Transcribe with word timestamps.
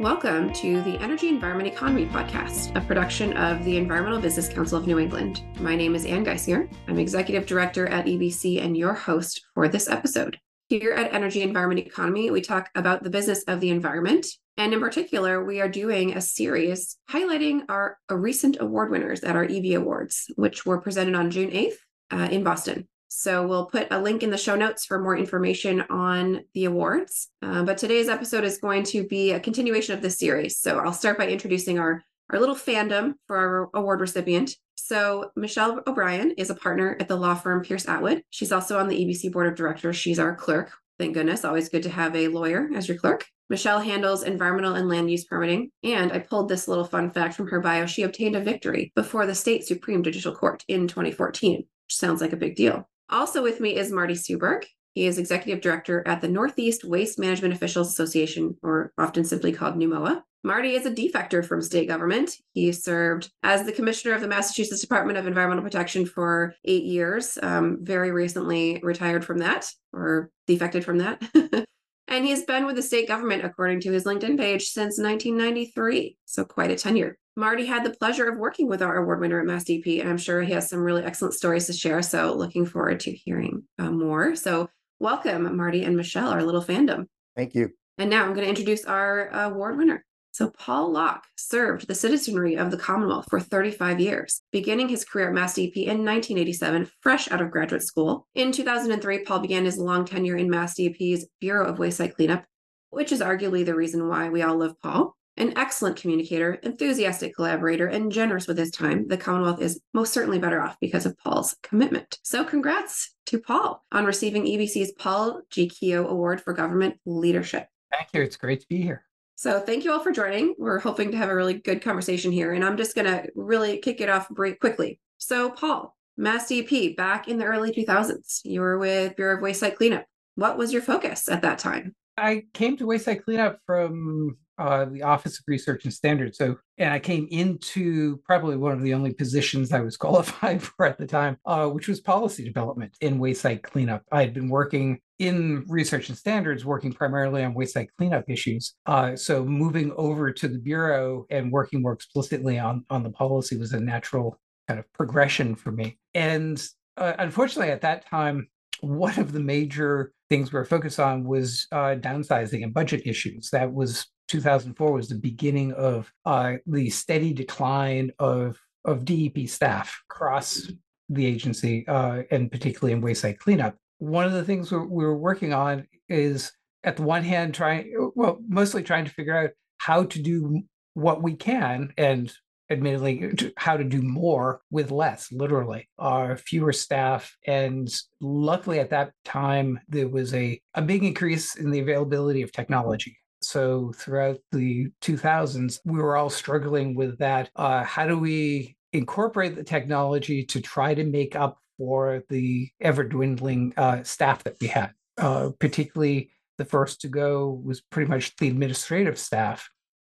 Welcome 0.00 0.52
to 0.52 0.80
the 0.82 0.96
Energy 0.98 1.28
Environment 1.28 1.66
Economy 1.66 2.06
Podcast, 2.06 2.72
a 2.76 2.80
production 2.80 3.36
of 3.36 3.64
the 3.64 3.76
Environmental 3.76 4.20
Business 4.20 4.48
Council 4.48 4.78
of 4.78 4.86
New 4.86 5.00
England. 5.00 5.42
My 5.58 5.74
name 5.74 5.96
is 5.96 6.06
Ann 6.06 6.24
Geisinger. 6.24 6.72
I'm 6.86 7.00
Executive 7.00 7.46
Director 7.46 7.88
at 7.88 8.06
EBC 8.06 8.62
and 8.62 8.76
your 8.76 8.94
host 8.94 9.44
for 9.54 9.66
this 9.66 9.88
episode. 9.88 10.38
Here 10.68 10.92
at 10.92 11.12
Energy 11.12 11.42
Environment 11.42 11.84
Economy, 11.84 12.30
we 12.30 12.40
talk 12.40 12.70
about 12.76 13.02
the 13.02 13.10
business 13.10 13.42
of 13.48 13.58
the 13.58 13.70
environment. 13.70 14.24
And 14.56 14.72
in 14.72 14.78
particular, 14.78 15.44
we 15.44 15.60
are 15.60 15.68
doing 15.68 16.16
a 16.16 16.20
series 16.20 16.96
highlighting 17.10 17.62
our 17.68 17.98
recent 18.08 18.58
award 18.60 18.92
winners 18.92 19.24
at 19.24 19.34
our 19.34 19.46
EBEE 19.46 19.78
Awards, 19.78 20.30
which 20.36 20.64
were 20.64 20.80
presented 20.80 21.16
on 21.16 21.32
June 21.32 21.50
8th 21.50 21.74
uh, 22.12 22.28
in 22.30 22.44
Boston. 22.44 22.86
So 23.08 23.46
we'll 23.46 23.66
put 23.66 23.88
a 23.90 24.00
link 24.00 24.22
in 24.22 24.30
the 24.30 24.38
show 24.38 24.54
notes 24.54 24.84
for 24.84 25.00
more 25.00 25.16
information 25.16 25.82
on 25.90 26.42
the 26.54 26.66
awards. 26.66 27.28
Uh, 27.42 27.64
but 27.64 27.78
today's 27.78 28.08
episode 28.08 28.44
is 28.44 28.58
going 28.58 28.84
to 28.84 29.06
be 29.06 29.32
a 29.32 29.40
continuation 29.40 29.94
of 29.94 30.02
this 30.02 30.18
series. 30.18 30.58
So 30.58 30.78
I'll 30.78 30.92
start 30.92 31.18
by 31.18 31.28
introducing 31.28 31.78
our, 31.78 32.04
our 32.30 32.38
little 32.38 32.54
fandom 32.54 33.14
for 33.26 33.36
our 33.36 33.70
award 33.74 34.00
recipient. 34.00 34.54
So 34.76 35.30
Michelle 35.36 35.82
O'Brien 35.86 36.32
is 36.32 36.50
a 36.50 36.54
partner 36.54 36.96
at 37.00 37.08
the 37.08 37.16
law 37.16 37.34
firm 37.34 37.62
Pierce 37.62 37.88
Atwood. 37.88 38.22
She's 38.30 38.52
also 38.52 38.78
on 38.78 38.88
the 38.88 38.96
EBC 38.96 39.32
board 39.32 39.48
of 39.48 39.54
directors. 39.54 39.96
She's 39.96 40.18
our 40.18 40.34
clerk. 40.34 40.72
Thank 40.98 41.14
goodness. 41.14 41.44
Always 41.44 41.68
good 41.68 41.84
to 41.84 41.90
have 41.90 42.14
a 42.14 42.28
lawyer 42.28 42.68
as 42.74 42.88
your 42.88 42.98
clerk. 42.98 43.26
Michelle 43.50 43.80
handles 43.80 44.22
environmental 44.22 44.74
and 44.74 44.88
land 44.88 45.10
use 45.10 45.24
permitting. 45.24 45.70
And 45.82 46.12
I 46.12 46.18
pulled 46.18 46.48
this 46.48 46.68
little 46.68 46.84
fun 46.84 47.10
fact 47.10 47.34
from 47.34 47.48
her 47.48 47.60
bio. 47.60 47.86
She 47.86 48.02
obtained 48.02 48.36
a 48.36 48.40
victory 48.40 48.92
before 48.94 49.24
the 49.24 49.34
state 49.34 49.64
Supreme 49.64 50.02
Judicial 50.02 50.34
Court 50.34 50.64
in 50.68 50.88
2014, 50.88 51.56
which 51.56 51.96
sounds 51.96 52.20
like 52.20 52.32
a 52.32 52.36
big 52.36 52.56
deal. 52.56 52.88
Also 53.10 53.42
with 53.42 53.60
me 53.60 53.76
is 53.76 53.90
Marty 53.90 54.14
Suuberg. 54.14 54.64
He 54.94 55.06
is 55.06 55.18
executive 55.18 55.62
director 55.62 56.02
at 56.06 56.20
the 56.20 56.28
Northeast 56.28 56.84
Waste 56.84 57.18
Management 57.18 57.54
Officials 57.54 57.88
Association, 57.88 58.56
or 58.62 58.92
often 58.98 59.24
simply 59.24 59.52
called 59.52 59.76
NEWMOA. 59.76 60.22
Marty 60.44 60.74
is 60.74 60.86
a 60.86 60.90
defector 60.90 61.44
from 61.44 61.62
state 61.62 61.88
government. 61.88 62.32
He 62.52 62.72
served 62.72 63.30
as 63.42 63.64
the 63.64 63.72
commissioner 63.72 64.14
of 64.14 64.20
the 64.20 64.28
Massachusetts 64.28 64.80
Department 64.80 65.18
of 65.18 65.26
Environmental 65.26 65.64
Protection 65.64 66.06
for 66.06 66.54
eight 66.64 66.84
years. 66.84 67.38
Um, 67.42 67.78
very 67.80 68.10
recently 68.10 68.80
retired 68.82 69.24
from 69.24 69.38
that, 69.38 69.70
or 69.92 70.30
defected 70.46 70.84
from 70.84 70.98
that. 70.98 71.22
and 72.08 72.24
he 72.24 72.30
has 72.30 72.44
been 72.44 72.66
with 72.66 72.76
the 72.76 72.82
state 72.82 73.08
government, 73.08 73.44
according 73.44 73.80
to 73.82 73.92
his 73.92 74.04
LinkedIn 74.04 74.38
page, 74.38 74.68
since 74.68 74.98
1993. 74.98 76.16
So 76.24 76.44
quite 76.44 76.70
a 76.70 76.76
tenure. 76.76 77.18
Marty 77.38 77.64
had 77.66 77.84
the 77.84 77.90
pleasure 77.90 78.28
of 78.28 78.36
working 78.36 78.66
with 78.66 78.82
our 78.82 78.96
award 78.96 79.20
winner 79.20 79.40
at 79.40 79.46
MassDEP, 79.46 80.00
and 80.00 80.08
I'm 80.08 80.18
sure 80.18 80.42
he 80.42 80.52
has 80.54 80.68
some 80.68 80.80
really 80.80 81.04
excellent 81.04 81.34
stories 81.34 81.68
to 81.68 81.72
share. 81.72 82.02
So, 82.02 82.34
looking 82.34 82.66
forward 82.66 82.98
to 83.00 83.12
hearing 83.12 83.62
uh, 83.78 83.92
more. 83.92 84.34
So, 84.34 84.68
welcome, 84.98 85.56
Marty 85.56 85.84
and 85.84 85.96
Michelle, 85.96 86.30
our 86.30 86.42
little 86.42 86.64
fandom. 86.64 87.06
Thank 87.36 87.54
you. 87.54 87.70
And 87.96 88.10
now 88.10 88.24
I'm 88.24 88.34
going 88.34 88.42
to 88.42 88.48
introduce 88.48 88.84
our 88.86 89.32
uh, 89.32 89.50
award 89.50 89.78
winner. 89.78 90.04
So, 90.32 90.50
Paul 90.50 90.90
Locke 90.90 91.26
served 91.36 91.86
the 91.86 91.94
citizenry 91.94 92.56
of 92.56 92.72
the 92.72 92.76
Commonwealth 92.76 93.26
for 93.30 93.38
35 93.38 94.00
years, 94.00 94.42
beginning 94.50 94.88
his 94.88 95.04
career 95.04 95.28
at 95.28 95.34
MassDEP 95.36 95.76
in 95.76 96.04
1987, 96.04 96.90
fresh 97.02 97.30
out 97.30 97.40
of 97.40 97.52
graduate 97.52 97.84
school. 97.84 98.26
In 98.34 98.50
2003, 98.50 99.22
Paul 99.22 99.38
began 99.38 99.64
his 99.64 99.78
long 99.78 100.04
tenure 100.04 100.36
in 100.36 100.48
MassDEP's 100.48 101.26
Bureau 101.38 101.68
of 101.68 101.78
Waste 101.78 101.98
Site 101.98 102.16
Cleanup, 102.16 102.44
which 102.90 103.12
is 103.12 103.20
arguably 103.20 103.64
the 103.64 103.76
reason 103.76 104.08
why 104.08 104.28
we 104.28 104.42
all 104.42 104.56
love 104.56 104.74
Paul. 104.82 105.14
An 105.38 105.56
excellent 105.56 105.94
communicator, 105.94 106.54
enthusiastic 106.64 107.32
collaborator, 107.32 107.86
and 107.86 108.10
generous 108.10 108.48
with 108.48 108.58
his 108.58 108.72
time, 108.72 109.06
the 109.06 109.16
Commonwealth 109.16 109.62
is 109.62 109.80
most 109.94 110.12
certainly 110.12 110.40
better 110.40 110.60
off 110.60 110.76
because 110.80 111.06
of 111.06 111.16
Paul's 111.16 111.54
commitment. 111.62 112.18
So, 112.24 112.42
congrats 112.42 113.14
to 113.26 113.38
Paul 113.38 113.84
on 113.92 114.04
receiving 114.04 114.46
EBC's 114.46 114.90
Paul 114.98 115.42
G. 115.48 115.68
Keough 115.70 116.08
Award 116.08 116.40
for 116.40 116.54
Government 116.54 116.96
Leadership. 117.06 117.68
Thank 117.92 118.08
you. 118.12 118.22
It's 118.22 118.36
great 118.36 118.62
to 118.62 118.66
be 118.68 118.82
here. 118.82 119.04
So, 119.36 119.60
thank 119.60 119.84
you 119.84 119.92
all 119.92 120.00
for 120.00 120.10
joining. 120.10 120.56
We're 120.58 120.80
hoping 120.80 121.12
to 121.12 121.16
have 121.16 121.28
a 121.28 121.36
really 121.36 121.54
good 121.54 121.82
conversation 121.82 122.32
here, 122.32 122.52
and 122.52 122.64
I'm 122.64 122.76
just 122.76 122.96
going 122.96 123.06
to 123.06 123.30
really 123.36 123.78
kick 123.78 124.00
it 124.00 124.08
off 124.08 124.26
very 124.32 124.54
quickly. 124.54 124.98
So, 125.18 125.50
Paul, 125.50 125.96
MassDEP, 126.18 126.96
back 126.96 127.28
in 127.28 127.38
the 127.38 127.44
early 127.44 127.70
2000s, 127.70 128.40
you 128.42 128.60
were 128.60 128.76
with 128.76 129.14
Bureau 129.14 129.36
of 129.36 129.42
Waste 129.42 129.60
Site 129.60 129.76
Cleanup. 129.76 130.04
What 130.34 130.58
was 130.58 130.72
your 130.72 130.82
focus 130.82 131.28
at 131.28 131.42
that 131.42 131.60
time? 131.60 131.94
I 132.16 132.42
came 132.54 132.76
to 132.78 132.86
Waste 132.86 133.04
Site 133.04 133.24
Cleanup 133.24 133.60
from 133.64 134.36
uh, 134.58 134.84
the 134.86 135.02
Office 135.02 135.38
of 135.38 135.44
Research 135.46 135.84
and 135.84 135.92
Standards. 135.92 136.38
So, 136.38 136.56
and 136.78 136.92
I 136.92 136.98
came 136.98 137.28
into 137.30 138.18
probably 138.18 138.56
one 138.56 138.72
of 138.72 138.82
the 138.82 138.94
only 138.94 139.12
positions 139.12 139.72
I 139.72 139.80
was 139.80 139.96
qualified 140.04 140.62
for 140.62 140.86
at 140.86 140.98
the 140.98 141.06
time, 141.06 141.38
uh, 141.46 141.68
which 141.68 141.88
was 141.88 142.00
policy 142.00 142.44
development 142.44 142.96
in 143.00 143.18
waste 143.18 143.42
site 143.42 143.62
cleanup. 143.62 144.02
I 144.12 144.20
had 144.20 144.34
been 144.34 144.48
working 144.48 145.00
in 145.18 145.64
research 145.68 146.08
and 146.08 146.18
standards, 146.18 146.64
working 146.64 146.92
primarily 146.92 147.42
on 147.42 147.54
waste 147.54 147.74
site 147.74 147.90
cleanup 147.98 148.24
issues. 148.28 148.74
Uh, 148.86 149.16
so, 149.16 149.44
moving 149.44 149.92
over 149.96 150.32
to 150.32 150.48
the 150.48 150.58
bureau 150.58 151.26
and 151.30 151.52
working 151.52 151.82
more 151.82 151.92
explicitly 151.92 152.58
on 152.58 152.84
on 152.90 153.02
the 153.02 153.10
policy 153.10 153.56
was 153.56 153.72
a 153.72 153.80
natural 153.80 154.38
kind 154.68 154.78
of 154.78 154.92
progression 154.92 155.56
for 155.56 155.72
me. 155.72 155.98
And 156.14 156.62
uh, 156.96 157.14
unfortunately, 157.18 157.72
at 157.72 157.80
that 157.80 158.06
time, 158.06 158.48
one 158.80 159.18
of 159.18 159.32
the 159.32 159.40
major 159.40 160.12
things 160.28 160.52
we 160.52 160.58
were 160.58 160.64
focused 160.64 161.00
on 161.00 161.24
was 161.24 161.66
uh, 161.72 161.96
downsizing 161.96 162.62
and 162.62 162.74
budget 162.74 163.02
issues. 163.06 163.50
That 163.50 163.72
was 163.72 164.06
2004 164.28 164.92
was 164.92 165.08
the 165.08 165.14
beginning 165.14 165.72
of 165.72 166.12
uh, 166.24 166.54
the 166.66 166.90
steady 166.90 167.32
decline 167.32 168.12
of 168.18 168.58
of 168.84 169.04
DEP 169.04 169.48
staff 169.48 170.02
across 170.10 170.70
the 171.08 171.26
agency, 171.26 171.86
uh, 171.88 172.22
and 172.30 172.50
particularly 172.50 172.92
in 172.92 173.00
waste 173.00 173.22
site 173.22 173.38
cleanup. 173.38 173.76
One 173.98 174.24
of 174.24 174.32
the 174.32 174.44
things 174.44 174.70
we're, 174.70 174.86
we're 174.86 175.16
working 175.16 175.52
on 175.52 175.86
is, 176.08 176.52
at 176.84 176.96
the 176.96 177.02
one 177.02 177.24
hand, 177.24 177.54
trying 177.54 178.12
well, 178.14 178.38
mostly 178.48 178.82
trying 178.82 179.04
to 179.04 179.10
figure 179.10 179.36
out 179.36 179.50
how 179.78 180.04
to 180.04 180.22
do 180.22 180.62
what 180.94 181.22
we 181.22 181.34
can, 181.34 181.92
and 181.96 182.32
admittedly, 182.70 183.32
how 183.56 183.76
to 183.76 183.84
do 183.84 184.02
more 184.02 184.60
with 184.70 184.90
less, 184.90 185.32
literally, 185.32 185.88
uh, 185.98 186.34
fewer 186.36 186.72
staff. 186.72 187.36
And 187.46 187.88
luckily, 188.20 188.78
at 188.78 188.90
that 188.90 189.12
time, 189.24 189.80
there 189.88 190.08
was 190.08 190.34
a, 190.34 190.60
a 190.74 190.82
big 190.82 191.02
increase 191.02 191.56
in 191.56 191.70
the 191.70 191.80
availability 191.80 192.42
of 192.42 192.52
technology. 192.52 193.16
So 193.48 193.92
throughout 193.96 194.40
the 194.52 194.88
2000s, 195.00 195.78
we 195.86 196.00
were 196.00 196.18
all 196.18 196.28
struggling 196.28 196.94
with 196.94 197.16
that. 197.16 197.48
Uh, 197.56 197.82
how 197.82 198.06
do 198.06 198.18
we 198.18 198.76
incorporate 198.92 199.56
the 199.56 199.64
technology 199.64 200.44
to 200.44 200.60
try 200.60 200.92
to 200.92 201.02
make 201.02 201.34
up 201.34 201.56
for 201.78 202.22
the 202.28 202.68
ever 202.82 203.04
dwindling 203.04 203.72
uh, 203.78 204.02
staff 204.02 204.44
that 204.44 204.56
we 204.60 204.66
had? 204.66 204.90
Uh, 205.16 205.48
particularly, 205.60 206.30
the 206.58 206.66
first 206.66 207.00
to 207.00 207.08
go 207.08 207.62
was 207.64 207.80
pretty 207.80 208.10
much 208.10 208.36
the 208.36 208.48
administrative 208.48 209.18
staff. 209.18 209.66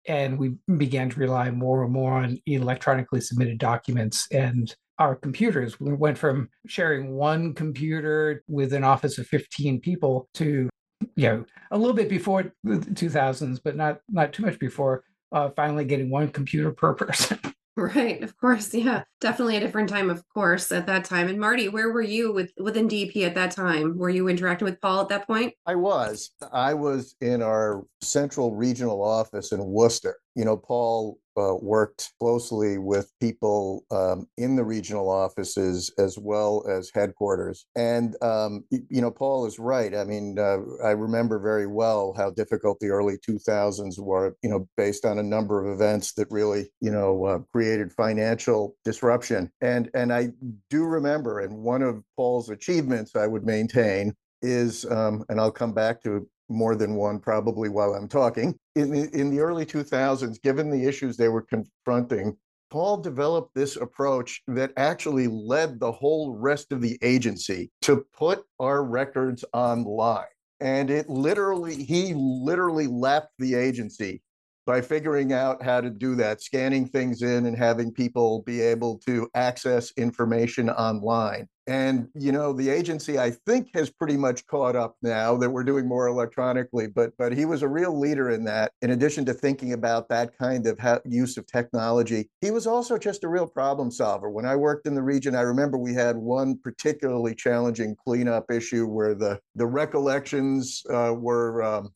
And 0.09 0.39
we 0.39 0.55
began 0.79 1.11
to 1.11 1.21
rely 1.21 1.51
more 1.51 1.85
and 1.85 1.93
more 1.93 2.15
on 2.15 2.39
electronically 2.47 3.21
submitted 3.21 3.59
documents 3.59 4.27
and 4.33 4.75
our 4.99 5.15
computers. 5.15 5.79
We 5.79 5.93
went 5.93 6.17
from 6.17 6.49
sharing 6.67 7.13
one 7.13 7.53
computer 7.53 8.43
with 8.49 8.73
an 8.73 8.83
office 8.83 9.19
of 9.19 9.27
15 9.27 9.83
people 9.83 10.31
to 10.35 10.71
you 11.17 11.29
know, 11.29 11.45
a 11.71 11.79
little 11.79 11.95
bit 11.95 12.09
before 12.09 12.53
the 12.63 12.77
2000s, 12.77 13.61
but 13.63 13.77
not 13.77 14.01
not 14.09 14.33
too 14.33 14.45
much 14.45 14.59
before. 14.59 15.05
Uh, 15.33 15.51
finally, 15.51 15.85
getting 15.85 16.11
one 16.11 16.29
computer 16.29 16.71
per 16.71 16.95
person. 16.95 17.39
Right, 17.79 18.23
of 18.23 18.35
course, 18.39 18.73
yeah, 18.73 19.05
definitely 19.21 19.59
a 19.59 19.61
different 19.61 19.91
time, 19.91 20.09
of 20.09 20.27
course, 20.31 20.73
at 20.73 20.87
that 20.87 21.05
time. 21.05 21.29
And 21.29 21.39
Marty, 21.39 21.69
where 21.69 21.93
were 21.93 22.01
you 22.01 22.33
with 22.33 22.51
within 22.57 22.89
DEP 22.89 23.17
at 23.19 23.35
that 23.35 23.51
time? 23.51 23.99
Were 23.99 24.09
you 24.09 24.29
interacting 24.29 24.65
with 24.65 24.81
Paul 24.81 25.03
at 25.03 25.11
that 25.11 25.27
point? 25.27 25.53
I 25.67 25.75
was. 25.75 26.31
I 26.53 26.73
was 26.73 27.17
in 27.21 27.43
our 27.43 27.85
central 28.01 28.55
regional 28.55 29.03
office 29.03 29.53
in 29.53 29.63
Worcester. 29.63 30.17
You 30.37 30.45
know, 30.45 30.57
Paul 30.57 31.19
uh, 31.37 31.55
worked 31.61 32.13
closely 32.21 32.79
with 32.79 33.13
people 33.21 33.85
um, 33.91 34.27
in 34.37 34.57
the 34.57 34.65
regional 34.65 35.11
offices 35.11 35.93
as 35.99 36.19
well 36.19 36.65
as 36.69 36.91
headquarters. 36.95 37.67
And, 37.77 38.17
um, 38.23 38.65
you 38.71 39.01
know, 39.01 39.11
Paul 39.11 39.47
is 39.47 39.59
right. 39.59 39.95
I 39.95 40.05
mean, 40.05 40.39
uh, 40.39 40.59
I 40.85 40.91
remember 40.91 41.39
very 41.39 41.67
well 41.67 42.15
how 42.17 42.31
difficult 42.31 42.79
the 42.81 42.89
early 42.89 43.17
2000s 43.19 43.99
were, 43.99 44.37
you 44.43 44.51
know, 44.51 44.69
based 44.77 45.05
on 45.05 45.19
a 45.19 45.23
number 45.23 45.65
of 45.65 45.75
events 45.75 46.13
that 46.15 46.29
really, 46.31 46.71
you 46.81 46.91
know, 46.91 47.25
uh, 47.25 47.39
created 47.53 47.93
financial 47.93 48.77
disruption. 48.85 49.51
And, 49.61 49.91
and 49.95 50.13
I 50.13 50.31
do 50.71 50.85
remember, 50.85 51.41
and 51.41 51.59
one 51.59 51.83
of 51.83 52.03
Paul's 52.17 52.51
achievements 52.51 53.17
I 53.17 53.27
would 53.27 53.45
maintain 53.45 54.15
is, 54.43 54.85
um, 54.87 55.25
and 55.29 55.41
I'll 55.41 55.51
come 55.51 55.73
back 55.73 56.03
to 56.03 56.29
more 56.49 56.75
than 56.75 56.95
one 56.95 57.19
probably 57.19 57.69
while 57.69 57.95
I'm 57.95 58.09
talking. 58.09 58.59
In 58.75 58.91
the, 58.91 59.11
in 59.19 59.31
the 59.31 59.41
early 59.41 59.67
2000s, 59.67 60.41
given 60.43 60.71
the 60.71 60.87
issues 60.87 61.17
they 61.17 61.29
were 61.29 61.43
confronting, 61.43 62.37
Paul 62.71 62.99
developed 62.99 63.55
this 63.55 63.77
approach 63.77 64.43
that 64.49 64.73
actually 64.77 65.29
led 65.29 65.79
the 65.79 65.93
whole 65.93 66.37
rest 66.37 66.73
of 66.73 66.81
the 66.81 66.99
agency 67.03 67.71
to 67.83 68.05
put 68.13 68.45
our 68.59 68.85
records 68.85 69.45
online. 69.53 70.25
And 70.61 70.91
it 70.91 71.09
literally, 71.09 71.85
he 71.85 72.15
literally 72.15 72.87
left 72.87 73.29
the 73.39 73.55
agency 73.55 74.23
by 74.67 74.81
figuring 74.81 75.33
out 75.33 75.63
how 75.63 75.81
to 75.81 75.91
do 75.91 76.17
that, 76.17 76.43
scanning 76.43 76.89
things 76.89 77.23
in 77.23 77.47
and 77.47 77.57
having 77.57 77.93
people 77.93 78.43
be 78.43 78.61
able 78.61 78.99
to 79.07 79.31
access 79.35 79.93
information 79.97 80.69
online. 80.71 81.47
And, 81.69 82.09
you 82.15 82.31
know, 82.31 82.53
the 82.53 82.69
agency, 82.69 83.19
I 83.19 83.31
think, 83.31 83.71
has 83.75 83.91
pretty 83.91 84.17
much 84.17 84.47
caught 84.47 84.77
up 84.77 84.97
now 85.03 85.37
that 85.37 85.51
we're 85.51 85.65
doing 85.65 85.89
more 85.89 86.07
electronically. 86.07 86.87
But, 86.87 87.11
but 87.19 87.33
he 87.33 87.45
was 87.45 87.63
a 87.63 87.69
real 87.69 87.99
leader 87.99 88.31
in 88.31 88.45
that. 88.45 88.71
In 88.83 88.91
addition 88.91 89.25
to 89.25 89.35
thinking 89.35 89.73
about 89.73 90.09
that 90.09 90.39
kind 90.39 90.67
of 90.69 90.79
ha- 90.79 91.01
use 91.05 91.37
of 91.37 91.47
technology, 91.47 92.31
he 92.41 92.53
was 92.53 92.69
also 92.69 92.97
just 92.97 93.25
a 93.25 93.29
real 93.29 93.49
problem 93.49 93.91
solver. 93.91 94.31
When 94.31 94.47
I 94.47 94.55
worked 94.55 94.87
in 94.87 94.95
the 94.95 95.03
region, 95.03 95.35
I 95.35 95.41
remember 95.41 95.77
we 95.77 95.93
had 95.93 96.17
one 96.17 96.57
particularly 96.63 97.35
challenging 97.35 97.97
cleanup 97.97 98.49
issue 98.51 98.87
where 98.87 99.15
the, 99.17 99.41
the 99.57 99.67
recollections 99.67 100.85
uh, 100.89 101.15
were 101.17 101.65
um, 101.65 101.91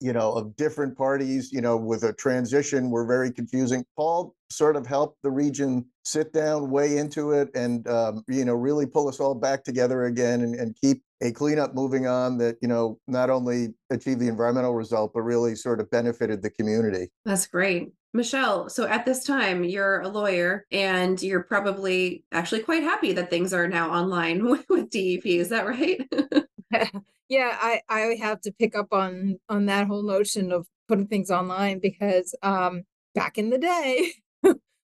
you 0.00 0.12
know, 0.12 0.32
of 0.32 0.54
different 0.56 0.96
parties, 0.96 1.50
you 1.52 1.60
know, 1.60 1.76
with 1.76 2.04
a 2.04 2.12
transition 2.12 2.90
were 2.90 3.04
very 3.04 3.32
confusing. 3.32 3.84
Paul 3.96 4.34
sort 4.50 4.76
of 4.76 4.86
help 4.86 5.16
the 5.22 5.30
region 5.30 5.84
sit 6.04 6.32
down, 6.32 6.70
weigh 6.70 6.96
into 6.96 7.32
it, 7.32 7.48
and 7.54 7.86
um, 7.88 8.24
you 8.28 8.44
know, 8.44 8.54
really 8.54 8.86
pull 8.86 9.08
us 9.08 9.20
all 9.20 9.34
back 9.34 9.64
together 9.64 10.04
again 10.04 10.42
and, 10.42 10.54
and 10.54 10.76
keep 10.80 11.02
a 11.20 11.32
cleanup 11.32 11.74
moving 11.74 12.06
on 12.06 12.38
that 12.38 12.56
you 12.62 12.68
know 12.68 12.98
not 13.08 13.28
only 13.30 13.68
achieved 13.90 14.20
the 14.20 14.28
environmental 14.28 14.74
result 14.74 15.12
but 15.12 15.22
really 15.22 15.56
sort 15.56 15.80
of 15.80 15.90
benefited 15.90 16.42
the 16.42 16.50
community. 16.50 17.08
That's 17.24 17.46
great. 17.46 17.92
Michelle, 18.14 18.70
so 18.70 18.86
at 18.86 19.04
this 19.04 19.24
time, 19.24 19.64
you're 19.64 20.00
a 20.00 20.08
lawyer 20.08 20.64
and 20.72 21.22
you're 21.22 21.42
probably 21.42 22.24
actually 22.32 22.60
quite 22.60 22.82
happy 22.82 23.12
that 23.12 23.28
things 23.28 23.52
are 23.52 23.68
now 23.68 23.90
online 23.90 24.44
with, 24.48 24.64
with 24.68 24.90
DEP. 24.90 25.26
Is 25.26 25.50
that 25.50 25.66
right? 25.66 26.08
yeah, 27.28 27.56
I, 27.60 27.80
I 27.88 28.16
have 28.20 28.40
to 28.42 28.52
pick 28.52 28.76
up 28.76 28.92
on 28.92 29.38
on 29.48 29.66
that 29.66 29.86
whole 29.86 30.02
notion 30.02 30.52
of 30.52 30.66
putting 30.88 31.06
things 31.06 31.30
online 31.30 31.80
because 31.80 32.34
um, 32.42 32.82
back 33.14 33.38
in 33.38 33.50
the 33.50 33.58
day, 33.58 34.12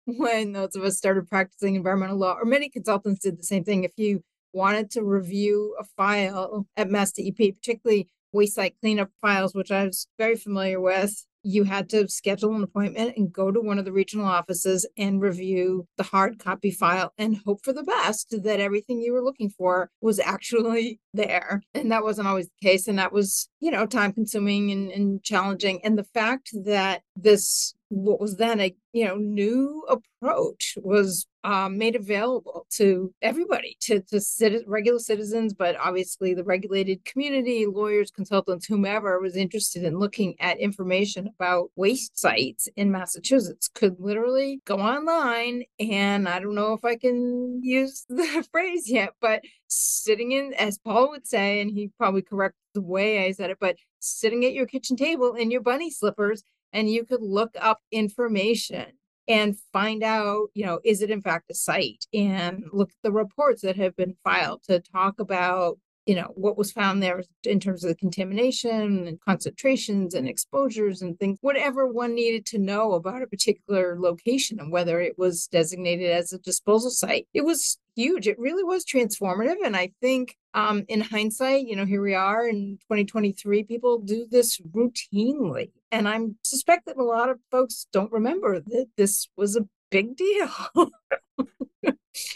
when 0.07 0.53
those 0.53 0.77
of 0.77 0.85
us 0.85 0.97
started 0.97 1.29
practicing 1.29 1.75
environmental 1.75 2.19
law, 2.19 2.35
or 2.35 2.45
many 2.45 2.69
consultants 2.69 3.23
did 3.23 3.39
the 3.39 3.45
same 3.45 3.65
thing. 3.65 3.85
If 3.85 3.93
you 3.97 4.23
wanted 4.53 4.91
to 4.93 5.03
review 5.03 5.77
a 5.79 5.85
file 5.97 6.67
at 6.77 6.91
Mass 6.91 7.13
DEP, 7.13 7.55
particularly 7.55 8.09
waste 8.33 8.55
site 8.55 8.75
cleanup 8.81 9.11
files, 9.21 9.55
which 9.55 9.71
I 9.71 9.85
was 9.85 10.07
very 10.19 10.37
familiar 10.37 10.81
with, 10.81 11.25
you 11.45 11.65
had 11.65 11.91
to 11.91 12.09
schedule 12.09 12.55
an 12.55 12.63
appointment 12.63 13.17
and 13.17 13.33
go 13.33 13.51
to 13.51 13.61
one 13.61 13.79
of 13.79 13.85
the 13.85 13.93
regional 13.93 14.27
offices 14.27 14.89
and 14.97 15.21
review 15.21 15.87
the 15.99 16.03
hard 16.03 16.39
copy 16.39 16.71
file 16.71 17.13
and 17.19 17.37
hope 17.45 17.63
for 17.63 17.73
the 17.73 17.83
best 17.83 18.35
that 18.43 18.61
everything 18.61 19.01
you 19.01 19.13
were 19.13 19.23
looking 19.23 19.51
for 19.51 19.91
was 20.01 20.19
actually 20.19 21.01
there. 21.13 21.63
And 21.75 21.93
that 21.93 22.03
wasn't 22.03 22.29
always 22.29 22.49
the 22.49 22.67
case. 22.67 22.89
And 22.89 22.99
that 22.99 23.13
was, 23.13 23.49
you 23.61 23.71
know, 23.71 23.85
time 23.85 24.13
consuming 24.13 24.73
and, 24.73 24.91
and 24.91 25.23
challenging. 25.23 25.85
And 25.85 25.99
the 25.99 26.05
fact 26.05 26.51
that 26.65 27.03
this 27.15 27.75
what 27.95 28.21
was 28.21 28.37
then 28.37 28.61
a 28.61 28.75
you 28.93 29.05
know 29.05 29.15
new 29.17 29.85
approach 29.89 30.77
was 30.83 31.27
um, 31.45 31.79
made 31.79 31.95
available 31.95 32.67
to 32.71 33.15
everybody 33.23 33.77
to 33.81 34.01
to 34.01 34.17
citi- 34.17 34.65
regular 34.67 34.99
citizens 34.99 35.55
but 35.55 35.77
obviously 35.77 36.35
the 36.35 36.43
regulated 36.43 37.05
community 37.05 37.67
lawyers 37.67 38.11
consultants 38.11 38.67
whomever 38.67 39.21
was 39.21 39.37
interested 39.37 39.85
in 39.85 39.99
looking 39.99 40.35
at 40.41 40.59
information 40.59 41.29
about 41.39 41.71
waste 41.77 42.19
sites 42.19 42.69
in 42.77 42.91
massachusetts 42.91 43.69
could 43.69 43.95
literally 44.01 44.61
go 44.65 44.79
online 44.79 45.63
and 45.79 46.29
i 46.29 46.41
don't 46.41 46.57
know 46.57 46.73
if 46.73 46.85
i 46.85 46.97
can 46.97 47.61
use 47.63 48.05
the 48.09 48.45
phrase 48.51 48.91
yet 48.91 49.11
but 49.21 49.41
sitting 49.69 50.33
in 50.33 50.53
as 50.55 50.79
paul 50.79 51.11
would 51.11 51.27
say 51.27 51.61
and 51.61 51.71
he 51.71 51.91
probably 51.97 52.23
correct 52.23 52.57
the 52.75 52.83
way 52.83 53.25
i 53.25 53.31
said 53.31 53.51
it 53.51 53.59
but 53.61 53.77
sitting 54.01 54.45
at 54.45 54.53
your 54.53 54.67
kitchen 54.67 54.97
table 54.97 55.35
in 55.35 55.51
your 55.51 55.61
bunny 55.61 55.91
slippers 55.91 56.43
and 56.75 56.91
you 56.91 57.07
could 57.07 57.23
look 57.23 57.55
up 57.59 57.79
information 57.91 58.87
and 59.27 59.57
find 59.73 60.03
out, 60.03 60.49
you 60.53 60.67
know, 60.67 60.81
is 60.85 61.01
it 61.01 61.11
in 61.11 61.23
fact 61.23 61.51
a 61.51 61.55
site 61.55 62.05
and 62.13 62.65
look 62.73 62.91
at 62.91 62.97
the 63.03 63.13
reports 63.13 63.63
that 63.63 63.77
have 63.77 63.97
been 63.97 64.17
filed 64.23 64.63
to 64.65 64.81
talk 64.81 65.19
about, 65.19 65.79
you 66.05 66.15
know, 66.15 66.31
what 66.35 66.59
was 66.59 66.73
found 66.73 67.03
there 67.03 67.23
in 67.45 67.59
terms 67.59 67.83
of 67.83 67.89
the 67.89 67.97
contamination 67.97 69.07
and 69.07 69.21
concentrations 69.23 70.13
and 70.13 70.29
exposures 70.29 71.01
and 71.01 71.19
things, 71.19 71.39
whatever 71.41 71.87
one 71.87 72.15
needed 72.15 72.45
to 72.45 72.59
know 72.59 72.93
about 72.93 73.23
a 73.23 73.27
particular 73.27 73.97
location 73.99 74.61
and 74.61 74.71
whether 74.71 75.01
it 75.01 75.17
was 75.17 75.47
designated 75.47 76.11
as 76.11 76.33
a 76.33 76.39
disposal 76.39 76.91
site. 76.91 77.27
It 77.33 77.47
was 77.47 77.79
huge. 77.95 78.27
It 78.27 78.39
really 78.39 78.65
was 78.65 78.85
transformative. 78.85 79.57
And 79.65 79.77
I 79.77 79.93
think 80.01 80.37
um, 80.53 80.85
in 80.89 81.01
hindsight, 81.01 81.67
you 81.67 81.77
know, 81.77 81.85
here 81.85 82.03
we 82.03 82.15
are 82.15 82.47
in 82.47 82.79
2023, 82.83 83.65
people 83.65 83.99
do 83.99 84.27
this 84.31 84.59
routinely. 84.59 85.71
And 85.91 86.09
I 86.09 86.21
suspect 86.43 86.87
that 86.87 86.97
a 86.97 87.03
lot 87.03 87.31
of 87.31 87.39
folks 87.51 87.87
don't 87.93 88.13
remember 88.13 88.61
that 88.61 88.87
this 88.97 89.29
was 89.37 89.57
a 89.57 89.67
big 89.91 90.17
deal. 90.17 90.51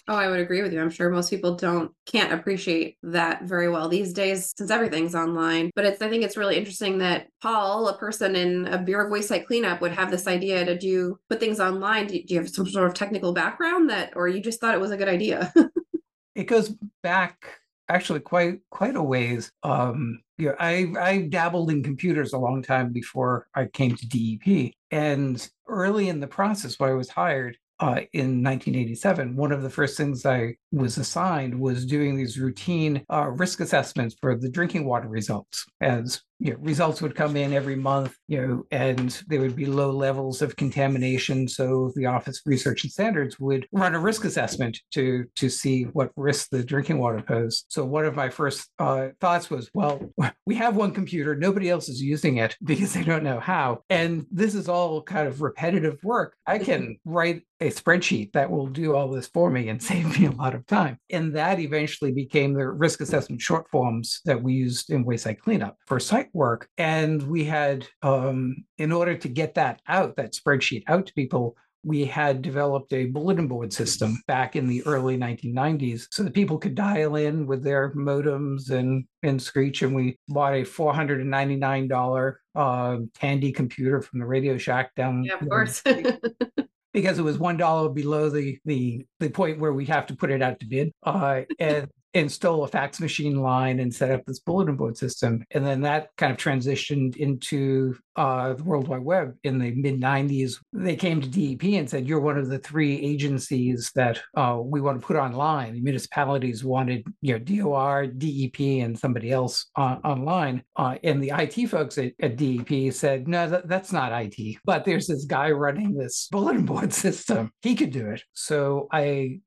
Oh, 0.09 0.15
I 0.15 0.29
would 0.29 0.41
agree 0.41 0.63
with 0.63 0.73
you. 0.73 0.81
I'm 0.81 0.91
sure 0.91 1.11
most 1.11 1.31
people 1.31 1.55
don't 1.55 1.93
can't 2.07 2.33
appreciate 2.33 2.97
that 3.03 3.45
very 3.45 3.69
well 3.69 3.89
these 3.89 4.13
days 4.13 4.53
since 4.57 4.71
everything's 4.71 5.15
online. 5.15 5.71
But 5.75 5.85
it's 5.85 6.03
I 6.03 6.09
think 6.09 6.25
it's 6.25 6.37
really 6.37 6.57
interesting 6.57 6.99
that 6.99 7.29
Paul, 7.43 7.89
a 7.89 7.99
person 7.99 8.35
in 8.35 8.67
a 8.67 8.79
Bureau 8.79 9.07
of 9.07 9.13
Waste 9.13 9.29
Site 9.29 9.47
Cleanup, 9.47 9.81
would 9.81 9.93
have 9.93 10.11
this 10.11 10.27
idea 10.27 10.65
to 10.65 10.77
do 10.77 11.19
put 11.29 11.41
things 11.41 11.61
online. 11.61 12.07
Do, 12.07 12.23
do 12.23 12.35
you 12.35 12.41
have 12.41 12.51
some 12.51 12.67
sort 12.67 12.87
of 12.87 12.95
technical 12.95 13.33
background 13.33 13.91
that, 13.91 14.13
or 14.17 14.29
you 14.29 14.41
just 14.41 14.61
thought 14.61 14.75
it 14.75 14.81
was 14.81 14.91
a 14.91 14.97
good 14.97 15.09
idea? 15.09 15.53
it 16.35 16.45
goes 16.45 16.75
back 17.03 17.61
actually 17.89 18.21
quite 18.21 18.61
quite 18.71 18.97
a 18.97 19.03
ways. 19.03 19.53
Um, 19.63 20.21
you 20.37 20.49
know, 20.49 20.55
I 20.59 20.93
I 20.99 21.19
dabbled 21.29 21.71
in 21.71 21.83
computers 21.83 22.33
a 22.33 22.39
long 22.39 22.63
time 22.63 22.93
before 22.93 23.49
I 23.55 23.67
came 23.67 23.97
to 23.97 24.09
DEP, 24.09 24.73
and 24.91 25.49
early 25.67 26.09
in 26.09 26.21
the 26.21 26.27
process, 26.27 26.79
when 26.79 26.91
I 26.91 26.95
was 26.95 27.09
hired, 27.09 27.59
uh, 27.81 28.01
in 28.13 28.43
1987, 28.43 29.37
one 29.37 29.53
of 29.53 29.63
the 29.63 29.71
first 29.71 29.97
things 29.97 30.27
I 30.27 30.57
was 30.73 30.99
assigned 30.99 31.59
was 31.59 31.87
doing 31.87 32.17
these 32.17 32.39
routine 32.39 33.05
uh, 33.13 33.29
risk 33.29 33.61
assessments 33.61 34.17
for 34.21 34.37
the 34.37 34.51
drinking 34.51 34.85
water 34.85 35.09
results. 35.09 35.65
As 35.81 36.23
you 36.41 36.53
know, 36.53 36.59
results 36.61 37.03
would 37.03 37.15
come 37.15 37.37
in 37.37 37.53
every 37.53 37.75
month, 37.77 38.17
you 38.29 38.41
know, 38.41 38.65
and 38.71 39.23
there 39.27 39.41
would 39.41 39.57
be 39.57 39.67
low 39.67 39.91
levels 39.91 40.41
of 40.41 40.57
contamination. 40.57 41.49
So 41.49 41.93
the 41.97 42.07
Office 42.07 42.39
of 42.39 42.43
Research 42.47 42.85
and 42.85 42.93
Standards 42.93 43.41
would 43.41 43.67
run 43.73 43.95
a 43.95 44.01
risk 44.01 44.25
assessment 44.25 44.79
to 44.93 45.25
to 45.37 45.49
see 45.49 45.85
what 45.85 46.13
risk 46.17 46.51
the 46.51 46.63
drinking 46.63 46.99
water 46.99 47.23
posed. 47.27 47.67
So 47.69 47.85
one 47.85 48.05
of 48.05 48.15
my 48.15 48.29
first 48.29 48.69
uh, 48.79 49.09
thoughts 49.21 49.51
was, 49.51 49.71
well, 49.75 50.01
we 50.47 50.55
have 50.55 50.77
one 50.77 50.93
computer, 50.93 51.35
nobody 51.35 51.71
else 51.71 51.89
is 51.89 52.01
using 52.01 52.37
it 52.37 52.57
because 52.65 52.93
they 52.93 53.05
don't 53.05 53.25
know 53.25 53.41
how, 53.41 53.83
and 53.91 54.27
this 54.31 54.55
is 54.55 54.69
all 54.69 55.03
kind 55.03 55.27
of 55.27 55.43
repetitive 55.43 55.99
work. 56.03 56.37
I 56.47 56.59
can 56.59 56.99
write 57.05 57.43
a 57.61 57.71
spreadsheet 57.71 58.33
that 58.33 58.51
will 58.51 58.69
do 58.69 58.95
all 58.95 59.09
this 59.09 59.27
for 59.27 59.51
me 59.51 59.69
and 59.69 59.83
save 59.83 60.19
me 60.19 60.27
a 60.27 60.31
lot 60.31 60.55
of 60.55 60.65
time. 60.67 60.99
And 61.11 61.35
that 61.35 61.59
eventually 61.59 62.13
became 62.13 62.55
the 62.55 62.69
risk 62.69 63.01
assessment 63.01 63.41
short 63.41 63.69
forms 63.71 64.21
that 64.27 64.41
we 64.41 64.53
used 64.53 64.91
in 64.91 65.05
waste 65.05 65.25
site 65.25 65.41
cleanup 65.41 65.77
for 65.87 65.99
site 65.99 66.28
work. 66.33 66.69
And 66.79 67.23
we 67.23 67.45
had, 67.45 67.87
um, 68.03 68.65
in 68.79 68.93
order 68.93 69.17
to 69.17 69.29
get 69.29 69.55
that 69.55 69.81
out, 69.89 70.17
that 70.17 70.33
spreadsheet 70.35 70.85
out 70.87 71.07
to 71.07 71.15
people, 71.15 71.57
we 71.85 72.05
had 72.05 72.43
developed 72.43 72.93
a 72.93 73.07
bulletin 73.07 73.47
board 73.47 73.73
system 73.73 74.21
back 74.27 74.57
in 74.57 74.67
the 74.67 74.85
early 74.85 75.17
1990s 75.17 76.09
so 76.11 76.23
that 76.23 76.35
people 76.35 76.59
could 76.59 76.75
dial 76.75 77.17
in 77.17 77.47
with 77.47 77.63
their 77.63 77.93
modems 77.95 78.71
and, 78.71 79.05
and 79.23 79.41
Screech. 79.41 79.83
And 79.83 79.95
we 79.95 80.19
bought 80.29 80.55
a 80.55 80.63
$499 80.63 82.35
uh, 82.55 82.97
Tandy 83.15 83.53
computer 83.53 84.03
from 84.03 84.19
the 84.19 84.27
Radio 84.27 84.59
Shack 84.59 84.95
down. 84.97 85.25
Yeah, 85.25 85.35
of 85.35 85.49
course. 85.49 85.83
because 86.93 87.19
it 87.19 87.23
was 87.23 87.39
one 87.39 87.57
dollar 87.57 87.89
below 87.89 88.29
the 88.29 88.59
the 88.65 89.07
the 89.21 89.31
point 89.31 89.61
where 89.61 89.73
we 89.73 89.85
have 89.87 90.07
to 90.07 90.17
put 90.17 90.31
it 90.31 90.43
out 90.43 90.59
to 90.59 90.67
bid. 90.67 90.93
Uh, 91.03 91.43
and 91.59 91.89
install 92.15 92.65
a 92.65 92.69
fax 92.69 93.01
machine 93.01 93.41
line 93.41 93.81
and 93.81 93.95
set 93.95 94.11
up 94.11 94.25
this 94.25 94.41
bulletin 94.41 94.77
board 94.77 94.97
system. 94.97 95.45
And 95.51 95.65
then 95.65 95.83
that 95.83 96.09
kind 96.17 96.33
of 96.33 96.39
transitioned 96.39 97.17
into 97.17 97.97
uh, 98.17 98.55
the 98.55 98.65
World 98.65 98.89
Wide 98.89 99.05
Web 99.05 99.37
in 99.45 99.59
the 99.59 99.73
mid 99.73 100.01
90s. 100.01 100.57
They 100.73 100.97
came 100.97 101.21
to 101.21 101.29
DEP 101.29 101.63
and 101.75 101.89
said, 101.89 102.09
You're 102.09 102.21
one 102.21 102.39
of 102.39 102.49
the 102.49 102.59
three 102.59 103.01
agencies 103.01 103.93
that 103.95 104.21
uh, 104.37 104.59
we 104.61 104.81
want 104.81 105.01
to 105.01 105.07
put 105.07 105.17
online. 105.17 105.75
The 105.75 105.81
municipalities 105.81 106.65
wanted 106.65 107.07
you 107.21 107.35
know, 107.35 107.39
DOR, 107.39 108.07
DEP, 108.07 108.61
and 108.61 108.99
somebody 108.99 109.31
else 109.31 109.67
uh, 109.77 109.99
online. 110.05 110.65
and 110.77 111.23
the 111.23 111.33
IT 111.37 111.69
folks 111.69 111.99
at, 111.99 112.13
at 112.21 112.37
DEP 112.37 112.93
said, 112.93 113.29
No, 113.29 113.49
that, 113.49 113.69
that's 113.69 113.93
not 113.93 114.13
IT. 114.13 114.57
But 114.65 114.85
there's 114.85 115.07
this 115.07 115.25
guy 115.25 115.51
running 115.51 115.95
this 115.95 116.29
bulletin 116.31 116.65
board 116.65 116.93
system. 117.05 117.53
He 117.63 117.77
could 117.77 117.93
do 117.93 118.11
it. 118.11 118.23
So 118.33 118.89
I 118.91 119.41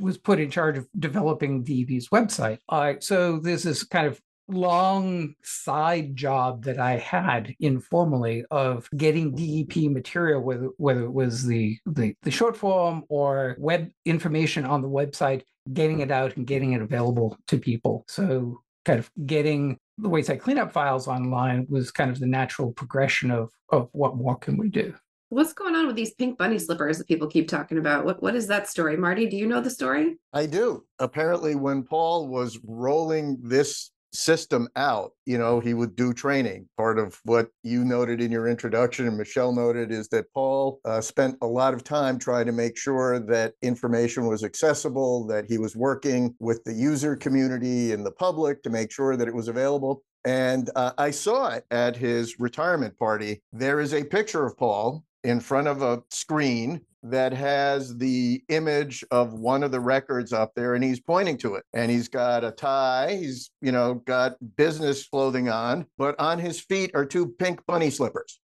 was 0.00 0.18
put 0.18 0.40
in 0.40 0.50
charge 0.50 0.78
of 0.78 0.86
developing 0.98 1.62
DEP's 1.62 2.08
website. 2.08 2.58
Uh, 2.68 2.94
so 3.00 3.38
this 3.38 3.64
is 3.64 3.82
kind 3.84 4.06
of 4.06 4.20
long 4.48 5.34
side 5.42 6.16
job 6.16 6.64
that 6.64 6.78
I 6.78 6.96
had 6.96 7.54
informally 7.60 8.44
of 8.50 8.88
getting 8.96 9.34
DEP 9.34 9.90
material, 9.90 10.40
whether 10.40 10.70
whether 10.78 11.04
it 11.04 11.12
was 11.12 11.46
the, 11.46 11.78
the 11.86 12.14
the 12.22 12.30
short 12.30 12.56
form 12.56 13.04
or 13.08 13.56
web 13.58 13.90
information 14.04 14.64
on 14.64 14.82
the 14.82 14.88
website, 14.88 15.42
getting 15.72 16.00
it 16.00 16.10
out 16.10 16.36
and 16.36 16.46
getting 16.46 16.72
it 16.72 16.82
available 16.82 17.36
to 17.48 17.58
people. 17.58 18.04
So 18.08 18.60
kind 18.84 18.98
of 18.98 19.10
getting 19.26 19.78
the 19.98 20.08
waste 20.08 20.28
site 20.28 20.40
cleanup 20.40 20.72
files 20.72 21.08
online 21.08 21.66
was 21.68 21.90
kind 21.90 22.10
of 22.10 22.18
the 22.18 22.26
natural 22.26 22.72
progression 22.72 23.30
of 23.30 23.50
of 23.70 23.88
what 23.92 24.16
more 24.16 24.36
can 24.36 24.56
we 24.56 24.68
do. 24.68 24.94
What's 25.30 25.52
going 25.52 25.74
on 25.74 25.86
with 25.86 25.96
these 25.96 26.14
pink 26.14 26.38
bunny 26.38 26.58
slippers 26.58 26.96
that 26.96 27.06
people 27.06 27.28
keep 27.28 27.48
talking 27.48 27.76
about? 27.76 28.06
What 28.06 28.22
what 28.22 28.34
is 28.34 28.46
that 28.46 28.66
story? 28.66 28.96
Marty, 28.96 29.26
do 29.26 29.36
you 29.36 29.46
know 29.46 29.60
the 29.60 29.68
story? 29.68 30.16
I 30.32 30.46
do. 30.46 30.86
Apparently, 30.98 31.54
when 31.54 31.82
Paul 31.82 32.28
was 32.28 32.58
rolling 32.64 33.38
this 33.42 33.90
system 34.14 34.68
out, 34.74 35.12
you 35.26 35.36
know, 35.36 35.60
he 35.60 35.74
would 35.74 35.94
do 35.94 36.14
training. 36.14 36.66
Part 36.78 36.98
of 36.98 37.20
what 37.24 37.48
you 37.62 37.84
noted 37.84 38.22
in 38.22 38.32
your 38.32 38.48
introduction 38.48 39.06
and 39.06 39.18
Michelle 39.18 39.52
noted 39.52 39.92
is 39.92 40.08
that 40.08 40.32
Paul 40.32 40.80
uh, 40.86 41.02
spent 41.02 41.36
a 41.42 41.46
lot 41.46 41.74
of 41.74 41.84
time 41.84 42.18
trying 42.18 42.46
to 42.46 42.52
make 42.52 42.78
sure 42.78 43.20
that 43.20 43.52
information 43.60 44.26
was 44.26 44.42
accessible, 44.42 45.26
that 45.26 45.44
he 45.44 45.58
was 45.58 45.76
working 45.76 46.34
with 46.40 46.64
the 46.64 46.72
user 46.72 47.16
community 47.16 47.92
and 47.92 48.04
the 48.04 48.12
public 48.12 48.62
to 48.62 48.70
make 48.70 48.90
sure 48.90 49.14
that 49.14 49.28
it 49.28 49.34
was 49.34 49.48
available. 49.48 50.02
And 50.24 50.70
uh, 50.74 50.92
I 50.98 51.10
saw 51.10 51.50
it 51.50 51.64
at 51.70 51.96
his 51.96 52.40
retirement 52.40 52.98
party. 52.98 53.42
There 53.52 53.80
is 53.80 53.94
a 53.94 54.04
picture 54.04 54.46
of 54.46 54.56
Paul 54.56 55.04
in 55.24 55.40
front 55.40 55.68
of 55.68 55.82
a 55.82 56.02
screen 56.10 56.80
that 57.02 57.32
has 57.32 57.96
the 57.96 58.42
image 58.48 59.04
of 59.10 59.32
one 59.32 59.62
of 59.62 59.70
the 59.70 59.80
records 59.80 60.32
up 60.32 60.52
there 60.54 60.74
and 60.74 60.82
he's 60.82 61.00
pointing 61.00 61.36
to 61.38 61.54
it. 61.54 61.64
And 61.72 61.90
he's 61.90 62.08
got 62.08 62.44
a 62.44 62.50
tie 62.50 63.16
he's 63.20 63.50
you 63.60 63.72
know 63.72 63.94
got 63.94 64.36
business 64.56 65.06
clothing 65.08 65.48
on 65.48 65.86
but 65.96 66.18
on 66.18 66.38
his 66.38 66.60
feet 66.60 66.90
are 66.94 67.04
two 67.04 67.28
pink 67.38 67.64
bunny 67.66 67.90
slippers 67.90 68.40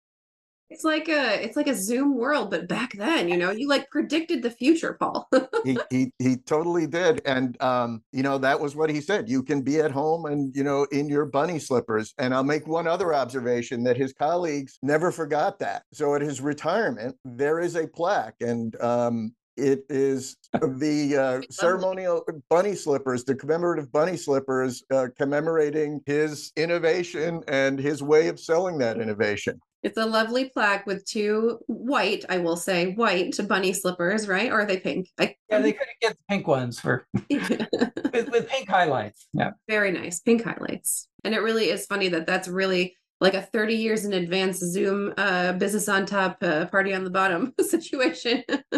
it's 0.74 0.82
like 0.82 1.08
a 1.08 1.40
it's 1.40 1.56
like 1.56 1.68
a 1.68 1.74
Zoom 1.74 2.16
world, 2.16 2.50
but 2.50 2.66
back 2.66 2.94
then, 2.94 3.28
you 3.28 3.36
know, 3.36 3.52
you 3.52 3.68
like 3.68 3.88
predicted 3.90 4.42
the 4.42 4.50
future, 4.50 4.96
Paul. 4.98 5.28
he, 5.64 5.78
he 5.88 6.12
he 6.18 6.36
totally 6.36 6.88
did, 6.88 7.22
and 7.24 7.60
um, 7.62 8.02
you 8.10 8.24
know 8.24 8.38
that 8.38 8.58
was 8.58 8.74
what 8.74 8.90
he 8.90 9.00
said. 9.00 9.28
You 9.28 9.44
can 9.44 9.62
be 9.62 9.78
at 9.78 9.92
home 9.92 10.26
and 10.26 10.54
you 10.56 10.64
know 10.64 10.82
in 10.90 11.08
your 11.08 11.26
bunny 11.26 11.60
slippers. 11.60 12.12
And 12.18 12.34
I'll 12.34 12.42
make 12.42 12.66
one 12.66 12.88
other 12.88 13.14
observation 13.14 13.84
that 13.84 13.96
his 13.96 14.12
colleagues 14.12 14.80
never 14.82 15.12
forgot 15.12 15.60
that. 15.60 15.84
So 15.92 16.16
at 16.16 16.22
his 16.22 16.40
retirement, 16.40 17.14
there 17.24 17.60
is 17.60 17.76
a 17.76 17.86
plaque, 17.86 18.34
and 18.40 18.74
um, 18.82 19.32
it 19.56 19.84
is 19.88 20.36
the 20.52 21.16
uh, 21.16 21.40
ceremonial 21.50 22.24
bunny 22.50 22.74
slippers, 22.74 23.22
the 23.22 23.36
commemorative 23.36 23.92
bunny 23.92 24.16
slippers, 24.16 24.82
uh, 24.92 25.06
commemorating 25.16 26.00
his 26.04 26.50
innovation 26.56 27.44
and 27.46 27.78
his 27.78 28.02
way 28.02 28.26
of 28.26 28.40
selling 28.40 28.78
that 28.78 29.00
innovation. 29.00 29.60
It's 29.84 29.98
a 29.98 30.06
lovely 30.06 30.48
plaque 30.48 30.86
with 30.86 31.04
two 31.04 31.58
white, 31.66 32.24
I 32.30 32.38
will 32.38 32.56
say, 32.56 32.94
white 32.94 33.36
bunny 33.46 33.74
slippers, 33.74 34.26
right? 34.26 34.50
Or 34.50 34.62
are 34.62 34.64
they 34.64 34.78
pink? 34.78 35.08
I, 35.20 35.36
yeah, 35.50 35.58
they 35.58 35.72
couldn't 35.72 36.00
get 36.00 36.16
the 36.16 36.22
pink 36.26 36.46
ones 36.46 36.80
for 36.80 37.06
with, 37.30 38.30
with 38.30 38.48
pink 38.48 38.66
highlights. 38.68 39.28
Yeah. 39.34 39.50
Very 39.68 39.92
nice. 39.92 40.20
Pink 40.20 40.42
highlights. 40.42 41.06
And 41.22 41.34
it 41.34 41.40
really 41.40 41.68
is 41.68 41.84
funny 41.84 42.08
that 42.08 42.26
that's 42.26 42.48
really 42.48 42.96
like 43.20 43.34
a 43.34 43.42
30 43.42 43.74
years 43.74 44.06
in 44.06 44.14
advance 44.14 44.58
Zoom 44.58 45.12
uh, 45.18 45.52
business 45.52 45.86
on 45.88 46.06
top, 46.06 46.38
uh, 46.40 46.64
party 46.66 46.94
on 46.94 47.04
the 47.04 47.10
bottom 47.10 47.52
situation. 47.60 48.42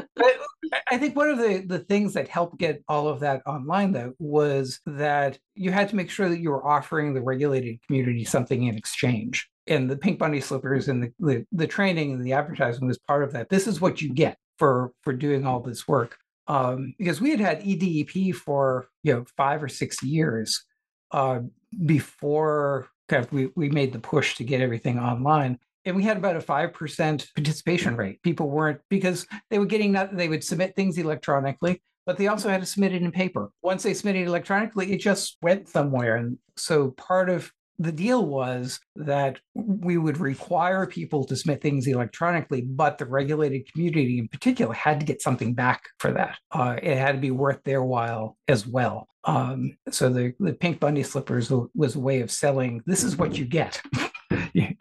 I 0.91 0.99
think 0.99 1.15
one 1.15 1.31
of 1.31 1.39
the, 1.39 1.65
the 1.65 1.79
things 1.79 2.15
that 2.15 2.27
helped 2.27 2.59
get 2.59 2.83
all 2.89 3.07
of 3.07 3.21
that 3.21 3.43
online, 3.47 3.93
though, 3.93 4.13
was 4.19 4.81
that 4.87 5.39
you 5.55 5.71
had 5.71 5.89
to 5.91 5.97
make 5.97 6.11
sure 6.11 6.29
that 6.29 6.41
you 6.41 6.51
were 6.51 6.67
offering 6.67 7.15
the 7.15 7.23
regulated 7.23 7.79
community 7.87 8.25
something 8.25 8.65
in 8.65 8.77
exchange 8.77 9.49
and 9.67 9.91
the 9.91 9.97
pink 9.97 10.19
bunny 10.19 10.41
slippers 10.41 10.89
and 10.89 11.03
the, 11.03 11.13
the, 11.19 11.47
the 11.53 11.67
training 11.67 12.13
and 12.13 12.25
the 12.25 12.33
advertising 12.33 12.87
was 12.87 12.99
part 12.99 13.23
of 13.23 13.33
that. 13.33 13.49
This 13.49 13.67
is 13.67 13.81
what 13.81 14.01
you 14.01 14.13
get 14.13 14.39
for 14.59 14.93
for 15.03 15.13
doing 15.13 15.47
all 15.47 15.61
this 15.61 15.87
work. 15.87 16.17
Um, 16.49 16.95
because 16.99 17.21
we 17.21 17.31
had 17.31 17.41
had 17.41 17.63
eDEP 17.63 18.35
for 18.35 18.89
you 19.03 19.15
know 19.15 19.25
five 19.37 19.63
or 19.63 19.69
six 19.69 20.03
years 20.03 20.65
uh, 21.11 21.41
before 21.85 22.89
kind 23.09 23.25
of 23.25 23.33
we, 23.33 23.49
we 23.57 23.69
made 23.69 23.93
the 23.93 23.99
push 23.99 24.37
to 24.37 24.45
get 24.45 24.61
everything 24.61 24.99
online 24.99 25.59
and 25.85 25.95
we 25.95 26.03
had 26.03 26.17
about 26.17 26.35
a 26.35 26.41
5% 26.41 27.35
participation 27.35 27.97
rate. 27.97 28.21
People 28.23 28.51
weren't 28.51 28.81
because 28.91 29.25
they 29.51 29.61
were 29.61 29.67
getting 29.67 29.93
that 29.93 30.17
they 30.17 30.29
would 30.29 30.43
submit 30.43 30.75
things 30.75 30.99
electronically 30.99 31.83
but 32.05 32.17
they 32.17 32.29
also 32.29 32.49
had 32.49 32.61
to 32.61 32.67
submit 32.67 32.95
it 32.95 33.03
in 33.03 33.11
paper. 33.11 33.51
Once 33.63 33.83
they 33.83 33.95
submitted 33.95 34.27
electronically 34.27 34.93
it 34.93 35.01
just 35.01 35.37
went 35.43 35.69
somewhere 35.69 36.17
and 36.17 36.39
so 36.57 36.93
part 36.93 37.29
of 37.29 37.53
the 37.79 37.93
deal 37.93 38.25
was 38.25 38.81
that 38.97 39.39
we 39.55 39.99
would 39.99 40.19
require 40.19 40.87
people 40.87 41.25
to 41.25 41.37
submit 41.37 41.61
things 41.61 41.87
electronically, 41.87 42.63
but 42.63 42.99
the 42.99 43.07
regulated 43.07 43.71
community 43.73 44.19
in 44.19 44.29
particular 44.29 44.75
had 44.75 45.01
to 45.01 45.07
get 45.07 45.23
something 45.23 45.55
back 45.55 45.83
for 45.99 46.13
that. 46.13 46.39
Uh, 46.51 46.77
it 46.83 46.97
had 46.97 47.13
to 47.13 47.21
be 47.21 47.31
worth 47.31 47.63
their 47.65 47.83
while 47.83 48.37
as 48.49 48.67
well. 48.67 49.09
Um, 49.25 49.77
so 49.91 50.09
the, 50.09 50.35
the 50.39 50.55
pink 50.55 50.81
bunny 50.81 51.03
slippers 51.03 51.51
was 51.75 51.97
a 51.97 52.01
way 52.01 52.21
of 52.21 52.31
selling 52.31 52.83
this 52.87 53.03
is 53.03 53.17
what 53.17 53.37
you 53.37 53.45
get. 53.45 53.83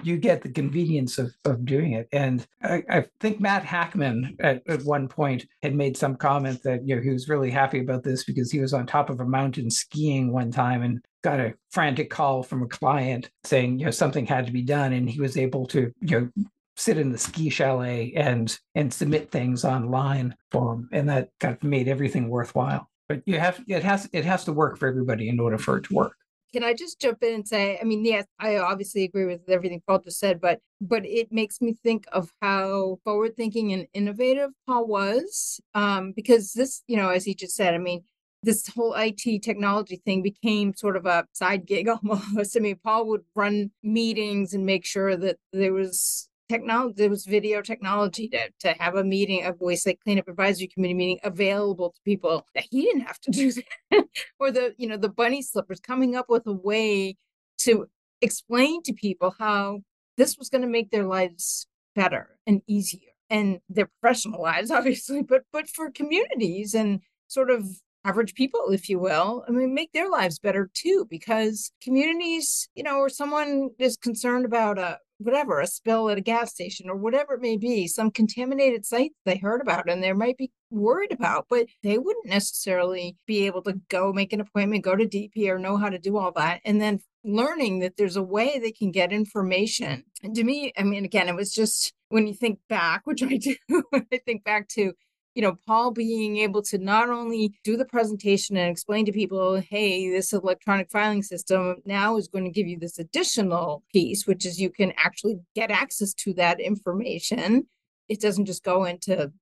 you, 0.03 0.17
get 0.17 0.41
the 0.41 0.49
convenience 0.49 1.17
of, 1.17 1.33
of 1.45 1.65
doing 1.65 1.93
it. 1.93 2.07
And 2.11 2.45
I, 2.63 2.83
I 2.89 3.05
think 3.19 3.39
Matt 3.39 3.63
Hackman 3.63 4.37
at, 4.39 4.61
at 4.67 4.83
one 4.83 5.07
point 5.07 5.45
had 5.61 5.75
made 5.75 5.97
some 5.97 6.15
comment 6.15 6.61
that 6.63 6.87
you 6.87 6.95
know 6.95 7.01
he 7.01 7.09
was 7.09 7.29
really 7.29 7.51
happy 7.51 7.79
about 7.79 8.03
this 8.03 8.23
because 8.23 8.51
he 8.51 8.59
was 8.59 8.73
on 8.73 8.85
top 8.85 9.09
of 9.09 9.19
a 9.19 9.25
mountain 9.25 9.69
skiing 9.69 10.31
one 10.31 10.51
time 10.51 10.83
and 10.83 11.03
got 11.25 11.39
a 11.39 11.55
frantic 11.71 12.11
call 12.11 12.43
from 12.43 12.61
a 12.61 12.67
client 12.67 13.31
saying 13.43 13.79
you 13.79 13.85
know 13.85 13.91
something 13.91 14.27
had 14.27 14.45
to 14.45 14.51
be 14.51 14.61
done 14.61 14.93
and 14.93 15.09
he 15.09 15.19
was 15.19 15.37
able 15.37 15.65
to 15.65 15.91
you 16.01 16.19
know 16.19 16.45
sit 16.77 16.99
in 16.99 17.11
the 17.11 17.17
ski 17.17 17.49
chalet 17.49 18.13
and 18.15 18.59
and 18.75 18.93
submit 18.93 19.31
things 19.31 19.65
online 19.65 20.35
for 20.51 20.75
him 20.75 20.87
and 20.91 21.09
that 21.09 21.29
kind 21.39 21.55
of 21.55 21.63
made 21.63 21.87
everything 21.87 22.29
worthwhile 22.29 22.87
but 23.09 23.23
you 23.25 23.39
have 23.39 23.59
it 23.67 23.83
has 23.83 24.07
it 24.13 24.23
has 24.23 24.45
to 24.45 24.53
work 24.53 24.77
for 24.77 24.87
everybody 24.87 25.27
in 25.27 25.39
order 25.39 25.57
for 25.57 25.77
it 25.77 25.83
to 25.83 25.95
work 25.95 26.15
can 26.53 26.63
I 26.63 26.73
just 26.73 27.01
jump 27.01 27.21
in 27.21 27.33
and 27.33 27.45
say, 27.45 27.77
I 27.81 27.83
mean, 27.83 28.05
yes, 28.05 28.25
I 28.39 28.55
obviously 28.59 29.03
agree 29.03 29.25
with 29.25 29.41
everything 29.49 29.81
Paul 29.85 29.99
just 29.99 30.19
said, 30.19 30.39
but 30.39 30.61
but 30.79 31.05
it 31.05 31.29
makes 31.29 31.59
me 31.59 31.73
think 31.73 32.05
of 32.13 32.31
how 32.41 32.99
forward 33.03 33.35
thinking 33.35 33.73
and 33.73 33.87
innovative 33.93 34.51
Paul 34.65 34.87
was. 34.87 35.59
Um, 35.73 36.13
because 36.15 36.53
this, 36.53 36.81
you 36.87 36.95
know, 36.95 37.09
as 37.09 37.25
he 37.25 37.35
just 37.35 37.57
said, 37.57 37.73
I 37.73 37.77
mean, 37.77 38.05
this 38.45 38.67
whole 38.67 38.93
IT 38.93 39.41
technology 39.43 40.01
thing 40.05 40.21
became 40.21 40.73
sort 40.75 40.95
of 40.95 41.05
a 41.05 41.25
side 41.33 41.65
gig 41.65 41.87
almost. 41.89 42.55
I 42.55 42.59
mean, 42.59 42.79
Paul 42.83 43.07
would 43.07 43.23
run 43.35 43.71
meetings 43.83 44.53
and 44.53 44.65
make 44.65 44.85
sure 44.85 45.17
that 45.17 45.37
there 45.51 45.73
was 45.73 46.29
technology, 46.47 46.93
there 46.95 47.09
was 47.09 47.25
video 47.25 47.61
technology 47.61 48.27
to, 48.29 48.49
to 48.59 48.73
have 48.79 48.95
a 48.95 49.03
meeting, 49.03 49.43
a 49.43 49.53
waste 49.59 49.85
site 49.85 49.99
cleanup 50.01 50.27
advisory 50.27 50.67
committee 50.67 50.93
meeting 50.93 51.19
available 51.23 51.89
to 51.89 51.99
people 52.05 52.45
that 52.53 52.65
he 52.69 52.83
didn't 52.83 53.01
have 53.01 53.19
to 53.21 53.31
do 53.31 53.51
that. 53.51 54.05
or 54.39 54.51
the, 54.51 54.75
you 54.77 54.87
know, 54.87 54.97
the 54.97 55.09
bunny 55.09 55.41
slippers 55.41 55.79
coming 55.79 56.15
up 56.15 56.27
with 56.29 56.45
a 56.45 56.53
way 56.53 57.17
to 57.59 57.87
explain 58.21 58.83
to 58.83 58.93
people 58.93 59.35
how 59.39 59.81
this 60.17 60.37
was 60.37 60.49
going 60.49 60.61
to 60.61 60.67
make 60.67 60.91
their 60.91 61.05
lives 61.05 61.67
better 61.95 62.37
and 62.45 62.61
easier 62.67 63.09
and 63.29 63.59
their 63.69 63.89
professional 63.99 64.41
lives, 64.41 64.69
obviously, 64.79 65.23
but 65.23 65.43
but 65.51 65.67
for 65.67 65.89
communities 65.89 66.73
and 66.75 67.01
sort 67.27 67.49
of 67.49 67.65
average 68.05 68.35
people, 68.35 68.69
if 68.69 68.87
you 68.87 68.99
will, 68.99 69.43
I 69.47 69.51
mean, 69.51 69.73
make 69.73 69.91
their 69.91 70.09
lives 70.09 70.39
better 70.39 70.69
too, 70.73 71.07
because 71.09 71.71
communities, 71.81 72.69
you 72.75 72.83
know, 72.83 72.97
or 72.97 73.09
someone 73.09 73.71
is 73.79 73.97
concerned 73.97 74.45
about 74.45 74.77
a 74.77 74.99
whatever, 75.17 75.59
a 75.59 75.67
spill 75.67 76.09
at 76.09 76.17
a 76.17 76.21
gas 76.21 76.51
station 76.51 76.89
or 76.89 76.95
whatever 76.95 77.35
it 77.35 77.41
may 77.41 77.57
be, 77.57 77.87
some 77.87 78.11
contaminated 78.11 78.85
site 78.85 79.11
they 79.25 79.37
heard 79.37 79.61
about 79.61 79.89
and 79.89 80.03
they 80.03 80.11
might 80.13 80.37
be 80.37 80.51
worried 80.69 81.11
about, 81.11 81.45
but 81.49 81.67
they 81.83 81.97
wouldn't 81.97 82.27
necessarily 82.27 83.15
be 83.25 83.45
able 83.45 83.61
to 83.61 83.79
go 83.89 84.11
make 84.11 84.33
an 84.33 84.41
appointment, 84.41 84.83
go 84.83 84.95
to 84.95 85.07
DEP 85.07 85.47
or 85.47 85.57
know 85.57 85.77
how 85.77 85.89
to 85.89 85.97
do 85.97 86.17
all 86.17 86.31
that. 86.33 86.59
And 86.65 86.81
then 86.81 86.99
learning 87.23 87.79
that 87.79 87.97
there's 87.97 88.17
a 88.17 88.23
way 88.23 88.59
they 88.59 88.71
can 88.71 88.91
get 88.91 89.11
information. 89.11 90.03
And 90.21 90.35
to 90.35 90.43
me, 90.43 90.73
I 90.77 90.83
mean, 90.83 91.05
again, 91.05 91.29
it 91.29 91.35
was 91.35 91.53
just 91.53 91.93
when 92.09 92.27
you 92.27 92.33
think 92.33 92.59
back, 92.69 93.01
which 93.05 93.23
I 93.23 93.37
do, 93.37 93.55
I 93.93 94.19
think 94.25 94.43
back 94.43 94.67
to 94.69 94.93
you 95.35 95.41
know, 95.41 95.57
Paul 95.67 95.91
being 95.91 96.37
able 96.37 96.61
to 96.63 96.77
not 96.77 97.09
only 97.09 97.53
do 97.65 97.75
the 97.75 97.85
presentation 97.85 98.55
and 98.55 98.71
explain 98.71 99.05
to 99.05 99.11
people, 99.11 99.57
hey, 99.57 100.09
this 100.09 100.31
electronic 100.31 100.89
filing 100.89 101.21
system 101.21 101.75
now 101.85 102.15
is 102.15 102.29
going 102.29 102.45
to 102.45 102.49
give 102.51 102.67
you 102.67 102.79
this 102.79 102.97
additional 102.97 103.83
piece, 103.91 104.25
which 104.25 104.45
is 104.45 104.61
you 104.61 104.69
can 104.69 104.93
actually 104.97 105.37
get 105.53 105.71
access 105.71 106.13
to 106.13 106.33
that 106.35 106.61
information. 106.61 107.67
It 108.07 108.21
doesn't 108.21 108.45
just 108.45 108.63
go 108.63 108.85
into 108.85 109.33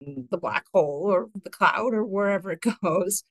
the 0.00 0.38
black 0.38 0.64
hole 0.72 1.04
or 1.06 1.28
the 1.44 1.50
cloud 1.50 1.92
or 1.92 2.02
wherever 2.02 2.50
it 2.50 2.64
goes. 2.82 3.22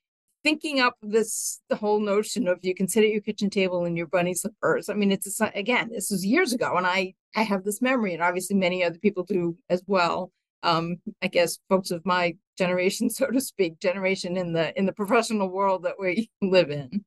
Thinking 0.43 0.79
up 0.79 0.95
this 1.01 1.59
the 1.69 1.75
whole 1.75 1.99
notion 1.99 2.47
of 2.47 2.59
you 2.61 2.73
can 2.73 2.87
sit 2.87 3.03
at 3.03 3.11
your 3.11 3.21
kitchen 3.21 3.49
table 3.49 3.85
in 3.85 3.95
your 3.95 4.07
bunny 4.07 4.33
slippers. 4.33 4.89
I 4.89 4.93
mean, 4.93 5.11
it's 5.11 5.39
again, 5.53 5.89
this 5.91 6.09
was 6.09 6.25
years 6.25 6.51
ago, 6.51 6.77
and 6.77 6.87
I 6.87 7.13
I 7.35 7.43
have 7.43 7.63
this 7.63 7.79
memory, 7.79 8.15
and 8.15 8.23
obviously 8.23 8.55
many 8.55 8.83
other 8.83 8.97
people 8.97 9.23
do 9.23 9.55
as 9.69 9.83
well 9.85 10.31
um, 10.63 10.98
I 11.22 11.27
guess 11.27 11.60
folks 11.70 11.91
of 11.91 12.06
my 12.06 12.36
generation, 12.58 13.10
so 13.10 13.27
to 13.27 13.41
speak, 13.41 13.80
generation 13.80 14.38
in 14.38 14.53
the 14.53 14.77
in 14.77 14.86
the 14.86 14.94
professional 14.94 15.50
world 15.50 15.84
that 15.84 15.96
we 16.00 16.30
live 16.41 16.70
in. 16.70 17.03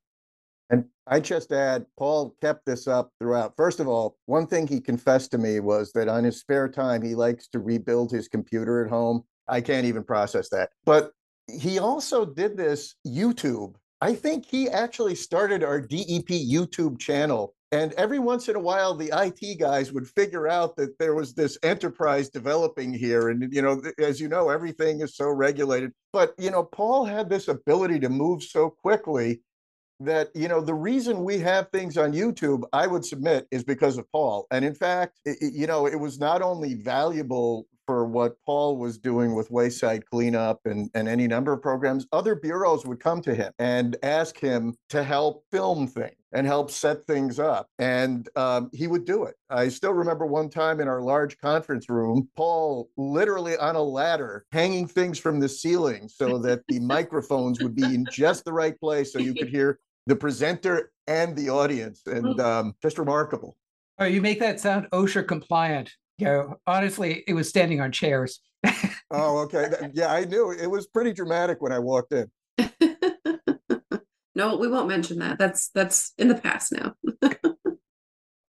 And 0.71 0.85
I 1.05 1.19
just 1.19 1.51
add, 1.51 1.85
Paul 1.97 2.35
kept 2.41 2.65
this 2.65 2.87
up 2.87 3.11
throughout. 3.19 3.53
First 3.55 3.79
of 3.79 3.87
all, 3.87 4.17
one 4.25 4.47
thing 4.47 4.65
he 4.65 4.81
confessed 4.81 5.29
to 5.31 5.37
me 5.37 5.59
was 5.59 5.91
that 5.93 6.07
on 6.07 6.23
his 6.23 6.39
spare 6.39 6.67
time, 6.67 7.03
he 7.03 7.13
likes 7.13 7.47
to 7.49 7.59
rebuild 7.59 8.11
his 8.11 8.27
computer 8.27 8.83
at 8.83 8.89
home. 8.89 9.23
I 9.47 9.61
can't 9.61 9.85
even 9.85 10.03
process 10.03 10.49
that. 10.49 10.71
But 10.83 11.11
he 11.47 11.77
also 11.77 12.25
did 12.25 12.57
this 12.57 12.95
YouTube. 13.05 13.75
I 14.01 14.13
think 14.13 14.45
he 14.45 14.69
actually 14.69 15.15
started 15.15 15.63
our 15.63 15.79
DEP 15.79 16.27
YouTube 16.27 16.99
channel 16.99 17.54
And 17.71 17.93
every 17.93 18.19
once 18.19 18.47
in 18.47 18.55
a 18.55 18.59
while, 18.59 18.95
the 18.95 19.11
IT 19.11 19.59
guys 19.59 19.91
would 19.91 20.07
figure 20.07 20.47
out 20.47 20.75
that 20.77 20.97
there 20.99 21.15
was 21.15 21.33
this 21.33 21.57
enterprise 21.63 22.29
developing 22.29 22.93
here. 22.93 23.29
And, 23.29 23.51
you 23.51 23.61
know, 23.61 23.81
as 23.99 24.21
you 24.21 24.29
know, 24.29 24.49
everything 24.49 25.01
is 25.01 25.15
so 25.17 25.29
regulated. 25.29 25.91
But, 26.13 26.35
you 26.37 26.51
know, 26.51 26.63
Paul 26.63 27.05
had 27.05 27.29
this 27.29 27.47
ability 27.47 27.99
to 28.01 28.09
move 28.09 28.43
so 28.43 28.69
quickly 28.69 29.41
that 30.01 30.29
you 30.35 30.47
know 30.47 30.59
the 30.59 30.73
reason 30.73 31.23
we 31.23 31.37
have 31.37 31.69
things 31.69 31.97
on 31.97 32.11
youtube 32.11 32.63
i 32.73 32.85
would 32.85 33.05
submit 33.05 33.47
is 33.49 33.63
because 33.63 33.97
of 33.97 34.11
paul 34.11 34.45
and 34.51 34.65
in 34.65 34.73
fact 34.73 35.19
it, 35.23 35.37
you 35.53 35.67
know 35.67 35.87
it 35.87 35.97
was 35.97 36.19
not 36.19 36.41
only 36.41 36.73
valuable 36.73 37.65
for 37.85 38.05
what 38.05 38.37
Paul 38.45 38.77
was 38.77 38.97
doing 38.97 39.35
with 39.35 39.51
waste 39.51 39.79
site 39.79 40.05
cleanup 40.09 40.59
and, 40.65 40.89
and 40.93 41.07
any 41.07 41.27
number 41.27 41.53
of 41.53 41.61
programs, 41.61 42.07
other 42.11 42.35
bureaus 42.35 42.85
would 42.85 42.99
come 42.99 43.21
to 43.21 43.35
him 43.35 43.51
and 43.59 43.95
ask 44.03 44.37
him 44.37 44.75
to 44.89 45.03
help 45.03 45.45
film 45.51 45.87
things 45.87 46.15
and 46.33 46.45
help 46.45 46.69
set 46.71 47.05
things 47.07 47.39
up. 47.39 47.67
And 47.79 48.27
um, 48.35 48.69
he 48.73 48.87
would 48.87 49.05
do 49.05 49.23
it. 49.23 49.35
I 49.49 49.69
still 49.69 49.93
remember 49.93 50.25
one 50.25 50.49
time 50.49 50.79
in 50.79 50.87
our 50.87 51.01
large 51.01 51.37
conference 51.37 51.89
room, 51.89 52.27
Paul 52.35 52.89
literally 52.97 53.57
on 53.57 53.75
a 53.75 53.81
ladder 53.81 54.45
hanging 54.51 54.87
things 54.87 55.19
from 55.19 55.39
the 55.39 55.49
ceiling 55.49 56.09
so 56.09 56.37
that 56.39 56.61
the 56.67 56.79
microphones 56.81 57.61
would 57.61 57.75
be 57.75 57.83
in 57.83 58.05
just 58.11 58.43
the 58.45 58.53
right 58.53 58.77
place 58.79 59.13
so 59.13 59.19
you 59.19 59.33
could 59.33 59.49
hear 59.49 59.79
the 60.07 60.15
presenter 60.15 60.91
and 61.07 61.35
the 61.35 61.49
audience. 61.49 62.01
And 62.05 62.39
um, 62.41 62.75
just 62.81 62.97
remarkable. 62.97 63.55
Oh, 63.97 64.05
you 64.05 64.21
make 64.21 64.39
that 64.41 64.59
sound 64.59 64.87
OSHA 64.91 65.25
compliant. 65.25 65.95
You 66.17 66.25
know, 66.27 66.55
honestly, 66.65 67.23
it 67.27 67.33
was 67.33 67.49
standing 67.49 67.81
on 67.81 67.91
chairs. 67.91 68.39
oh, 69.11 69.39
okay. 69.43 69.69
Yeah, 69.93 70.11
I 70.11 70.25
knew 70.25 70.51
it 70.51 70.67
was 70.67 70.87
pretty 70.87 71.13
dramatic 71.13 71.61
when 71.61 71.71
I 71.71 71.79
walked 71.79 72.13
in. 72.13 72.31
no, 74.35 74.57
we 74.57 74.67
won't 74.67 74.87
mention 74.87 75.19
that. 75.19 75.37
That's 75.37 75.69
that's 75.69 76.13
in 76.17 76.29
the 76.29 76.35
past 76.35 76.71
now. 76.71 76.93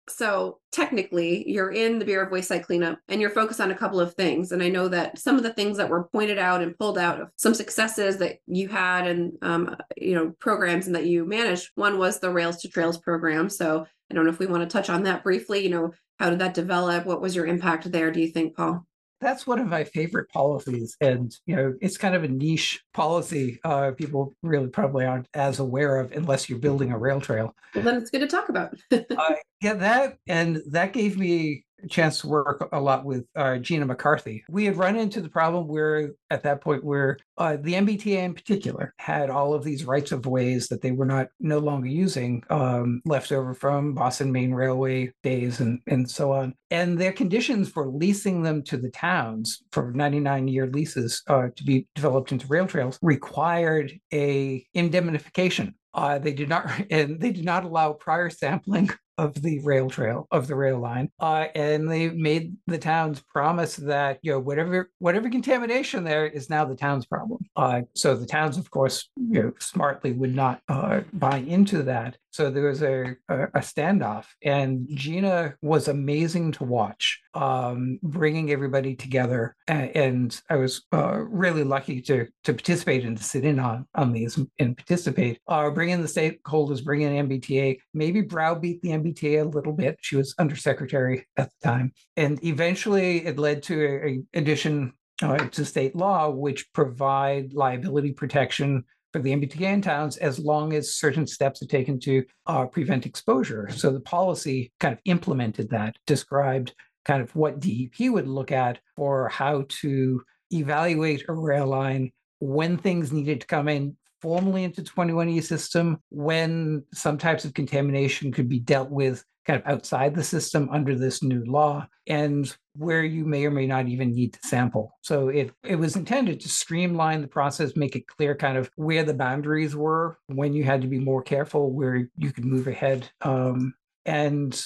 so 0.10 0.60
technically, 0.74 1.50
you're 1.50 1.72
in 1.72 2.00
the 2.00 2.06
Bureau 2.06 2.26
of 2.26 2.32
Waste 2.32 2.50
Site 2.50 2.66
Cleanup, 2.66 3.00
and 3.08 3.22
you're 3.22 3.30
focused 3.30 3.62
on 3.62 3.72
a 3.72 3.78
couple 3.78 4.02
of 4.02 4.16
things. 4.16 4.52
And 4.52 4.62
I 4.62 4.68
know 4.68 4.90
that 4.90 5.18
some 5.18 5.38
of 5.38 5.44
the 5.44 5.54
things 5.54 5.78
that 5.78 5.90
were 5.90 6.10
pointed 6.10 6.38
out 6.38 6.62
and 6.62 6.78
pulled 6.78 6.98
out 6.98 7.22
of 7.22 7.30
some 7.38 7.54
successes 7.54 8.18
that 8.18 8.40
you 8.48 8.68
had 8.68 9.08
and 9.08 9.32
um, 9.42 9.78
you 9.96 10.14
know 10.14 10.34
programs 10.40 10.88
and 10.88 10.96
that 10.96 11.06
you 11.06 11.26
managed. 11.26 11.70
One 11.76 12.00
was 12.00 12.20
the 12.20 12.32
Rails 12.32 12.58
to 12.64 12.70
Trails 12.70 12.98
program. 12.98 13.50
So 13.50 13.86
I 14.12 14.14
don't 14.14 14.26
know 14.26 14.32
if 14.32 14.40
we 14.40 14.46
want 14.46 14.70
to 14.70 14.74
touch 14.74 14.90
on 14.90 15.04
that 15.04 15.24
briefly. 15.24 15.64
You 15.64 15.70
know, 15.70 15.94
how 16.20 16.30
did 16.30 16.40
that 16.40 16.54
develop? 16.54 17.06
What 17.06 17.22
was 17.22 17.36
your 17.36 17.46
impact 17.46 17.92
there, 17.92 18.12
do 18.12 18.20
you 18.20 18.30
think, 18.30 18.56
Paul? 18.56 18.86
That's 19.22 19.48
one 19.48 19.60
of 19.60 19.68
my 19.68 19.84
favorite 19.86 20.30
policies. 20.30 20.96
And, 21.00 21.34
you 21.46 21.56
know, 21.56 21.74
it's 21.82 21.98
kind 21.98 22.16
of 22.16 22.24
a 22.24 22.28
niche 22.28 22.84
policy 22.94 23.60
uh, 23.64 23.92
people 23.92 24.36
really 24.44 24.68
probably 24.68 25.06
aren't 25.06 25.28
as 25.34 25.60
aware 25.60 25.98
of 25.98 26.12
unless 26.12 26.50
you're 26.50 26.60
building 26.60 26.92
a 26.92 26.98
rail 26.98 27.22
trail. 27.22 27.56
Well, 27.74 27.84
then 27.84 27.96
it's 27.96 28.10
good 28.10 28.20
to 28.20 28.28
talk 28.28 28.50
about. 28.50 28.76
uh, 28.92 29.36
yeah, 29.62 29.74
that, 29.76 30.18
and 30.28 30.62
that 30.70 30.94
gave 30.94 31.18
me 31.18 31.66
chance 31.90 32.22
to 32.22 32.28
work 32.28 32.68
a 32.72 32.80
lot 32.80 33.06
with 33.06 33.26
uh, 33.36 33.58
Gina 33.58 33.86
McCarthy. 33.86 34.44
We 34.50 34.66
had 34.66 34.78
run 34.78 34.96
into 34.96 35.22
the 35.22 35.30
problem 35.30 35.68
where, 35.68 36.12
at 36.30 36.44
that 36.44 36.62
point, 36.62 36.84
where 36.84 37.18
uh, 37.38 37.58
the 37.62 37.74
MBTA 37.74 38.24
in 38.24 38.34
particular 38.34 38.94
had 38.98 39.30
all 39.30 39.54
of 39.54 39.64
these 39.64 39.86
rights 39.86 40.12
of 40.12 40.26
ways 40.26 40.68
that 40.68 40.82
they 40.82 40.92
were 40.92 41.06
not 41.06 41.28
no 41.40 41.60
longer 41.60 41.88
using, 41.88 42.44
um, 42.50 43.02
left 43.06 43.32
over 43.32 43.54
from 43.54 43.94
Boston 43.94 44.32
Maine 44.32 44.54
Railway 44.54 45.12
days 45.24 45.60
and 45.60 45.80
and 45.88 46.10
so 46.10 46.32
on. 46.32 46.54
And 46.72 46.98
their 46.98 47.14
conditions 47.14 47.70
for 47.70 47.88
leasing 47.88 48.42
them 48.42 48.64
to 48.64 48.78
the 48.78 48.90
towns 48.90 49.64
for 49.72 49.92
99 49.92 50.48
year 50.48 50.68
leases 50.68 51.22
uh, 51.28 51.48
to 51.56 51.64
be 51.64 51.88
developed 51.96 52.32
into 52.32 52.48
rail 52.48 52.68
trails 52.68 52.98
required 53.02 53.94
a 54.14 54.66
indemnification 54.74 55.76
uh, 55.96 56.20
they 56.20 56.34
did 56.34 56.50
not, 56.50 56.70
and 56.92 57.20
they 57.20 57.32
did 57.32 57.46
not 57.46 57.64
allow 57.64 57.94
prior 57.94 58.30
sampling 58.30 58.90
of 59.18 59.42
the 59.42 59.60
rail 59.60 59.90
trail 59.90 60.28
of 60.32 60.48
the 60.48 60.56
rail 60.56 60.80
line 60.80 61.10
uh, 61.20 61.46
and 61.56 61.90
they 61.90 62.10
made 62.10 62.56
the 62.68 62.78
towns 62.78 63.22
promise 63.22 63.76
that 63.76 64.20
you 64.22 64.32
know 64.32 64.40
whatever 64.40 64.90
whatever 65.00 65.30
contamination 65.30 66.04
there 66.04 66.26
is 66.26 66.50
now 66.50 66.66
the 66.66 66.76
town's 66.76 67.06
problem. 67.06 67.46
Uh, 67.56 67.82
so 67.96 68.16
the 68.16 68.26
towns 68.26 68.58
of 68.58 68.70
course 68.72 69.10
you 69.16 69.42
know 69.42 69.54
smartly 69.60 70.12
would 70.12 70.36
not 70.36 70.62
uh, 70.68 71.02
buy 71.14 71.38
into 71.38 71.84
that. 71.84 72.18
So 72.32 72.50
there 72.50 72.68
was 72.68 72.84
a, 72.84 73.16
a, 73.30 73.44
a 73.44 73.60
standoff 73.60 74.26
and 74.44 74.88
gina 74.94 75.56
was 75.62 75.88
amazing 75.88 76.52
to 76.54 76.66
watch 76.66 77.22
um, 77.36 78.00
bringing 78.02 78.52
everybody 78.52 78.96
together 78.96 79.56
and, 79.68 80.42
i 80.50 80.56
was 80.56 80.84
uh, 80.94 81.18
really 81.18 81.64
lucky 81.64 82.02
to 82.02 82.26
to 82.44 82.54
participate 82.54 83.04
and 83.06 83.18
to 83.18 83.24
sit 83.24 83.44
in 83.44 83.60
on 83.60 83.86
on 83.96 84.12
these 84.12 84.40
and 84.60 84.78
participate 84.78 85.40
uh, 85.48 85.70
bringing 85.70 86.02
the 86.02 86.08
stakeholders 86.08 86.84
bringing 86.84 87.28
mbta 87.28 87.78
maybe 87.94 88.22
browbeat 88.22 88.82
the 88.82 88.90
MBTA 88.90 89.42
a 89.42 89.48
little 89.48 89.74
bit. 89.74 89.98
She 90.02 90.16
was 90.16 90.36
undersecretary 90.38 91.28
at 91.38 91.50
the 91.50 91.68
time. 91.68 91.94
And 92.18 92.44
eventually 92.44 93.26
it 93.26 93.38
led 93.38 93.64
to 93.64 93.86
an 94.04 94.28
addition 94.34 94.94
uh, 95.22 95.38
to 95.38 95.66
state 95.66 95.96
law, 95.96 96.30
which 96.30 96.72
provide 96.74 97.54
liability 97.54 98.12
protection 98.12 98.84
for 99.14 99.20
the 99.22 99.32
MBTA 99.32 99.62
in 99.62 99.82
towns 99.82 100.18
as 100.18 100.40
long 100.40 100.74
as 100.74 100.96
certain 100.96 101.26
steps 101.26 101.62
are 101.62 101.68
taken 101.68 102.00
to 102.02 102.26
uh, 102.48 102.66
prevent 102.66 103.06
exposure. 103.06 103.70
So 103.72 103.92
the 103.92 104.02
policy 104.02 104.74
kind 104.80 104.94
of 104.94 105.00
implemented 105.06 105.70
that, 105.70 105.96
described 106.06 106.74
kind 107.06 107.22
of 107.22 107.36
what 107.36 107.60
DEP 107.60 108.10
would 108.10 108.28
look 108.28 108.52
at 108.52 108.80
for 108.96 109.30
how 109.30 109.66
to 109.70 110.22
evaluate 110.52 111.24
a 111.28 111.34
rail 111.34 111.68
line 111.68 112.12
when 112.40 112.78
things 112.78 113.12
needed 113.12 113.42
to 113.42 113.48
come 113.48 113.68
in 113.68 113.96
formally 114.22 114.64
into 114.64 114.82
21E 114.82 115.44
system 115.44 116.00
when 116.10 116.84
some 116.94 117.18
types 117.18 117.46
of 117.46 117.54
contamination 117.54 118.32
could 118.32 118.50
be 118.50 118.60
dealt 118.60 118.90
with 118.90 119.24
kind 119.46 119.62
of 119.62 119.72
outside 119.72 120.16
the 120.16 120.24
system 120.24 120.68
under 120.72 120.96
this 120.96 121.22
new 121.22 121.44
law 121.46 121.88
and 122.08 122.56
where 122.76 123.04
you 123.04 123.24
may 123.26 123.46
or 123.46 123.52
may 123.52 123.68
not 123.68 123.88
even 123.88 124.12
need 124.12 124.34
to 124.34 124.40
sample. 124.44 124.98
So 125.02 125.30
it, 125.30 125.52
it 125.64 125.76
was 125.76 125.96
intended 125.96 126.40
to 126.42 126.50
streamline 126.50 127.22
the 127.22 127.28
process, 127.28 127.76
make 127.76 127.96
it 127.96 128.08
clear 128.08 128.36
kind 128.36 128.58
of 128.58 128.70
where 128.76 129.04
the 129.04 129.14
boundaries 129.14 129.76
were, 129.76 130.18
when 130.28 130.54
you 130.54 130.64
had 130.64 130.82
to 130.82 130.88
be 130.88 131.00
more 131.00 131.22
careful, 131.22 131.72
where 131.72 132.10
you 132.18 132.32
could 132.32 132.46
move 132.46 132.68
ahead. 132.68 133.10
Um, 133.22 133.76
and 134.06 134.60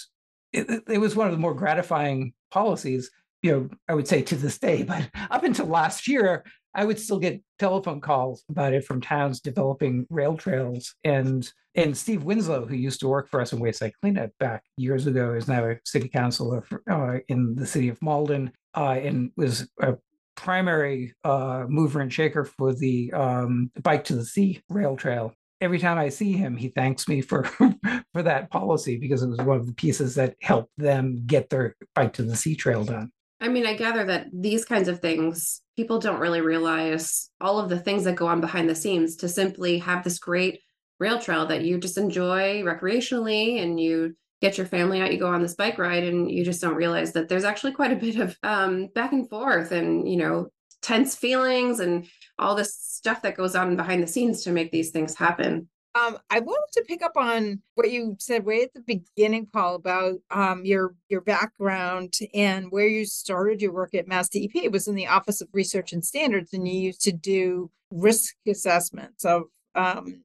it, 0.53 0.83
it 0.87 0.97
was 0.97 1.15
one 1.15 1.27
of 1.27 1.33
the 1.33 1.39
more 1.39 1.53
gratifying 1.53 2.33
policies 2.51 3.09
you 3.41 3.51
know, 3.51 3.69
I 3.87 3.93
would 3.93 4.07
say 4.07 4.21
to 4.23 4.35
this 4.35 4.57
day, 4.57 4.83
but 4.87 5.09
up 5.29 5.43
until 5.43 5.67
last 5.67 6.07
year, 6.07 6.43
I 6.75 6.85
would 6.85 6.99
still 6.99 7.19
get 7.19 7.41
telephone 7.57 7.99
calls 7.99 8.43
about 8.49 8.73
it 8.73 8.85
from 8.85 9.01
towns 9.01 9.39
developing 9.39 10.05
rail 10.09 10.37
trails. 10.37 10.95
And 11.03 11.49
and 11.75 11.95
Steve 11.95 12.23
Winslow, 12.23 12.65
who 12.65 12.75
used 12.75 12.99
to 13.01 13.07
work 13.07 13.29
for 13.29 13.39
us 13.39 13.53
in 13.53 13.59
Waste 13.59 13.79
Site 13.79 13.93
Cleanup 14.01 14.31
back 14.39 14.63
years 14.75 15.07
ago, 15.07 15.33
is 15.33 15.47
now 15.47 15.65
a 15.65 15.77
city 15.85 16.09
councilor 16.09 16.65
uh, 16.89 17.19
in 17.27 17.55
the 17.55 17.65
city 17.65 17.89
of 17.89 18.01
Malden 18.01 18.51
uh, 18.75 18.99
and 19.01 19.31
was 19.37 19.69
a 19.81 19.95
primary 20.35 21.13
uh, 21.23 21.65
mover 21.69 22.01
and 22.01 22.11
shaker 22.11 22.43
for 22.43 22.73
the 22.73 23.11
um, 23.13 23.71
Bike 23.81 24.03
to 24.05 24.15
the 24.15 24.25
Sea 24.25 24.61
rail 24.69 24.95
trail. 24.95 25.33
Every 25.61 25.79
time 25.79 25.97
I 25.97 26.09
see 26.09 26.33
him, 26.33 26.55
he 26.55 26.69
thanks 26.69 27.07
me 27.07 27.21
for 27.21 27.43
for 28.13 28.23
that 28.23 28.49
policy 28.49 28.97
because 28.97 29.23
it 29.23 29.29
was 29.29 29.39
one 29.39 29.57
of 29.57 29.67
the 29.67 29.73
pieces 29.73 30.15
that 30.15 30.35
helped 30.41 30.71
them 30.77 31.23
get 31.25 31.49
their 31.49 31.75
Bike 31.95 32.13
to 32.13 32.23
the 32.23 32.35
Sea 32.35 32.55
trail 32.55 32.83
done. 32.83 33.11
I 33.41 33.47
mean, 33.47 33.65
I 33.65 33.75
gather 33.75 34.05
that 34.05 34.27
these 34.33 34.65
kinds 34.65 34.87
of 34.87 34.99
things, 34.99 35.61
people 35.77 35.99
don't 35.99 36.19
really 36.19 36.41
realize 36.41 37.29
all 37.39 37.59
of 37.59 37.69
the 37.69 37.79
things 37.79 38.03
that 38.03 38.15
go 38.15 38.27
on 38.27 38.41
behind 38.41 38.69
the 38.69 38.75
scenes 38.75 39.15
to 39.17 39.29
simply 39.29 39.79
have 39.79 40.03
this 40.03 40.19
great 40.19 40.59
rail 40.99 41.19
trail 41.19 41.45
that 41.45 41.63
you 41.63 41.77
just 41.77 41.97
enjoy 41.97 42.61
recreationally 42.63 43.61
and 43.61 43.79
you 43.79 44.15
get 44.41 44.57
your 44.57 44.67
family 44.67 45.01
out, 45.01 45.11
you 45.11 45.19
go 45.19 45.31
on 45.31 45.41
this 45.41 45.55
bike 45.55 45.77
ride, 45.77 46.03
and 46.03 46.31
you 46.31 46.45
just 46.45 46.61
don't 46.61 46.75
realize 46.75 47.13
that 47.13 47.27
there's 47.27 47.43
actually 47.43 47.73
quite 47.73 47.91
a 47.91 47.95
bit 47.95 48.17
of 48.17 48.37
um, 48.43 48.87
back 48.95 49.11
and 49.11 49.29
forth 49.29 49.71
and, 49.71 50.09
you 50.09 50.17
know, 50.17 50.47
tense 50.81 51.15
feelings 51.15 51.79
and 51.79 52.07
all 52.37 52.55
this 52.55 52.75
stuff 52.75 53.21
that 53.21 53.37
goes 53.37 53.55
on 53.55 53.75
behind 53.75 54.01
the 54.03 54.07
scenes 54.07 54.43
to 54.43 54.51
make 54.51 54.71
these 54.71 54.91
things 54.91 55.15
happen. 55.15 55.67
Um, 55.95 56.17
I 56.29 56.39
wanted 56.39 56.71
to 56.73 56.85
pick 56.87 57.01
up 57.01 57.13
on 57.17 57.61
what 57.75 57.91
you 57.91 58.15
said 58.19 58.45
way 58.45 58.61
at 58.61 58.73
the 58.73 58.81
beginning, 58.81 59.47
Paul, 59.51 59.75
about 59.75 60.15
um, 60.29 60.63
your 60.63 60.93
your 61.09 61.21
background 61.21 62.13
and 62.33 62.71
where 62.71 62.87
you 62.87 63.05
started 63.05 63.61
your 63.61 63.73
work 63.73 63.95
at 63.95 64.07
Mass 64.07 64.29
DEP. 64.29 64.55
It 64.55 64.71
was 64.71 64.87
in 64.87 64.95
the 64.95 65.07
Office 65.07 65.41
of 65.41 65.49
Research 65.51 65.91
and 65.91 66.05
Standards, 66.05 66.53
and 66.53 66.67
you 66.67 66.79
used 66.79 67.01
to 67.01 67.11
do 67.11 67.71
risk 67.89 68.35
assessments 68.47 69.25
of 69.25 69.43
um, 69.73 70.21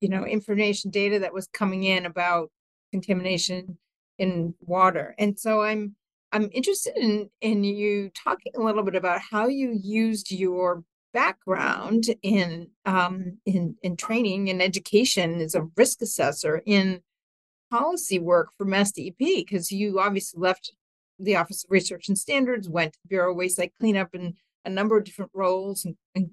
you 0.00 0.08
know 0.08 0.26
information 0.26 0.90
data 0.90 1.20
that 1.20 1.32
was 1.32 1.46
coming 1.46 1.84
in 1.84 2.06
about 2.06 2.50
contamination 2.90 3.78
in 4.18 4.54
water. 4.60 5.14
And 5.18 5.38
so 5.38 5.62
I'm 5.62 5.94
I'm 6.34 6.50
interested 6.52 6.96
in 6.96 7.30
in 7.40 7.62
you 7.62 8.10
talking 8.10 8.52
a 8.56 8.60
little 8.60 8.82
bit 8.82 8.96
about 8.96 9.20
how 9.30 9.46
you 9.46 9.70
used 9.80 10.32
your 10.32 10.82
background 11.12 12.06
in 12.22 12.70
um, 12.84 13.38
in 13.46 13.76
in 13.82 13.96
training 13.96 14.50
and 14.50 14.60
education 14.60 15.40
as 15.40 15.54
a 15.54 15.68
risk 15.76 16.02
assessor 16.02 16.60
in 16.66 17.00
policy 17.70 18.18
work 18.18 18.48
for 18.58 18.64
Mass 18.64 18.90
DEP 18.90 19.16
because 19.18 19.70
you 19.70 20.00
obviously 20.00 20.40
left 20.40 20.72
the 21.20 21.36
Office 21.36 21.62
of 21.62 21.70
Research 21.70 22.08
and 22.08 22.18
Standards, 22.18 22.68
went 22.68 22.94
to 22.94 22.98
Bureau 23.06 23.30
of 23.30 23.36
Waste 23.36 23.56
Site 23.56 23.72
Cleanup 23.78 24.12
in 24.12 24.34
a 24.64 24.70
number 24.70 24.98
of 24.98 25.04
different 25.04 25.30
roles, 25.34 25.86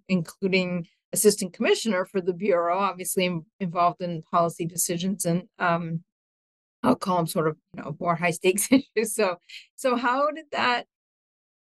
including 0.10 0.88
assistant 1.14 1.54
commissioner 1.54 2.06
for 2.06 2.22
the 2.22 2.34
bureau, 2.34 2.80
obviously 2.80 3.44
involved 3.60 4.02
in 4.02 4.24
policy 4.24 4.66
decisions 4.66 5.26
and 5.26 5.44
um, 5.60 6.04
I'll 6.84 6.96
call 6.96 7.18
them 7.18 7.28
sort 7.28 7.48
of 7.48 7.58
you 7.76 7.84
know 7.84 7.96
more 8.00 8.16
high 8.16 8.32
stakes 8.32 8.70
issues. 8.72 9.16
So 9.16 9.38
so 9.76 9.96
how 9.96 10.30
did 10.32 10.46
that 10.52 10.88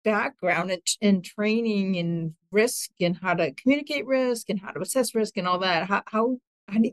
background 0.03 0.71
and, 0.71 0.81
and 1.01 1.23
training 1.23 1.97
and 1.97 2.33
risk 2.51 2.91
and 2.99 3.17
how 3.21 3.33
to 3.33 3.53
communicate 3.53 4.05
risk 4.05 4.49
and 4.49 4.59
how 4.59 4.71
to 4.71 4.81
assess 4.81 5.15
risk 5.15 5.37
and 5.37 5.47
all 5.47 5.59
that 5.59 5.87
how 5.87 6.03
how, 6.07 6.37
how 6.67 6.79
do, 6.79 6.91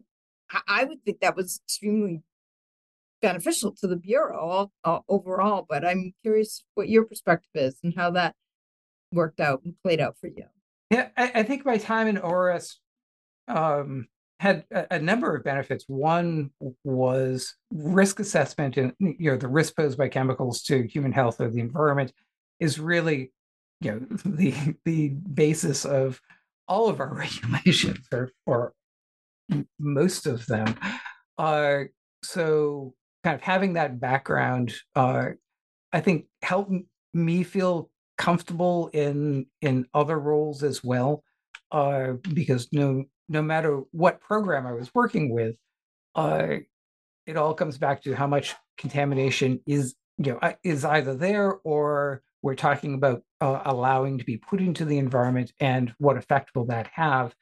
I 0.67 0.85
would 0.85 1.05
think 1.05 1.21
that 1.21 1.37
was 1.37 1.61
extremely 1.65 2.23
beneficial 3.21 3.73
to 3.81 3.87
the 3.87 3.97
bureau 3.97 4.71
uh, 4.85 5.01
overall. 5.09 5.67
But 5.69 5.85
I'm 5.85 6.13
curious 6.23 6.65
what 6.75 6.89
your 6.89 7.05
perspective 7.05 7.51
is 7.55 7.77
and 7.83 7.95
how 7.97 8.13
that 8.13 8.35
worked 9.13 9.41
out 9.41 9.63
and 9.65 9.75
played 9.83 10.01
out 10.01 10.17
for 10.21 10.29
you. 10.29 10.45
Yeah, 10.91 11.09
I, 11.17 11.33
I 11.37 11.43
think 11.43 11.65
my 11.65 11.79
time 11.79 12.09
in 12.09 12.19
ORS 12.19 12.81
um, 13.49 14.09
had 14.41 14.65
a, 14.71 14.99
number 14.99 15.37
of 15.37 15.45
benefits. 15.45 15.85
One 15.87 16.51
was 16.83 17.55
risk 17.71 18.21
assessment 18.21 18.79
and 18.79 18.95
you 18.99 19.31
know 19.31 19.37
the 19.37 19.49
risk 19.49 19.77
posed 19.77 19.99
by 19.99 20.09
chemicals 20.09 20.63
to 20.63 20.87
human 20.87 21.13
health 21.13 21.43
or 21.43 21.51
the 21.51 21.61
environment 21.61 22.15
is 22.59 22.81
really 22.81 23.33
you 23.83 23.93
know 23.93 24.01
the 24.25 24.55
the 24.87 25.11
basis 25.11 25.85
of 25.85 26.23
all 26.67 26.89
of 26.89 27.01
our 27.01 27.15
regulations 27.27 28.07
or 28.11 28.31
or 28.47 28.73
most 29.79 30.27
of 30.27 30.47
them. 30.47 30.75
Uh, 31.37 31.81
so 32.25 32.95
kind 33.23 33.35
of 33.35 33.43
having 33.43 33.75
that 33.75 34.01
background, 34.01 34.73
uh, 34.97 35.27
I 35.93 36.01
think 36.01 36.25
helped 36.41 36.73
me 37.13 37.43
feel 37.43 37.91
comfortable 38.17 38.89
in 38.95 39.49
in 39.61 39.85
other 39.93 40.19
roles 40.19 40.63
as 40.63 40.83
well, 40.83 41.25
uh, 41.73 42.13
because 42.33 42.69
no 42.73 43.05
no 43.31 43.41
matter 43.41 43.81
what 43.93 44.21
program 44.21 44.67
I 44.67 44.73
was 44.73 44.91
working 44.95 45.33
with, 45.33 45.57
uh, 46.15 46.57
it 47.27 47.37
all 47.37 47.55
comes 47.55 47.79
back 47.79 48.03
to 48.03 48.15
how 48.15 48.27
much 48.27 48.55
contamination 48.77 49.61
is 49.67 49.95
you 50.19 50.33
know 50.33 50.53
is 50.63 50.85
either 50.85 51.15
there 51.15 51.55
or 51.65 52.23
we're 52.43 52.55
talking 52.55 52.95
about 52.95 53.23
uh, 53.41 53.63
allowing 53.65 54.19
to 54.19 54.25
be 54.25 54.37
put 54.37 54.61
into 54.61 54.85
the 54.85 54.99
environment 54.99 55.53
and 55.61 55.95
what 55.99 56.17
effect 56.17 56.51
will 56.55 56.67
that 56.67 56.89
have. 56.93 57.35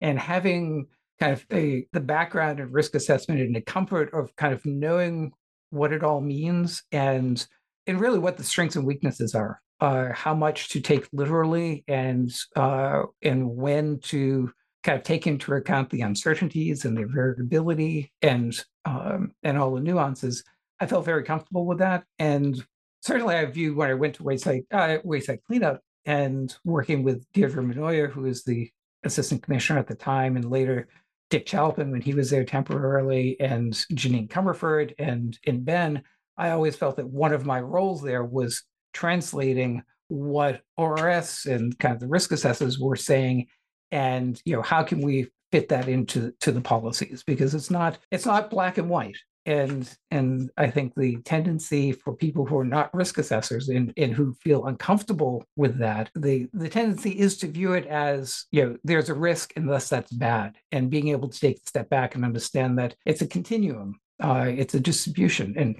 And 0.00 0.18
having 0.18 0.86
kind 1.20 1.32
of 1.32 1.44
a 1.52 1.86
the 1.92 2.00
background 2.00 2.60
and 2.60 2.72
risk 2.72 2.94
assessment 2.94 3.40
and 3.40 3.54
the 3.54 3.60
comfort 3.60 4.12
of 4.12 4.34
kind 4.36 4.52
of 4.52 4.64
knowing 4.64 5.32
what 5.70 5.92
it 5.92 6.02
all 6.02 6.20
means 6.20 6.82
and 6.90 7.46
and 7.86 8.00
really 8.00 8.18
what 8.18 8.36
the 8.36 8.44
strengths 8.44 8.76
and 8.76 8.86
weaknesses 8.86 9.34
are 9.34 9.60
uh, 9.80 10.12
how 10.12 10.34
much 10.34 10.70
to 10.70 10.80
take 10.80 11.06
literally 11.12 11.84
and 11.86 12.32
uh, 12.56 13.02
and 13.22 13.48
when 13.48 13.98
to 14.00 14.50
kind 14.84 14.98
of 14.98 15.02
take 15.02 15.26
into 15.26 15.52
account 15.54 15.90
the 15.90 16.02
uncertainties 16.02 16.84
and 16.84 16.96
the 16.96 17.06
variability 17.06 18.12
and 18.22 18.62
um, 18.84 19.32
and 19.42 19.58
all 19.58 19.74
the 19.74 19.80
nuances. 19.80 20.44
I 20.78 20.86
felt 20.86 21.04
very 21.04 21.24
comfortable 21.24 21.66
with 21.66 21.78
that, 21.78 22.04
and 22.18 22.62
certainly 23.00 23.34
I 23.34 23.44
view 23.46 23.74
when 23.74 23.90
I 23.90 23.94
went 23.94 24.14
to 24.16 24.22
Waste 24.22 24.44
Site 24.44 24.64
uh, 24.70 24.98
Waste 25.02 25.26
Site 25.26 25.42
Cleanup 25.46 25.80
and 26.04 26.54
working 26.64 27.02
with 27.02 27.24
Deirdre 27.32 27.62
Menoyo, 27.62 28.10
who 28.10 28.26
is 28.26 28.44
the 28.44 28.70
assistant 29.04 29.42
commissioner 29.42 29.78
at 29.78 29.86
the 29.86 29.94
time, 29.94 30.36
and 30.36 30.50
later 30.50 30.88
Dick 31.30 31.46
Chalpin 31.46 31.90
when 31.90 32.02
he 32.02 32.14
was 32.14 32.30
there 32.30 32.44
temporarily, 32.44 33.40
and 33.40 33.72
Janine 33.72 34.28
Comerford 34.28 34.92
and 34.98 35.38
in 35.44 35.64
Ben, 35.64 36.02
I 36.36 36.50
always 36.50 36.76
felt 36.76 36.96
that 36.96 37.08
one 37.08 37.32
of 37.32 37.46
my 37.46 37.60
roles 37.60 38.02
there 38.02 38.24
was 38.24 38.62
translating 38.92 39.82
what 40.08 40.60
ORS 40.76 41.46
and 41.46 41.76
kind 41.78 41.94
of 41.94 42.00
the 42.00 42.08
risk 42.08 42.32
assessors 42.32 42.78
were 42.78 42.96
saying, 42.96 43.46
and 43.94 44.42
you 44.44 44.54
know 44.54 44.62
how 44.62 44.82
can 44.82 45.00
we 45.00 45.28
fit 45.52 45.68
that 45.68 45.88
into 45.88 46.34
to 46.40 46.50
the 46.50 46.60
policies? 46.60 47.22
Because 47.22 47.54
it's 47.54 47.70
not 47.70 47.98
it's 48.10 48.26
not 48.26 48.50
black 48.50 48.76
and 48.76 48.90
white. 48.90 49.16
And 49.46 49.86
and 50.10 50.50
i 50.56 50.70
think 50.70 50.94
the 50.94 51.16
tendency 51.18 51.92
for 51.92 52.16
people 52.16 52.46
who 52.46 52.58
are 52.58 52.64
not 52.64 52.94
risk 52.94 53.18
assessors 53.18 53.68
and, 53.68 53.92
and 53.98 54.14
who 54.14 54.32
feel 54.42 54.64
uncomfortable 54.64 55.44
with 55.54 55.76
that 55.80 56.10
the 56.14 56.48
the 56.54 56.70
tendency 56.70 57.10
is 57.10 57.36
to 57.38 57.46
view 57.46 57.74
it 57.74 57.86
as 57.86 58.46
you 58.52 58.64
know 58.64 58.78
there's 58.84 59.10
a 59.10 59.14
risk 59.14 59.52
and 59.54 59.68
thus 59.68 59.90
that's 59.90 60.12
bad. 60.12 60.56
And 60.72 60.90
being 60.90 61.08
able 61.08 61.28
to 61.28 61.38
take 61.38 61.58
a 61.58 61.68
step 61.68 61.90
back 61.90 62.14
and 62.14 62.24
understand 62.24 62.78
that 62.78 62.96
it's 63.04 63.22
a 63.22 63.26
continuum 63.26 64.00
uh, 64.22 64.46
it's 64.48 64.74
a 64.74 64.80
distribution. 64.80 65.54
And 65.58 65.76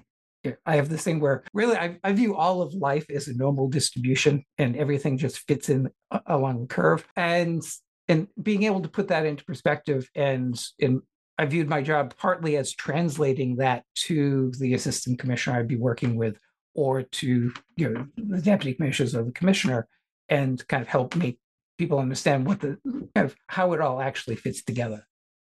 I 0.67 0.77
have 0.77 0.91
this 0.91 1.05
thing 1.05 1.21
where 1.21 1.43
really 1.55 1.77
I, 1.77 1.99
I, 2.05 2.13
view 2.13 2.37
all 2.37 2.61
of 2.61 2.75
life 2.75 3.07
as 3.09 3.29
a 3.29 3.37
normal 3.37 3.69
distribution 3.69 4.45
and 4.59 4.77
everything 4.77 5.17
just 5.17 5.39
fits 5.49 5.71
in 5.71 5.89
along 6.27 6.61
the 6.61 6.67
curve. 6.67 7.07
And 7.17 7.63
and 8.09 8.29
being 8.41 8.65
able 8.65 8.81
to 8.81 8.89
put 8.89 9.09
that 9.09 9.27
into 9.27 9.45
perspective 9.45 10.09
and 10.15 10.63
and 10.81 11.03
I 11.39 11.47
viewed 11.47 11.69
my 11.69 11.83
job 11.83 12.15
partly 12.17 12.57
as 12.57 12.73
translating 12.73 13.57
that 13.57 13.85
to 14.07 14.53
the 14.59 14.75
assistant 14.75 15.19
commissioner 15.19 15.59
I'd 15.59 15.69
be 15.69 15.77
working 15.77 16.17
with, 16.17 16.39
or 16.75 17.03
to 17.03 17.53
you 17.77 17.89
know 17.89 18.07
the 18.17 18.41
deputy 18.41 18.75
commissioners 18.75 19.15
or 19.15 19.25
the 19.25 19.33
commissioner, 19.33 19.89
and 20.29 20.67
kind 20.69 20.83
of 20.83 20.89
help 20.89 21.17
make 21.17 21.39
people 21.77 21.99
understand 21.99 22.47
what 22.47 22.61
the 22.61 22.79
kind 23.15 23.27
of 23.27 23.35
how 23.49 23.73
it 23.73 23.81
all 23.81 24.01
actually 24.01 24.37
fits 24.37 24.63
together. 24.63 25.07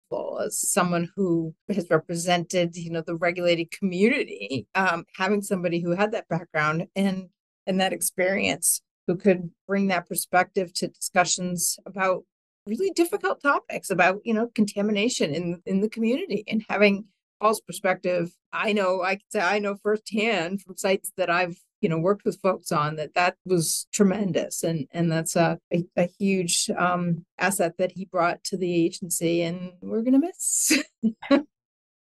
Well, 0.10 0.40
as 0.40 0.60
someone 0.72 1.10
who 1.16 1.54
has 1.68 1.88
represented, 1.90 2.78
you 2.78 2.92
know, 2.92 3.02
the 3.06 3.16
regulated 3.16 3.72
community, 3.72 4.68
um, 4.76 5.06
having 5.18 5.42
somebody 5.42 5.82
who 5.82 5.96
had 5.96 6.12
that 6.14 6.30
background 6.30 6.88
and 6.96 7.30
and 7.68 7.82
that 7.82 7.94
experience 7.94 8.82
who 9.08 9.18
could 9.18 9.50
bring 9.68 9.88
that 9.88 10.08
perspective 10.08 10.74
to 10.76 10.88
discussions 10.88 11.78
about 11.86 12.24
really 12.66 12.92
difficult 12.92 13.42
topics 13.42 13.90
about 13.90 14.22
you 14.24 14.34
know 14.34 14.48
contamination 14.56 15.34
in 15.34 15.62
in 15.66 15.82
the 15.82 15.90
community 15.90 16.44
and 16.48 16.64
having 16.70 17.06
Paul's 17.42 17.62
perspective. 17.62 18.32
I 18.52 18.74
know 18.74 19.02
I 19.02 19.16
can 19.16 19.26
say 19.30 19.42
I 19.42 19.60
know 19.60 19.76
firsthand 19.76 20.62
from 20.62 20.78
sites 20.78 21.12
that 21.18 21.30
I've 21.30 21.58
you 21.82 21.90
know 21.90 22.00
worked 22.00 22.24
with 22.26 22.40
folks 22.42 22.72
on 22.72 22.96
that 22.96 23.14
that 23.16 23.36
was 23.46 23.88
tremendous 23.92 24.64
and 24.64 24.88
and 24.92 25.12
that's 25.12 25.36
a 25.36 25.60
a, 25.74 25.84
a 25.98 26.08
huge 26.20 26.70
um, 26.78 27.26
asset 27.38 27.74
that 27.78 27.92
he 27.92 28.06
brought 28.06 28.44
to 28.46 28.58
the 28.58 28.86
agency 28.86 29.42
and 29.42 29.74
we're 29.82 30.02
gonna 30.02 30.20
miss. 30.20 30.72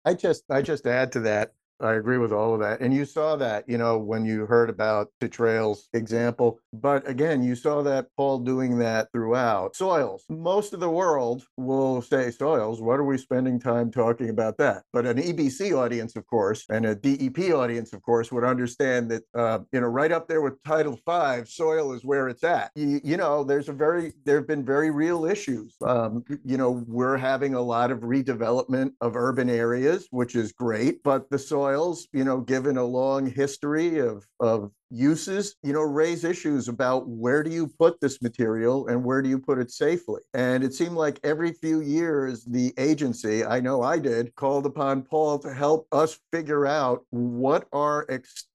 I 0.06 0.14
just 0.14 0.44
I 0.50 0.62
just 0.62 0.88
add 0.88 1.12
to 1.14 1.20
that 1.22 1.52
I 1.82 1.94
agree 1.94 2.18
with 2.18 2.32
all 2.32 2.54
of 2.54 2.62
that. 2.62 2.80
And 2.80 2.94
you 2.94 3.06
saw 3.06 3.36
that, 3.36 3.66
you 3.68 3.78
know, 3.78 3.98
when 3.98 4.26
you 4.26 4.46
heard 4.46 4.70
about 4.70 5.08
the 5.20 5.28
trails 5.28 5.90
example. 5.94 6.60
But 6.72 7.08
again, 7.08 7.44
you 7.44 7.56
saw 7.56 7.82
that 7.84 8.08
Paul 8.16 8.40
doing 8.40 8.78
that 8.80 9.10
throughout. 9.12 9.76
Soils. 9.76 10.24
Most 10.30 10.74
of 10.74 10.80
the 10.80 10.90
world 10.90 11.44
will 11.58 12.02
say 12.02 12.32
soils. 12.32 12.82
What 12.82 13.00
are 13.00 13.04
we 13.04 13.18
spending 13.18 13.60
time 13.60 13.92
talking 13.92 14.30
about 14.30 14.58
that? 14.58 14.84
But 14.94 15.06
an 15.06 15.18
EBC 15.18 15.78
audience, 15.78 16.16
of 16.16 16.26
course, 16.28 16.66
and 16.70 16.86
a 16.86 16.96
DEP 16.96 17.54
audience, 17.54 17.92
of 17.92 18.02
course, 18.04 18.32
would 18.32 18.46
understand 18.46 19.12
that, 19.12 19.24
uh, 19.34 19.60
you 19.74 19.82
know, 19.82 19.88
right 19.88 20.12
up 20.12 20.28
there 20.28 20.42
with 20.42 20.62
Title 20.64 20.98
Five, 21.06 21.50
soil 21.50 21.94
is 21.94 22.06
where 22.06 22.30
it's 22.30 22.44
at. 22.44 22.72
You, 22.76 23.02
you 23.04 23.18
know, 23.18 23.44
there's 23.44 23.70
a 23.70 23.74
very, 23.74 24.14
there 24.24 24.38
have 24.38 24.48
been 24.48 24.64
very 24.64 24.92
real 24.92 25.26
issues. 25.26 25.76
Um, 25.86 26.24
you 26.46 26.58
know, 26.58 26.84
we're 26.88 27.18
having 27.18 27.54
a 27.54 27.62
lot 27.62 27.92
of 27.92 28.00
redevelopment 28.00 28.92
of 29.02 29.16
urban 29.16 29.50
areas, 29.50 30.08
which 30.12 30.36
is 30.36 30.54
great, 30.54 31.04
but 31.04 31.30
the 31.30 31.40
soil 31.40 31.65
soils, 31.66 32.08
you 32.14 32.24
know, 32.24 32.42
given 32.42 32.78
a 32.78 32.84
long 32.84 33.26
history 33.26 33.98
of, 33.98 34.24
of 34.40 34.72
uses, 34.92 35.56
you 35.64 35.74
know, 35.74 35.82
raise 35.82 36.24
issues 36.24 36.68
about 36.68 37.08
where 37.08 37.42
do 37.42 37.50
you 37.50 37.68
put 37.80 38.00
this 38.00 38.22
material 38.22 38.88
and 38.88 39.04
where 39.04 39.20
do 39.24 39.30
you 39.30 39.40
put 39.40 39.58
it 39.58 39.72
safely. 39.72 40.22
And 40.36 40.64
it 40.64 40.76
seemed 40.76 40.96
like 40.96 41.20
every 41.24 41.54
few 41.54 41.82
years, 41.82 42.46
the 42.46 42.72
agency, 42.78 43.44
I 43.44 43.62
know 43.62 43.82
I 43.82 43.98
did, 43.98 44.36
called 44.36 44.68
upon 44.68 45.02
Paul 45.02 45.40
to 45.40 45.52
help 45.52 45.88
us 45.92 46.20
figure 46.32 46.68
out 46.68 47.04
what 47.10 47.68
are 47.74 48.06
ex- 48.10 48.46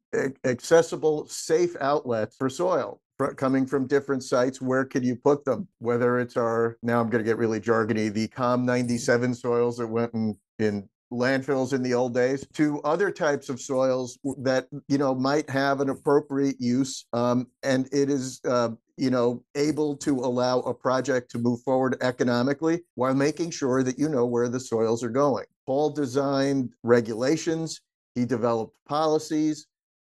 accessible, 0.44 1.26
safe 1.26 1.74
outlets 1.80 2.36
for 2.36 2.48
soil 2.48 3.00
coming 3.36 3.66
from 3.66 3.86
different 3.86 4.24
sites 4.24 4.62
where 4.62 4.82
could 4.86 5.04
you 5.04 5.14
put 5.14 5.44
them 5.44 5.68
whether 5.78 6.18
it's 6.18 6.38
our 6.38 6.78
now 6.82 7.02
i'm 7.02 7.10
going 7.10 7.22
to 7.22 7.28
get 7.28 7.36
really 7.36 7.60
jargony 7.60 8.10
the 8.10 8.26
COMM 8.28 8.64
97 8.64 9.34
soils 9.34 9.76
that 9.76 9.86
went 9.86 10.14
in 10.14 10.34
in 10.58 10.88
landfills 11.12 11.72
in 11.72 11.82
the 11.82 11.94
old 11.94 12.14
days 12.14 12.46
to 12.54 12.80
other 12.82 13.10
types 13.10 13.48
of 13.48 13.60
soils 13.60 14.18
that 14.38 14.66
you 14.88 14.98
know 14.98 15.14
might 15.14 15.48
have 15.50 15.80
an 15.80 15.90
appropriate 15.90 16.56
use 16.60 17.06
um, 17.12 17.46
and 17.62 17.88
it 17.92 18.08
is 18.08 18.40
uh, 18.48 18.68
you 18.96 19.10
know 19.10 19.42
able 19.56 19.96
to 19.96 20.16
allow 20.16 20.60
a 20.60 20.74
project 20.74 21.30
to 21.30 21.38
move 21.38 21.60
forward 21.62 21.96
economically 22.00 22.80
while 22.94 23.14
making 23.14 23.50
sure 23.50 23.82
that 23.82 23.98
you 23.98 24.08
know 24.08 24.26
where 24.26 24.48
the 24.48 24.60
soils 24.60 25.02
are 25.02 25.10
going. 25.10 25.44
Paul 25.66 25.90
designed 25.90 26.72
regulations 26.82 27.80
he 28.14 28.24
developed 28.24 28.76
policies 28.88 29.66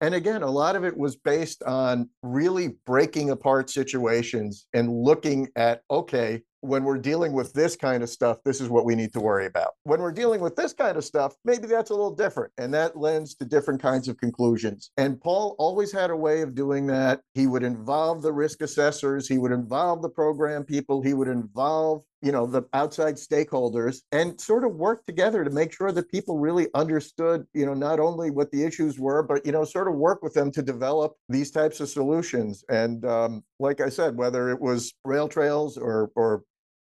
and 0.01 0.13
again 0.13 0.43
a 0.43 0.49
lot 0.49 0.75
of 0.75 0.83
it 0.83 0.97
was 0.97 1.15
based 1.15 1.63
on 1.63 2.09
really 2.21 2.75
breaking 2.85 3.29
apart 3.29 3.69
situations 3.69 4.67
and 4.73 4.91
looking 4.91 5.47
at 5.55 5.81
okay 5.89 6.41
when 6.63 6.85
we're 6.85 6.97
dealing 6.97 7.33
with 7.33 7.51
this 7.51 7.75
kind 7.75 8.01
of 8.01 8.09
stuff, 8.09 8.37
this 8.45 8.61
is 8.61 8.69
what 8.69 8.85
we 8.85 8.95
need 8.95 9.11
to 9.11 9.19
worry 9.19 9.45
about. 9.45 9.71
When 9.83 9.99
we're 9.99 10.13
dealing 10.13 10.39
with 10.39 10.55
this 10.55 10.71
kind 10.71 10.95
of 10.95 11.03
stuff, 11.03 11.35
maybe 11.43 11.67
that's 11.67 11.89
a 11.89 11.93
little 11.93 12.15
different. 12.15 12.53
And 12.57 12.73
that 12.73 12.97
lends 12.97 13.35
to 13.35 13.45
different 13.45 13.81
kinds 13.81 14.07
of 14.07 14.17
conclusions. 14.17 14.89
And 14.95 15.19
Paul 15.19 15.57
always 15.59 15.91
had 15.91 16.09
a 16.09 16.15
way 16.15 16.41
of 16.41 16.55
doing 16.55 16.87
that. 16.87 17.19
He 17.33 17.47
would 17.47 17.63
involve 17.63 18.21
the 18.21 18.31
risk 18.31 18.61
assessors, 18.61 19.27
he 19.27 19.37
would 19.37 19.51
involve 19.51 20.01
the 20.01 20.09
program 20.09 20.63
people, 20.63 21.01
he 21.01 21.13
would 21.13 21.27
involve 21.27 22.03
you 22.21 22.31
know 22.31 22.45
the 22.45 22.63
outside 22.71 23.15
stakeholders 23.15 23.97
and 24.13 24.39
sort 24.39 24.63
of 24.63 24.75
work 24.75 25.05
together 25.05 25.43
to 25.43 25.49
make 25.49 25.73
sure 25.73 25.91
that 25.91 26.09
people 26.09 26.39
really 26.39 26.69
understood 26.73 27.45
you 27.53 27.65
know 27.65 27.73
not 27.73 27.99
only 27.99 28.31
what 28.31 28.49
the 28.51 28.63
issues 28.63 28.97
were 28.97 29.21
but 29.21 29.45
you 29.45 29.51
know 29.51 29.65
sort 29.65 29.89
of 29.89 29.95
work 29.95 30.23
with 30.23 30.33
them 30.33 30.49
to 30.49 30.61
develop 30.61 31.15
these 31.27 31.51
types 31.51 31.81
of 31.81 31.89
solutions 31.89 32.63
and 32.69 33.03
um, 33.03 33.43
like 33.59 33.81
i 33.81 33.89
said 33.89 34.15
whether 34.15 34.49
it 34.49 34.61
was 34.61 34.93
rail 35.03 35.27
trails 35.27 35.77
or 35.77 36.11
or 36.15 36.43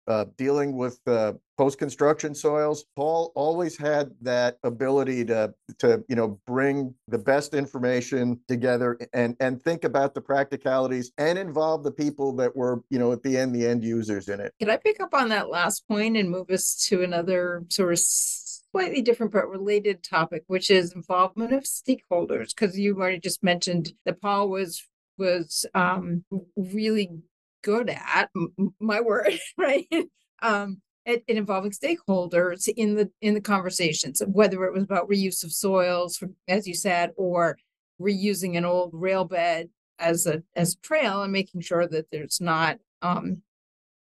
uh, 0.08 0.26
dealing 0.38 0.76
with 0.76 1.00
uh, 1.08 1.34
post-construction 1.58 2.34
soils. 2.36 2.86
Paul 2.96 3.32
always 3.36 3.78
had 3.78 4.12
that 4.22 4.58
ability 4.63 5.26
to 5.26 5.54
to 5.80 6.04
you 6.08 6.16
know 6.16 6.39
bring 6.46 6.94
the 7.08 7.18
best 7.18 7.54
information 7.54 8.39
together 8.48 8.98
and 9.13 9.36
and 9.39 9.62
think 9.62 9.84
about 9.84 10.13
the 10.13 10.22
practicalities 10.22 11.12
and 11.18 11.38
involve 11.38 11.84
the 11.84 11.92
people 11.92 12.36
that 12.36 12.56
were 12.56 12.84
you 12.89 13.00
know 13.00 13.12
at 13.12 13.24
the 13.24 13.38
end 13.38 13.56
the 13.56 13.66
end 13.66 13.84
users 13.84 14.30
in 14.30 14.39
it. 14.39 14.54
Can 14.60 14.70
I 14.70 14.78
pick 14.78 15.00
up 15.00 15.13
on 15.13 15.30
that 15.30 15.50
last 15.50 15.88
point 15.88 16.18
and 16.18 16.30
move 16.30 16.50
us 16.50 16.76
to 16.89 17.04
another 17.04 17.63
sort 17.70 17.94
of 17.94 18.00
slightly 18.00 19.02
different 19.02 19.32
but 19.32 19.50
related 19.50 20.04
topic, 20.04 20.44
which 20.48 20.70
is 20.70 20.94
involvement 20.94 21.54
of 21.54 21.63
stakeholders? 21.63 22.50
Because 22.56 22.78
you 22.78 22.98
already 22.98 23.20
just 23.20 23.44
mentioned 23.44 23.94
that 24.06 24.22
Paul 24.22 24.50
was 24.50 24.84
was 25.18 25.66
um, 25.76 26.24
really 26.56 27.12
good 27.63 27.89
at 27.89 28.30
my 28.80 29.02
word 29.02 29.39
right? 29.58 29.88
Um 30.41 30.82
at, 31.06 31.21
at, 31.28 31.36
involving 31.36 31.71
stakeholders 31.71 32.67
in 32.78 32.95
the 32.95 33.10
in 33.21 33.34
the 33.34 33.41
conversations 33.41 34.21
whether 34.28 34.63
it 34.65 34.73
was 34.73 34.84
about 34.84 35.10
reuse 35.10 35.43
of 35.43 35.52
soils 35.52 36.23
as 36.47 36.67
you 36.67 36.73
said 36.73 37.12
or 37.17 37.58
reusing 37.99 38.58
an 38.58 38.65
old 38.65 38.91
rail 38.93 39.26
bed 39.26 39.69
as 39.99 40.26
a 40.26 40.43
as 40.56 40.73
a 40.73 40.88
trail 40.88 41.23
and 41.23 41.32
making 41.32 41.62
sure 41.62 41.88
that 41.88 42.06
there's 42.12 42.39
not 42.41 42.78
um 43.02 43.41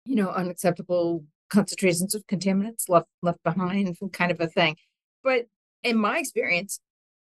you 0.04 0.16
know 0.16 0.30
unacceptable 0.30 1.24
concentrations 1.50 2.14
of 2.14 2.26
contaminants 2.26 2.88
left 2.88 3.08
left 3.22 3.42
behind 3.42 3.96
kind 4.12 4.30
of 4.30 4.40
a 4.40 4.46
thing. 4.46 4.76
But 5.22 5.46
in 5.82 5.96
my 5.96 6.18
experience 6.18 6.80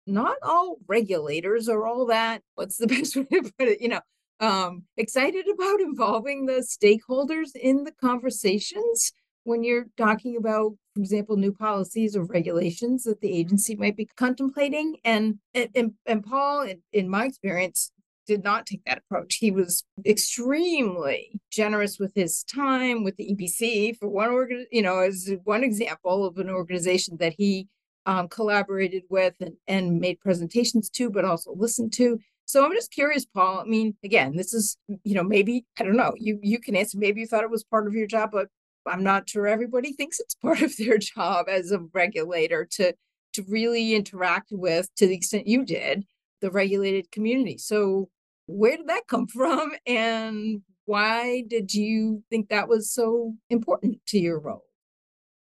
not 0.06 0.36
all 0.42 0.78
regulators 0.86 1.68
are 1.68 1.86
all 1.86 2.06
that. 2.06 2.42
What's 2.54 2.78
the 2.78 2.86
best 2.94 3.16
way 3.16 3.24
to 3.24 3.52
put 3.58 3.68
it? 3.68 3.80
You 3.80 3.88
know 3.88 4.00
um, 4.40 4.84
excited 4.96 5.46
about 5.52 5.80
involving 5.80 6.46
the 6.46 6.66
stakeholders 6.66 7.50
in 7.54 7.84
the 7.84 7.92
conversations 7.92 9.12
when 9.44 9.64
you're 9.64 9.86
talking 9.96 10.36
about, 10.36 10.72
for 10.94 11.00
example, 11.00 11.36
new 11.36 11.52
policies 11.52 12.14
or 12.14 12.24
regulations 12.24 13.04
that 13.04 13.20
the 13.20 13.32
agency 13.32 13.74
might 13.74 13.96
be 13.96 14.08
contemplating. 14.16 14.96
And 15.04 15.38
and, 15.54 15.92
and 16.06 16.24
Paul, 16.24 16.62
in, 16.62 16.82
in 16.92 17.08
my 17.08 17.24
experience, 17.24 17.90
did 18.26 18.44
not 18.44 18.66
take 18.66 18.84
that 18.84 18.98
approach. 18.98 19.36
He 19.36 19.50
was 19.50 19.84
extremely 20.06 21.40
generous 21.50 21.98
with 21.98 22.12
his 22.14 22.44
time 22.44 23.02
with 23.02 23.16
the 23.16 23.34
EBC 23.34 23.96
for 23.96 24.08
one 24.08 24.28
organ, 24.28 24.66
you 24.70 24.82
know, 24.82 24.98
as 24.98 25.32
one 25.44 25.64
example 25.64 26.26
of 26.26 26.36
an 26.36 26.50
organization 26.50 27.16
that 27.20 27.34
he 27.38 27.68
um, 28.04 28.28
collaborated 28.28 29.02
with 29.08 29.34
and, 29.40 29.54
and 29.66 29.98
made 29.98 30.20
presentations 30.20 30.90
to, 30.90 31.10
but 31.10 31.24
also 31.24 31.54
listened 31.56 31.92
to. 31.94 32.18
So 32.48 32.64
I'm 32.64 32.72
just 32.72 32.90
curious, 32.90 33.26
Paul. 33.26 33.60
I 33.60 33.64
mean, 33.64 33.94
again, 34.02 34.34
this 34.34 34.54
is, 34.54 34.78
you 35.04 35.14
know, 35.14 35.22
maybe, 35.22 35.66
I 35.78 35.84
don't 35.84 35.98
know, 35.98 36.14
you 36.16 36.40
you 36.42 36.58
can 36.58 36.76
answer, 36.76 36.96
maybe 36.96 37.20
you 37.20 37.26
thought 37.26 37.44
it 37.44 37.50
was 37.50 37.62
part 37.62 37.86
of 37.86 37.92
your 37.92 38.06
job, 38.06 38.30
but 38.32 38.48
I'm 38.86 39.04
not 39.04 39.28
sure 39.28 39.46
everybody 39.46 39.92
thinks 39.98 40.18
it's 40.18 40.34
part 40.34 40.62
of 40.62 40.74
their 40.78 40.96
job 40.96 41.46
as 41.50 41.72
a 41.72 41.80
regulator 41.92 42.66
to 42.72 42.94
to 43.34 43.44
really 43.48 43.94
interact 43.94 44.48
with, 44.50 44.88
to 44.96 45.06
the 45.06 45.14
extent 45.14 45.46
you 45.46 45.62
did, 45.62 46.06
the 46.40 46.50
regulated 46.50 47.12
community. 47.12 47.58
So 47.58 48.08
where 48.46 48.78
did 48.78 48.88
that 48.88 49.06
come 49.08 49.26
from? 49.28 49.72
And 49.86 50.62
why 50.86 51.42
did 51.46 51.74
you 51.74 52.24
think 52.30 52.48
that 52.48 52.66
was 52.66 52.90
so 52.90 53.34
important 53.50 53.98
to 54.06 54.18
your 54.18 54.40
role? 54.40 54.67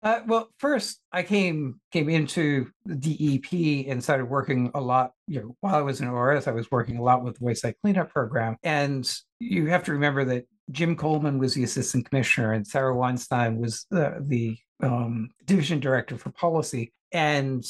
Uh, 0.04 0.20
well, 0.28 0.50
first 0.60 1.00
I 1.13 1.24
came 1.24 1.80
came 1.92 2.10
into 2.10 2.70
the 2.86 2.96
DEP 2.96 3.89
and 3.89 4.04
started 4.04 4.26
working 4.26 4.70
a 4.76 4.82
lot. 4.82 5.13
You 5.28 5.39
know, 5.39 5.56
while 5.62 5.76
I 5.76 5.82
was 5.82 6.02
in 6.02 6.10
ORS, 6.10 6.46
I 6.46 6.52
was 6.52 6.70
working 6.70 6.98
a 6.98 7.04
lot 7.04 7.24
with 7.24 7.39
the 7.39 7.46
Waste 7.46 7.62
Site 7.62 7.78
Cleanup 7.82 8.12
Program. 8.12 8.58
And 8.63 9.10
you 9.39 9.68
have 9.68 9.84
to 9.86 9.94
remember 9.94 10.26
that 10.26 10.46
Jim 10.72 10.98
Colman 10.98 11.39
was 11.39 11.54
the 11.54 11.63
assistant 11.63 12.10
commissioner, 12.10 12.52
and 12.52 12.68
Sarah 12.68 12.96
Weinstein 12.96 13.58
was 13.58 13.86
uh, 13.94 14.12
the 14.20 14.58
um, 14.82 15.30
division 15.46 15.80
director 15.80 16.18
for 16.18 16.32
policy. 16.32 16.92
And 17.13 17.63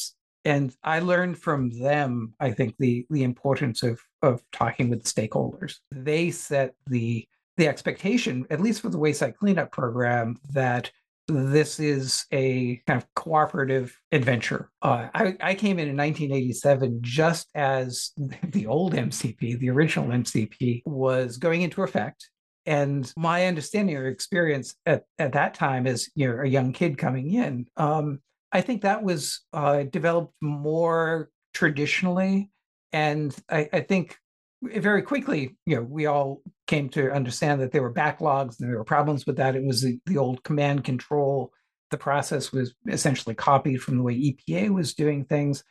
and 0.43 0.75
I 0.83 0.99
learned 0.99 1.37
from 1.37 1.69
them, 1.69 2.33
I 2.39 2.49
think, 2.51 2.75
the 2.79 3.05
the 3.11 3.23
importance 3.23 3.83
of 3.83 4.01
of 4.23 4.41
talking 4.51 4.89
with 4.89 5.03
stakeholders. 5.03 5.75
They 5.91 6.31
set 6.31 6.73
the 6.87 7.27
the 7.57 7.67
expectation, 7.67 8.47
at 8.49 8.59
least 8.59 8.81
for 8.81 8.89
the 8.89 8.97
Waste 8.97 9.19
Site 9.19 9.37
Cleanup 9.37 9.71
Program, 9.71 10.37
that 10.51 10.91
this 11.27 11.79
is 11.79 12.25
a 12.31 12.81
kind 12.85 13.01
of 13.01 13.07
cooperative 13.15 13.97
adventure. 14.11 14.69
Uh, 14.81 15.07
I, 15.13 15.35
I, 15.39 15.55
came 15.55 15.79
in 15.79 15.87
in 15.87 15.95
1987 15.95 16.99
just 17.01 17.49
as 17.55 18.11
the 18.43 18.67
old 18.67 18.93
MCP, 18.93 19.59
the 19.59 19.69
original 19.69 20.09
MCP, 20.09 20.81
was 20.85 21.37
going 21.37 21.61
into 21.61 21.83
effect. 21.83 22.29
And 22.65 23.11
my 23.17 23.45
understanding 23.45 23.95
or 23.95 24.07
experience 24.07 24.75
at, 24.85 25.03
at 25.19 25.33
that 25.33 25.53
time 25.53 25.87
as 25.87 26.09
you 26.15 26.27
know, 26.27 26.41
a 26.41 26.47
young 26.47 26.73
kid 26.73 26.97
coming 26.97 27.33
in, 27.33 27.67
um, 27.77 28.19
I 28.51 28.61
think 28.61 28.81
that 28.81 29.03
was 29.03 29.41
uh, 29.53 29.83
developed 29.83 30.33
more 30.41 31.29
traditionally. 31.53 32.51
And 32.91 33.35
I, 33.49 33.69
I 33.73 33.79
think 33.81 34.17
very 34.61 35.01
quickly, 35.01 35.57
you 35.65 35.75
know, 35.75 35.81
we 35.81 36.05
all 36.05 36.41
came 36.67 36.89
to 36.89 37.11
understand 37.11 37.61
that 37.61 37.71
there 37.71 37.81
were 37.81 37.93
backlogs 37.93 38.59
and 38.59 38.69
there 38.69 38.77
were 38.77 38.83
problems 38.83 39.25
with 39.25 39.37
that. 39.37 39.55
It 39.55 39.63
was 39.63 39.81
the, 39.81 39.99
the 40.05 40.17
old 40.17 40.43
command 40.43 40.83
control. 40.83 41.51
The 41.91 41.97
process 41.97 42.51
was 42.51 42.73
essentially 42.87 43.35
copied 43.35 43.81
from 43.81 43.97
the 43.97 44.03
way 44.03 44.15
EPA 44.15 44.69
was 44.69 44.93
doing 44.93 45.25
things. 45.25 45.63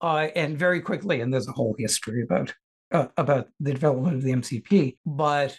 Uh, 0.00 0.28
and 0.34 0.58
very 0.58 0.80
quickly, 0.80 1.20
and 1.20 1.32
there's 1.32 1.46
a 1.46 1.52
whole 1.52 1.76
history 1.78 2.22
about 2.22 2.52
uh, 2.90 3.06
about 3.16 3.48
the 3.60 3.72
development 3.72 4.16
of 4.16 4.22
the 4.22 4.32
MCP. 4.32 4.96
But 5.06 5.56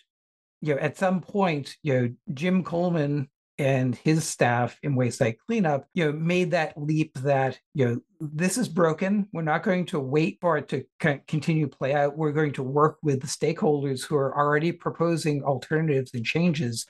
you 0.62 0.76
know, 0.76 0.82
at 0.82 0.98
some 0.98 1.22
point, 1.22 1.78
you 1.82 1.94
know, 1.94 2.14
Jim 2.34 2.64
Colman 2.64 3.30
and 3.60 3.96
his 3.96 4.28
staff 4.28 4.78
in 4.82 4.96
waste 4.96 5.20
site 5.20 5.38
cleanup 5.46 5.86
you 5.94 6.06
know 6.06 6.12
made 6.12 6.52
that 6.52 6.74
leap 6.76 7.14
that 7.20 7.60
you 7.74 7.86
know 7.86 7.98
this 8.20 8.58
is 8.58 8.70
broken. 8.70 9.28
We're 9.34 9.42
not 9.42 9.64
going 9.64 9.86
to 9.88 10.00
wait 10.00 10.38
for 10.40 10.58
it 10.58 10.70
to 10.70 10.86
continue 11.28 11.68
to 11.68 11.78
play 11.78 11.94
out. 11.94 12.18
We're 12.18 12.32
going 12.32 12.54
to 12.54 12.64
work 12.64 12.98
with 13.04 13.20
the 13.20 13.28
stakeholders 13.28 14.06
who 14.06 14.16
are 14.16 14.34
already 14.38 14.72
proposing 14.72 15.44
alternatives 15.44 16.12
and 16.14 16.24
changes 16.24 16.86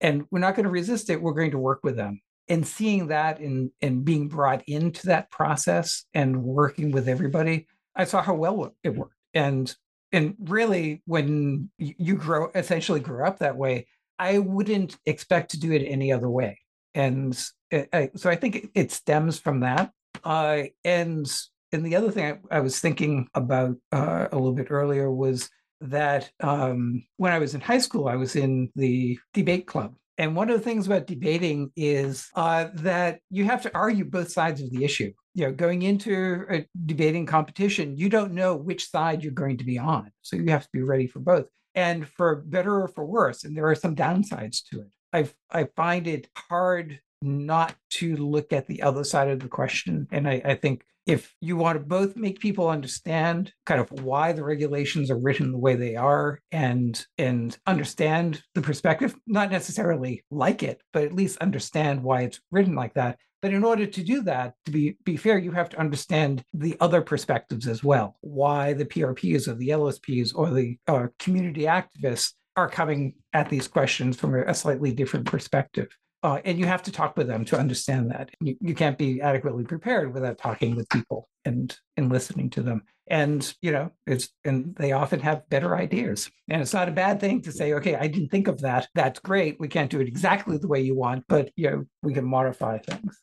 and 0.00 0.24
we're 0.30 0.38
not 0.38 0.54
going 0.54 0.64
to 0.64 0.70
resist 0.70 1.10
it. 1.10 1.20
We're 1.20 1.34
going 1.34 1.50
to 1.50 1.58
work 1.58 1.80
with 1.82 1.96
them. 1.96 2.20
And 2.48 2.66
seeing 2.66 3.08
that 3.08 3.38
and 3.38 3.70
and 3.80 4.04
being 4.04 4.28
brought 4.28 4.62
into 4.66 5.06
that 5.06 5.30
process 5.30 6.04
and 6.14 6.42
working 6.42 6.90
with 6.90 7.08
everybody 7.08 7.66
i 7.94 8.04
saw 8.04 8.22
how 8.22 8.34
well 8.34 8.74
it 8.82 8.90
worked. 8.90 9.14
And 9.34 9.72
and 10.12 10.34
really 10.40 11.02
when 11.06 11.70
you 11.78 12.16
grow 12.16 12.50
essentially 12.54 13.00
grew 13.00 13.24
up 13.24 13.38
that 13.38 13.56
way 13.56 13.86
I 14.20 14.38
wouldn't 14.38 14.98
expect 15.06 15.52
to 15.52 15.58
do 15.58 15.72
it 15.72 15.82
any 15.82 16.12
other 16.12 16.28
way. 16.28 16.60
And 16.94 17.36
I, 17.72 18.10
so 18.16 18.28
I 18.28 18.36
think 18.36 18.56
it, 18.56 18.70
it, 18.74 18.92
stems 18.92 19.38
from 19.38 19.60
that. 19.60 19.92
Uh, 20.22 20.64
and 20.84 21.26
and 21.72 21.86
the 21.86 21.96
other 21.96 22.10
thing 22.10 22.38
I, 22.50 22.56
I 22.56 22.60
was 22.60 22.80
thinking 22.80 23.28
about 23.34 23.76
uh, 23.92 24.26
a 24.30 24.36
little 24.36 24.52
bit 24.52 24.70
earlier 24.70 25.10
was 25.10 25.48
that 25.80 26.30
um, 26.40 27.02
when 27.16 27.32
I 27.32 27.38
was 27.38 27.54
in 27.54 27.62
high 27.62 27.78
school, 27.78 28.08
I 28.08 28.16
was 28.16 28.36
in 28.36 28.70
the 28.76 29.18
debate 29.32 29.66
club. 29.66 29.94
And 30.18 30.36
one 30.36 30.50
of 30.50 30.58
the 30.58 30.64
things 30.64 30.86
about 30.86 31.06
debating 31.06 31.70
is 31.76 32.28
uh, 32.34 32.66
that 32.74 33.20
you 33.30 33.46
have 33.46 33.62
to 33.62 33.74
argue 33.74 34.04
both 34.04 34.30
sides 34.30 34.60
of 34.60 34.70
the 34.70 34.84
issue. 34.84 35.12
You 35.32 35.46
know, 35.46 35.52
going 35.52 35.80
into 35.80 36.44
a 36.50 36.66
debating 36.84 37.24
competition, 37.24 37.96
you 37.96 38.10
don't 38.10 38.32
know 38.32 38.54
which 38.54 38.90
side 38.90 39.22
you're 39.22 39.32
going 39.32 39.56
to 39.58 39.64
be 39.64 39.78
on. 39.78 40.10
So 40.20 40.36
you 40.36 40.50
have 40.50 40.64
to 40.64 40.68
be 40.74 40.82
ready 40.82 41.06
for 41.06 41.20
both 41.20 41.46
and 41.74 42.06
for 42.06 42.36
better 42.36 42.82
or 42.82 42.88
for 42.88 43.04
worse. 43.04 43.44
And 43.44 43.56
there 43.56 43.68
are 43.68 43.74
some 43.74 43.96
downsides 43.96 44.62
to 44.70 44.80
it. 44.80 44.88
I 45.12 45.28
I 45.50 45.68
find 45.76 46.06
it 46.06 46.28
hard 46.36 47.00
not 47.22 47.74
to 47.90 48.16
look 48.16 48.52
at 48.52 48.66
the 48.66 48.82
other 48.82 49.04
side 49.04 49.28
of 49.28 49.40
the 49.40 49.48
question. 49.48 50.08
And 50.10 50.28
I, 50.28 50.40
I 50.44 50.54
think 50.54 50.84
if 51.06 51.34
you 51.40 51.56
want 51.56 51.78
to 51.78 51.84
both 51.84 52.16
make 52.16 52.40
people 52.40 52.68
understand 52.68 53.52
kind 53.66 53.80
of 53.80 53.90
why 54.02 54.32
the 54.32 54.44
regulations 54.44 55.10
are 55.10 55.18
written 55.18 55.50
the 55.50 55.58
way 55.58 55.74
they 55.74 55.96
are 55.96 56.40
and 56.52 57.04
and 57.18 57.58
understand 57.66 58.42
the 58.54 58.62
perspective, 58.62 59.14
not 59.26 59.50
necessarily 59.50 60.24
like 60.30 60.62
it, 60.62 60.80
but 60.92 61.04
at 61.04 61.14
least 61.14 61.38
understand 61.38 62.02
why 62.02 62.22
it's 62.22 62.40
written 62.50 62.74
like 62.74 62.94
that, 62.94 63.18
but 63.42 63.52
in 63.52 63.64
order 63.64 63.86
to 63.86 64.02
do 64.02 64.22
that, 64.22 64.54
to 64.66 64.70
be, 64.70 64.96
be 65.04 65.16
fair, 65.16 65.38
you 65.38 65.52
have 65.52 65.68
to 65.70 65.80
understand 65.80 66.44
the 66.52 66.76
other 66.80 67.00
perspectives 67.00 67.66
as 67.66 67.82
well. 67.82 68.16
Why 68.20 68.72
the 68.72 68.84
PRPs 68.84 69.48
or 69.48 69.54
the 69.54 69.68
LSPs 69.68 70.32
or 70.34 70.50
the 70.50 70.76
uh, 70.86 71.06
community 71.18 71.62
activists 71.62 72.32
are 72.56 72.68
coming 72.68 73.14
at 73.32 73.48
these 73.48 73.68
questions 73.68 74.16
from 74.16 74.34
a 74.34 74.54
slightly 74.54 74.92
different 74.92 75.26
perspective. 75.26 75.88
Uh, 76.22 76.38
and 76.44 76.58
you 76.58 76.66
have 76.66 76.82
to 76.82 76.92
talk 76.92 77.16
with 77.16 77.26
them 77.26 77.44
to 77.46 77.58
understand 77.58 78.10
that. 78.10 78.30
You, 78.40 78.56
you 78.60 78.74
can't 78.74 78.98
be 78.98 79.22
adequately 79.22 79.64
prepared 79.64 80.12
without 80.12 80.36
talking 80.36 80.76
with 80.76 80.88
people 80.90 81.28
and 81.46 81.74
and 81.96 82.12
listening 82.12 82.50
to 82.50 82.62
them. 82.62 82.82
And 83.08 83.52
you 83.62 83.72
know, 83.72 83.90
it's 84.06 84.28
and 84.44 84.76
they 84.76 84.92
often 84.92 85.20
have 85.20 85.48
better 85.48 85.76
ideas. 85.76 86.30
And 86.48 86.60
it's 86.60 86.74
not 86.74 86.88
a 86.88 86.92
bad 86.92 87.20
thing 87.20 87.40
to 87.42 87.52
say, 87.52 87.72
okay, 87.74 87.94
I 87.94 88.06
didn't 88.06 88.28
think 88.28 88.48
of 88.48 88.60
that. 88.60 88.88
That's 88.94 89.18
great. 89.20 89.58
We 89.58 89.68
can't 89.68 89.90
do 89.90 90.00
it 90.00 90.08
exactly 90.08 90.58
the 90.58 90.68
way 90.68 90.82
you 90.82 90.94
want, 90.94 91.24
but 91.26 91.50
you 91.56 91.70
know, 91.70 91.84
we 92.02 92.12
can 92.12 92.26
modify 92.26 92.78
things. 92.78 93.18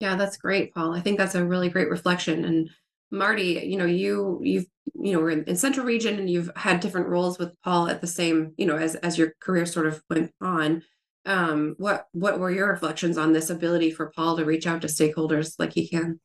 Yeah, 0.00 0.14
that's 0.16 0.36
great, 0.36 0.74
Paul. 0.74 0.94
I 0.94 1.00
think 1.00 1.18
that's 1.18 1.34
a 1.34 1.44
really 1.44 1.68
great 1.68 1.90
reflection. 1.90 2.44
And 2.44 2.70
Marty, 3.10 3.62
you 3.64 3.76
know, 3.76 3.86
you 3.86 4.40
you've 4.42 4.66
you 5.00 5.12
know, 5.12 5.20
we're 5.20 5.30
in, 5.30 5.44
in 5.44 5.56
Central 5.56 5.86
Region 5.86 6.18
and 6.18 6.30
you've 6.30 6.50
had 6.56 6.80
different 6.80 7.08
roles 7.08 7.38
with 7.38 7.52
Paul 7.62 7.88
at 7.88 8.00
the 8.00 8.06
same, 8.06 8.52
you 8.56 8.66
know, 8.66 8.76
as 8.76 8.94
as 8.96 9.18
your 9.18 9.34
career 9.40 9.66
sort 9.66 9.86
of 9.86 10.02
went 10.10 10.32
on. 10.40 10.82
Um, 11.26 11.74
what 11.78 12.06
what 12.12 12.38
were 12.38 12.50
your 12.50 12.68
reflections 12.68 13.18
on 13.18 13.32
this 13.32 13.50
ability 13.50 13.90
for 13.90 14.12
Paul 14.14 14.36
to 14.36 14.44
reach 14.44 14.66
out 14.66 14.82
to 14.82 14.88
stakeholders 14.88 15.54
like 15.58 15.72
he 15.72 15.88
can? 15.88 16.20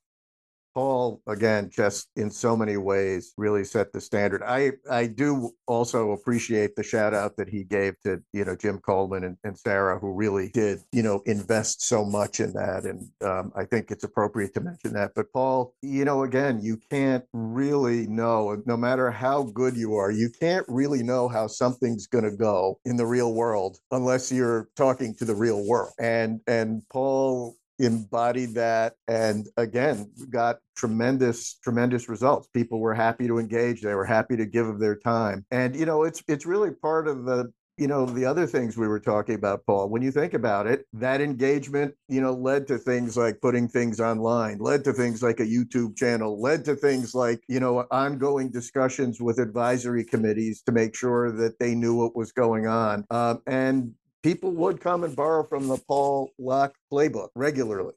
Paul, 0.74 1.22
again, 1.28 1.70
just 1.70 2.10
in 2.16 2.30
so 2.32 2.56
many 2.56 2.78
ways, 2.78 3.34
really 3.38 3.64
set 3.64 3.94
the 3.94 4.02
standard. 4.02 4.42
I 4.44 4.72
I 4.90 5.08
do 5.08 5.52
also 5.68 6.12
appreciate 6.12 6.76
the 6.76 6.84
shout 6.84 7.14
out 7.14 7.38
that 7.38 7.50
he 7.50 7.64
gave 7.64 8.00
to 8.02 8.22
you 8.34 8.46
know 8.46 8.56
Jim 8.56 8.80
Colman 8.80 9.24
and, 9.24 9.38
and 9.44 9.58
Sarah, 9.58 10.00
who 10.00 10.14
really 10.14 10.50
did 10.50 10.80
you 10.92 11.04
know 11.04 11.22
invest 11.26 11.84
so 11.84 12.04
much 12.04 12.40
in 12.40 12.54
that, 12.54 12.86
and 12.86 13.08
um, 13.24 13.52
I 13.56 13.66
think 13.66 13.92
it's 13.92 14.04
appropriate 14.04 14.54
to 14.56 14.62
mention 14.62 14.94
that. 14.94 15.12
But 15.16 15.32
Paul, 15.32 15.74
you 15.82 16.06
know, 16.06 16.24
again, 16.24 16.60
you 16.62 16.78
can't 16.90 17.24
really 17.34 18.08
know, 18.08 18.62
no 18.66 18.78
matter 18.78 19.12
how 19.12 19.44
good 19.44 19.76
you 19.76 19.96
are, 19.96 20.12
you 20.12 20.30
can't 20.30 20.66
really 20.68 21.04
know 21.04 21.28
how 21.28 21.48
something's 21.48 22.08
going 22.08 22.26
to 22.26 22.36
go 22.36 22.80
in 22.86 22.98
the 22.98 23.06
real 23.06 23.34
world 23.34 23.78
unless 23.92 24.32
you're 24.32 24.70
talking 24.76 25.16
to 25.16 25.26
the 25.26 25.36
real 25.36 25.66
world. 25.66 25.94
And 26.00 26.42
and 26.48 26.82
Paul 26.92 27.56
embodied 27.80 28.54
that 28.54 28.94
and 29.08 29.48
again 29.58 30.12
got 30.30 30.58
tremendous 30.76 31.56
tremendous 31.64 32.08
results. 32.10 32.48
People 32.54 32.80
were 32.80 32.94
happy 32.94 33.28
to 33.28 33.40
engage 33.40 33.82
they 33.82 33.96
were 33.96 34.06
happy 34.06 34.38
to 34.38 34.46
give 34.46 34.68
of 34.68 34.80
their 34.80 34.96
time. 34.96 35.46
And 35.52 35.76
you 35.76 35.86
know 35.86 36.04
it's 36.04 36.24
it's 36.28 36.46
really 36.46 36.72
part 36.72 37.08
of 37.08 37.26
the 37.26 37.52
you 37.78 37.88
know 37.88 38.06
the 38.06 38.26
other 38.26 38.46
things 38.46 38.78
we 38.78 38.88
were 38.88 39.00
talking 39.00 39.36
about 39.36 39.66
paul. 39.66 39.90
When 39.90 40.04
you 40.04 40.12
think 40.12 40.36
about 40.36 40.68
it 40.68 40.86
that 40.94 41.22
engagement 41.22 41.96
you 42.08 42.22
know 42.22 42.34
led 42.34 42.68
to 42.68 42.78
things 42.78 43.18
like 43.18 43.42
putting 43.42 43.68
things 43.68 44.00
online 44.00 44.60
led 44.60 44.84
to 44.84 44.94
things 44.94 45.24
like 45.24 45.40
a 45.40 45.46
youtube 45.46 45.98
channel 45.98 46.40
led 46.40 46.64
to 46.66 46.76
things 46.76 47.16
like 47.16 47.42
you 47.48 47.60
know 47.60 47.86
ongoing 47.90 48.52
discussions 48.52 49.20
with 49.20 49.40
advisory 49.40 50.04
committees 50.04 50.62
to 50.62 50.72
make 50.72 50.96
sure 50.96 51.32
that 51.32 51.58
they 51.60 51.74
knew 51.74 51.96
what 51.96 52.16
was 52.16 52.32
going 52.32 52.68
on. 52.68 53.06
Um, 53.10 53.42
and 53.48 53.94
people 54.24 54.52
would 54.52 54.80
come 54.80 55.04
and 55.04 55.16
borrow 55.16 55.44
from 55.44 55.68
the 55.68 55.78
Paul 55.88 56.32
Locke 56.40 56.76
playbook 56.92 57.30
regularly 57.36 57.94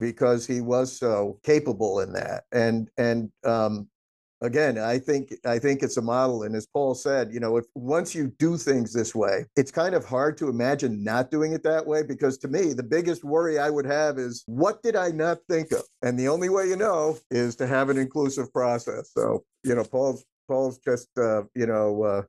because 0.00 0.46
he 0.46 0.60
was 0.60 0.96
so 0.96 1.38
capable 1.42 2.00
in 2.00 2.12
that. 2.12 2.44
And 2.52 2.88
and 2.96 3.30
um, 3.44 3.88
again, 4.40 4.78
I 4.78 4.98
think 4.98 5.34
I 5.44 5.58
think 5.58 5.82
it's 5.82 5.96
a 5.96 6.02
model. 6.02 6.44
And 6.44 6.54
as 6.54 6.66
Paul 6.66 6.94
said, 6.94 7.32
you 7.32 7.40
know, 7.40 7.56
if 7.56 7.64
once 7.74 8.14
you 8.14 8.32
do 8.38 8.56
things 8.56 8.92
this 8.92 9.14
way, 9.14 9.46
it's 9.56 9.70
kind 9.70 9.94
of 9.94 10.04
hard 10.04 10.36
to 10.38 10.48
imagine 10.48 11.02
not 11.02 11.30
doing 11.30 11.52
it 11.52 11.62
that 11.64 11.86
way. 11.86 12.02
Because 12.02 12.38
to 12.38 12.48
me, 12.48 12.72
the 12.72 12.82
biggest 12.82 13.24
worry 13.24 13.58
I 13.58 13.70
would 13.70 13.86
have 13.86 14.18
is 14.18 14.44
what 14.46 14.82
did 14.82 14.96
I 14.96 15.08
not 15.08 15.38
think 15.48 15.72
of? 15.72 15.82
And 16.02 16.18
the 16.18 16.28
only 16.28 16.48
way 16.48 16.68
you 16.68 16.76
know 16.76 17.18
is 17.30 17.56
to 17.56 17.66
have 17.66 17.90
an 17.90 17.98
inclusive 17.98 18.52
process. 18.52 19.10
So 19.12 19.44
you 19.64 19.74
know, 19.74 19.84
Paul's 19.84 20.24
Paul's 20.48 20.78
just 20.78 21.08
uh, 21.18 21.42
you 21.54 21.66
know 21.66 22.02
uh, 22.04 22.22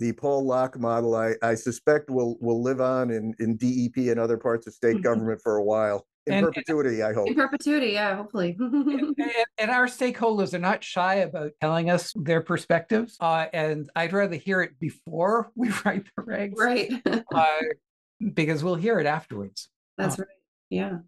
the 0.00 0.12
Paul 0.12 0.44
Locke 0.44 0.78
model, 0.78 1.14
I, 1.14 1.34
I 1.42 1.54
suspect 1.54 2.10
will 2.10 2.36
will 2.40 2.62
live 2.62 2.80
on 2.80 3.10
in, 3.10 3.34
in 3.38 3.56
DEP 3.56 3.96
and 4.10 4.18
other 4.18 4.36
parts 4.36 4.66
of 4.66 4.74
state 4.74 4.96
Mhm. 4.96 5.02
government 5.02 5.40
for 5.42 5.56
a 5.56 5.62
while 5.64 6.06
in 6.26 6.34
And- 6.34 6.46
perpetuity. 6.46 7.02
I 7.02 7.12
hope. 7.12 7.28
In 7.28 7.34
perpetuity, 7.34 7.88
yeah, 7.92 8.16
hopefully. 8.16 8.56
and, 8.58 9.14
and 9.58 9.70
our 9.70 9.86
stakeholders 9.86 10.52
are 10.54 10.58
not 10.58 10.82
shy 10.82 11.16
about 11.16 11.52
telling 11.60 11.90
us 11.90 12.12
their 12.16 12.40
perspectives. 12.40 13.16
Uh, 13.20 13.46
and 13.52 13.90
I'd 13.94 14.12
rather 14.12 14.36
hear 14.36 14.62
it 14.62 14.78
before 14.80 15.50
we 15.56 15.70
write 15.84 16.04
the 16.16 16.22
regs, 16.22 16.56
right. 16.56 16.90
uh, 17.34 17.46
because 18.34 18.64
we'll 18.64 18.74
hear 18.74 18.98
it 18.98 19.06
afterwards. 19.06 19.68
That's 19.96 20.18
right. 20.18 20.28
Yeah. 20.70 20.98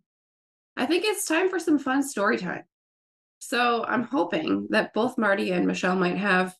I 0.77 0.87
think 0.87 1.05
it's 1.07 1.25
time 1.25 1.49
for 1.49 1.59
some 1.59 1.79
fun 1.79 2.03
story 2.03 2.37
time. 2.37 2.64
So 3.38 3.85
I'm 3.85 4.03
hoping 4.05 4.66
that 4.70 4.92
both 4.94 5.18
Marty 5.18 5.51
and 5.53 5.66
Michelle 5.66 5.96
might 5.96 6.16
have 6.18 6.55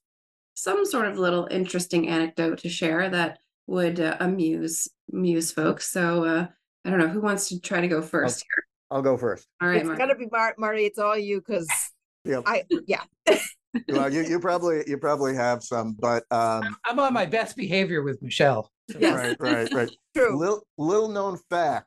some 0.57 0.85
sort 0.85 1.07
of 1.07 1.19
little 1.19 1.47
interesting 1.51 2.09
anecdote 2.09 2.59
to 2.59 2.69
share 2.69 3.09
that 3.11 3.39
would 3.69 4.01
uh, 4.01 4.17
amuse 4.21 4.89
amuse 5.13 5.53
folks. 5.53 5.91
So 5.93 6.25
uh, 6.25 6.47
I 6.85 6.91
don't 6.91 6.99
know 6.99 7.09
who 7.09 7.21
wants 7.21 7.49
to 7.51 7.61
try 7.61 7.81
to 7.81 7.89
go 7.89 8.03
first 8.03 8.39
here. 8.43 8.65
I'll 8.91 9.03
go 9.03 9.17
first. 9.17 9.47
All 9.61 9.69
right, 9.69 9.79
It's 9.79 9.87
Marty. 9.87 9.99
gotta 9.99 10.15
be 10.15 10.27
Mar- 10.31 10.55
Marty, 10.59 10.85
it's 10.85 10.99
all 10.99 11.17
you, 11.19 11.41
because 11.41 11.69
Yeah. 12.25 12.41
I, 12.45 12.65
yeah, 12.89 13.03
Well, 13.89 14.13
you, 14.13 14.23
you 14.23 14.41
probably 14.41 14.83
you 14.89 14.99
probably 14.99 15.35
have 15.37 15.63
some, 15.63 15.93
but 15.99 16.25
um, 16.33 16.77
I'm 16.85 16.99
on 16.99 17.13
my 17.13 17.27
best 17.27 17.57
behavior 17.57 18.03
with 18.03 18.21
Michelle. 18.23 18.73
Yes. 18.99 19.15
right, 19.15 19.37
right, 19.39 19.73
right. 19.73 19.91
true. 20.17 20.37
Little 20.37 20.67
little 20.79 21.09
known 21.09 21.39
fact. 21.51 21.87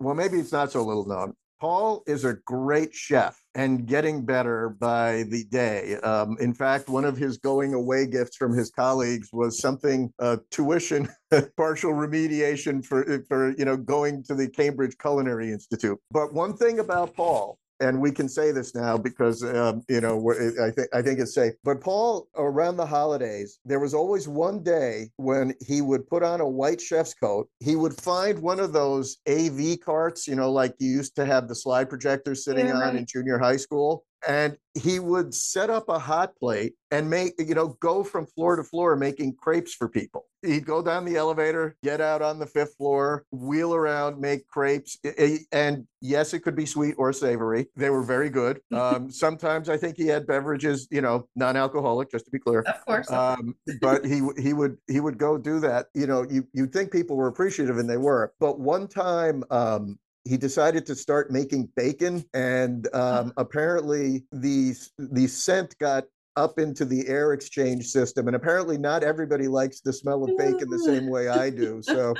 Well, 0.00 0.14
maybe 0.14 0.38
it's 0.38 0.50
not 0.52 0.72
so 0.72 0.82
little 0.82 1.06
known. 1.06 1.34
Paul 1.60 2.02
is 2.06 2.24
a 2.24 2.34
great 2.46 2.94
chef 2.94 3.38
and 3.54 3.86
getting 3.86 4.24
better 4.24 4.70
by 4.80 5.24
the 5.28 5.44
day. 5.44 5.96
Um, 5.96 6.36
in 6.40 6.54
fact, 6.54 6.88
one 6.88 7.04
of 7.04 7.16
his 7.16 7.36
going 7.36 7.74
away 7.74 8.06
gifts 8.06 8.36
from 8.36 8.56
his 8.56 8.70
colleagues 8.70 9.28
was 9.32 9.58
something 9.58 10.12
uh, 10.18 10.38
tuition 10.50 11.08
partial 11.56 11.92
remediation 11.92 12.84
for 12.84 13.24
for 13.28 13.54
you 13.58 13.64
know 13.66 13.76
going 13.76 14.22
to 14.24 14.34
the 14.34 14.48
Cambridge 14.48 14.96
Culinary 14.98 15.52
Institute. 15.52 15.98
But 16.10 16.32
one 16.32 16.56
thing 16.56 16.78
about 16.78 17.14
Paul. 17.14 17.58
And 17.80 18.00
we 18.00 18.12
can 18.12 18.28
say 18.28 18.52
this 18.52 18.74
now 18.74 18.98
because 18.98 19.42
um, 19.42 19.82
you 19.88 20.00
know 20.00 20.16
we're, 20.16 20.66
I 20.66 20.70
think 20.70 20.88
I 20.92 21.02
think 21.02 21.18
it's 21.18 21.34
safe. 21.34 21.54
But 21.64 21.80
Paul, 21.80 22.28
around 22.36 22.76
the 22.76 22.86
holidays, 22.86 23.58
there 23.64 23.80
was 23.80 23.94
always 23.94 24.28
one 24.28 24.62
day 24.62 25.10
when 25.16 25.54
he 25.66 25.80
would 25.80 26.06
put 26.06 26.22
on 26.22 26.40
a 26.40 26.48
white 26.48 26.80
chef's 26.80 27.14
coat. 27.14 27.48
He 27.60 27.76
would 27.76 27.94
find 28.00 28.38
one 28.40 28.60
of 28.60 28.72
those 28.72 29.16
AV 29.28 29.80
carts, 29.84 30.28
you 30.28 30.36
know, 30.36 30.52
like 30.52 30.74
you 30.78 30.90
used 30.90 31.16
to 31.16 31.24
have 31.24 31.48
the 31.48 31.54
slide 31.54 31.88
projectors 31.88 32.44
sitting 32.44 32.66
Yeah, 32.66 32.74
on 32.74 32.80
right. 32.80 32.96
in 32.96 33.06
junior 33.06 33.38
high 33.38 33.56
school, 33.56 34.04
and 34.28 34.56
he 34.74 34.98
would 35.00 35.34
set 35.34 35.70
up 35.70 35.88
a 35.88 35.98
hot 35.98 36.36
plate 36.36 36.74
and 36.90 37.08
make 37.08 37.32
you 37.38 37.54
know 37.54 37.68
go 37.80 38.04
from 38.04 38.26
floor 38.26 38.56
to 38.56 38.62
floor 38.64 38.96
making 38.96 39.34
crepes 39.34 39.74
for 39.74 39.88
people 39.88 40.26
he'd 40.42 40.64
go 40.64 40.82
down 40.82 41.04
the 41.04 41.16
elevator 41.16 41.76
get 41.82 42.00
out 42.00 42.22
on 42.22 42.38
the 42.38 42.46
fifth 42.46 42.74
floor 42.76 43.24
wheel 43.32 43.74
around 43.74 44.20
make 44.20 44.46
crepes 44.48 44.98
I- 45.04 45.14
I- 45.18 45.38
and 45.52 45.86
yes 46.00 46.32
it 46.34 46.40
could 46.40 46.54
be 46.56 46.66
sweet 46.66 46.94
or 46.98 47.12
savory 47.12 47.66
they 47.76 47.90
were 47.90 48.02
very 48.02 48.30
good 48.30 48.60
um, 48.72 49.10
sometimes 49.10 49.68
i 49.68 49.76
think 49.76 49.96
he 49.96 50.06
had 50.06 50.26
beverages 50.26 50.86
you 50.90 51.00
know 51.00 51.26
non-alcoholic 51.36 52.10
just 52.10 52.24
to 52.26 52.30
be 52.30 52.38
clear 52.38 52.60
Of 52.62 52.84
course. 52.84 53.10
um, 53.10 53.54
but 53.80 54.04
he 54.04 54.20
he 54.38 54.52
would 54.52 54.76
he 54.86 55.00
would 55.00 55.18
go 55.18 55.36
do 55.38 55.60
that. 55.60 55.86
You 55.94 56.06
know, 56.06 56.26
you 56.28 56.46
you'd 56.52 56.72
think 56.72 56.92
people 56.92 57.16
were 57.16 57.26
appreciative, 57.28 57.78
and 57.78 57.88
they 57.88 57.96
were. 57.96 58.32
But 58.40 58.58
one 58.60 58.86
time, 58.88 59.42
um, 59.50 59.98
he 60.30 60.36
decided 60.36 60.86
to 60.86 60.94
start 60.94 61.32
making 61.32 61.68
bacon, 61.74 62.24
and 62.34 62.86
um, 62.94 63.32
apparently 63.36 64.24
the 64.30 64.76
the 64.96 65.26
scent 65.26 65.76
got 65.78 66.04
up 66.36 66.60
into 66.60 66.84
the 66.84 67.08
air 67.08 67.32
exchange 67.32 67.86
system, 67.86 68.28
and 68.28 68.36
apparently 68.36 68.78
not 68.78 69.02
everybody 69.02 69.48
likes 69.48 69.80
the 69.80 69.92
smell 69.92 70.22
of 70.22 70.30
bacon 70.38 70.70
the 70.70 70.78
same 70.78 71.10
way 71.10 71.28
I 71.28 71.50
do. 71.50 71.82
So. 71.82 72.14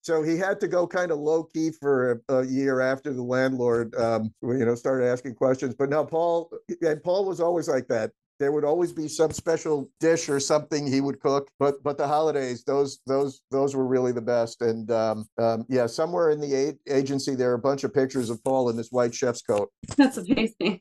So 0.00 0.22
he 0.22 0.38
had 0.38 0.58
to 0.60 0.68
go 0.68 0.86
kind 0.86 1.10
of 1.10 1.18
low 1.18 1.44
key 1.44 1.70
for 1.70 2.22
a, 2.30 2.36
a 2.36 2.46
year 2.46 2.80
after 2.80 3.12
the 3.12 3.22
landlord, 3.22 3.94
um, 3.96 4.32
you 4.40 4.64
know, 4.64 4.74
started 4.74 5.06
asking 5.06 5.34
questions. 5.34 5.74
But 5.74 5.90
now 5.90 6.02
Paul, 6.02 6.50
and 6.80 7.02
Paul 7.02 7.26
was 7.26 7.40
always 7.40 7.68
like 7.68 7.88
that 7.88 8.12
there 8.38 8.52
would 8.52 8.64
always 8.64 8.92
be 8.92 9.08
some 9.08 9.30
special 9.30 9.90
dish 10.00 10.28
or 10.28 10.40
something 10.40 10.86
he 10.86 11.00
would 11.00 11.20
cook 11.20 11.48
but 11.58 11.82
but 11.82 11.96
the 11.96 12.06
holidays 12.06 12.64
those 12.64 13.00
those 13.06 13.40
those 13.50 13.74
were 13.74 13.86
really 13.86 14.12
the 14.12 14.20
best 14.20 14.62
and 14.62 14.90
um, 14.90 15.26
um, 15.38 15.64
yeah 15.68 15.86
somewhere 15.86 16.30
in 16.30 16.40
the 16.40 16.54
a- 16.54 16.94
agency 16.94 17.34
there 17.34 17.50
are 17.50 17.54
a 17.54 17.58
bunch 17.58 17.84
of 17.84 17.92
pictures 17.92 18.30
of 18.30 18.42
paul 18.44 18.68
in 18.70 18.76
this 18.76 18.90
white 18.90 19.14
chef's 19.14 19.42
coat 19.42 19.70
That's 19.96 20.16
amazing. 20.16 20.80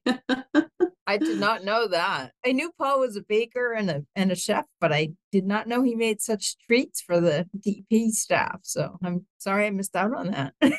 I 1.08 1.18
did 1.18 1.40
not 1.40 1.64
know 1.64 1.88
that. 1.88 2.34
I 2.46 2.52
knew 2.52 2.72
Paul 2.78 3.00
was 3.00 3.16
a 3.16 3.22
baker 3.22 3.72
and 3.72 3.90
a 3.90 4.04
and 4.16 4.32
a 4.32 4.36
chef, 4.36 4.66
but 4.82 4.92
I 4.92 5.12
did 5.32 5.46
not 5.46 5.68
know 5.68 5.82
he 5.82 5.96
made 5.96 6.22
such 6.22 6.58
treats 6.68 7.02
for 7.02 7.22
the 7.22 7.48
DEP 7.58 8.12
staff. 8.12 8.60
So 8.64 8.98
I'm 9.02 9.26
sorry 9.38 9.68
I 9.68 9.70
missed 9.70 9.96
out 9.96 10.14
on 10.14 10.32
that. 10.32 10.54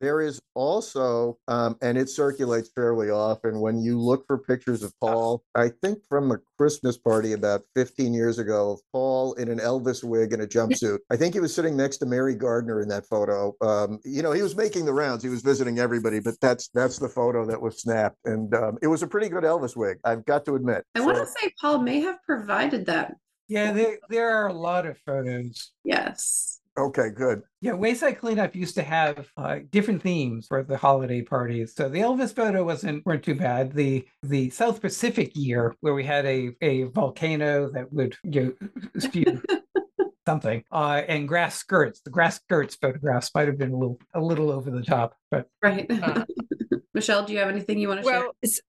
there 0.00 0.20
is 0.20 0.40
also 0.54 1.38
um, 1.48 1.76
and 1.82 1.98
it 1.98 2.08
circulates 2.08 2.70
fairly 2.74 3.10
often 3.10 3.60
when 3.60 3.80
you 3.80 4.00
look 4.00 4.26
for 4.26 4.38
pictures 4.38 4.82
of 4.82 4.92
paul 5.00 5.42
i 5.54 5.68
think 5.82 5.98
from 6.08 6.32
a 6.32 6.38
christmas 6.56 6.96
party 6.96 7.32
about 7.32 7.62
15 7.74 8.14
years 8.14 8.38
ago 8.38 8.72
of 8.72 8.80
paul 8.92 9.34
in 9.34 9.50
an 9.50 9.58
elvis 9.58 10.02
wig 10.02 10.32
and 10.32 10.42
a 10.42 10.46
jumpsuit. 10.46 10.98
I 11.10 11.16
think 11.16 11.34
he 11.34 11.40
was 11.40 11.54
sitting 11.54 11.76
next 11.76 11.98
to 11.98 12.06
mary 12.06 12.34
gardner 12.34 12.80
in 12.80 12.88
that 12.88 13.06
photo. 13.06 13.54
Um, 13.60 13.98
you 14.04 14.22
know 14.22 14.32
he 14.32 14.42
was 14.42 14.56
making 14.56 14.84
the 14.84 14.94
rounds. 14.94 15.22
He 15.22 15.28
was 15.28 15.42
visiting 15.42 15.78
everybody 15.78 16.20
but 16.20 16.40
that's 16.40 16.68
that's 16.68 16.98
the 16.98 17.08
photo 17.08 17.46
that 17.46 17.60
was 17.60 17.80
snapped. 17.82 18.18
And 18.24 18.54
um, 18.54 18.78
it 18.82 18.86
was 18.86 19.02
a 19.02 19.06
pretty 19.06 19.28
good 19.28 19.44
elvis 19.44 19.76
wig 19.76 19.98
i've 20.04 20.24
got 20.24 20.44
to 20.46 20.54
admit. 20.54 20.84
I 20.94 21.00
want 21.00 21.18
to 21.18 21.26
say 21.26 21.52
Paul 21.60 21.78
may 21.78 22.00
have 22.00 22.22
provided 22.24 22.86
that 22.86 23.14
Yeah, 23.48 23.72
there 23.72 23.98
there 24.08 24.30
are 24.30 24.48
a 24.48 24.52
lot 24.52 24.86
of 24.86 24.98
photos. 24.98 25.72
Yes. 25.84 26.60
Okay, 26.76 27.10
good. 27.10 27.42
Yeah, 27.60 27.74
Waste 27.74 28.00
Site 28.00 28.18
Cleanup 28.18 28.54
used 28.56 28.74
to 28.74 28.82
have 28.82 29.28
uh, 29.36 29.60
different 29.70 30.02
themes 30.02 30.48
for 30.48 30.64
the 30.64 30.76
holiday 30.76 31.22
parties. 31.22 31.72
So 31.74 31.88
the 31.88 32.00
Elvis 32.00 32.34
photo 32.34 32.64
wasn't 32.64 33.06
weren't 33.06 33.22
too 33.22 33.36
bad. 33.36 33.72
The 33.72 34.04
the 34.24 34.50
South 34.50 34.80
Pacific 34.80 35.32
year 35.34 35.74
where 35.80 35.94
we 35.94 36.04
had 36.04 36.26
a 36.26 36.50
a 36.62 36.84
volcano 36.84 37.70
that 37.70 37.92
would 37.92 38.16
you 38.24 38.56
know, 38.60 38.68
spew 38.98 39.40
something 40.26 40.64
uh, 40.72 41.02
and 41.06 41.28
grass 41.28 41.56
skirts. 41.56 42.00
The 42.00 42.10
grass 42.10 42.36
skirts 42.36 42.74
photographs 42.74 43.30
might 43.34 43.46
have 43.46 43.58
been 43.58 43.70
a 43.70 43.76
little 43.76 44.00
a 44.12 44.20
little 44.20 44.50
over 44.50 44.70
the 44.70 44.82
top, 44.82 45.14
but 45.30 45.48
Right. 45.62 45.86
Uh, 45.90 46.24
Michelle, 46.94 47.24
do 47.24 47.32
you 47.32 47.40
have 47.40 47.48
anything 47.48 47.78
you 47.78 47.88
want 47.88 48.00
to 48.00 48.06
Well, 48.06 48.36
it's, 48.40 48.60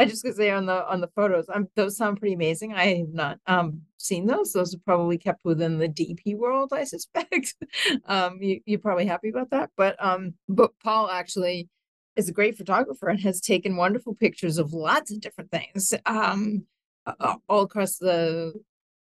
I 0.00 0.06
just 0.06 0.22
gonna 0.22 0.34
say 0.34 0.50
on 0.50 0.64
the 0.64 0.88
on 0.88 1.02
the 1.02 1.08
photos, 1.08 1.44
um, 1.52 1.68
those 1.76 1.98
sound 1.98 2.18
pretty 2.18 2.34
amazing. 2.34 2.72
I 2.72 2.96
have 2.96 3.12
not 3.12 3.38
um 3.46 3.82
seen 3.98 4.24
those. 4.26 4.54
Those 4.54 4.74
are 4.74 4.78
probably 4.78 5.18
kept 5.18 5.44
within 5.44 5.76
the 5.76 5.88
DEP 5.88 6.36
world, 6.36 6.72
I 6.72 6.84
suspect. 6.94 7.54
um, 8.06 8.38
you 8.40 8.62
you're 8.64 8.78
probably 8.78 9.04
happy 9.04 9.28
about 9.28 9.50
that. 9.50 9.70
But 9.76 10.02
um, 10.02 10.34
but 10.48 10.70
Paul 10.82 11.10
actually 11.10 11.68
is 12.16 12.30
a 12.30 12.32
great 12.32 12.56
photographer 12.56 13.08
and 13.08 13.20
has 13.20 13.42
taken 13.42 13.76
wonderful 13.76 14.14
pictures 14.14 14.56
of 14.56 14.72
lots 14.72 15.10
of 15.12 15.20
different 15.20 15.50
things. 15.50 15.92
Um, 16.06 16.64
all 17.48 17.62
across 17.62 17.98
the. 17.98 18.54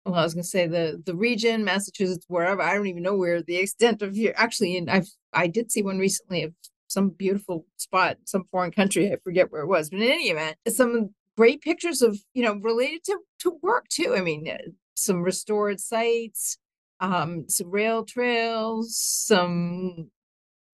Well, 0.06 0.14
I 0.14 0.22
was 0.22 0.32
gonna 0.32 0.44
say 0.44 0.66
the 0.66 1.02
the 1.04 1.14
region, 1.14 1.64
Massachusetts, 1.64 2.24
wherever. 2.28 2.62
I 2.62 2.72
don't 2.72 2.86
even 2.86 3.02
know 3.02 3.16
where 3.16 3.42
the 3.42 3.56
extent 3.56 4.00
of 4.00 4.16
your 4.16 4.32
actually, 4.38 4.78
and 4.78 4.88
I've 4.88 5.08
I 5.34 5.48
did 5.48 5.70
see 5.70 5.82
one 5.82 5.98
recently 5.98 6.44
of 6.44 6.54
some 6.88 7.10
beautiful 7.10 7.66
spot, 7.76 8.16
some 8.24 8.44
foreign 8.50 8.72
country. 8.72 9.12
I 9.12 9.16
forget 9.22 9.52
where 9.52 9.62
it 9.62 9.68
was, 9.68 9.90
but 9.90 10.00
in 10.00 10.10
any 10.10 10.30
event, 10.30 10.56
some 10.68 11.10
great 11.36 11.60
pictures 11.60 12.02
of 12.02 12.18
you 12.34 12.42
know 12.42 12.54
related 12.56 13.04
to 13.04 13.18
to 13.40 13.58
work 13.62 13.88
too. 13.88 14.14
I 14.16 14.22
mean, 14.22 14.48
uh, 14.48 14.58
some 14.94 15.22
restored 15.22 15.80
sites, 15.80 16.58
um, 17.00 17.48
some 17.48 17.70
rail 17.70 18.04
trails, 18.04 18.96
some 18.96 20.10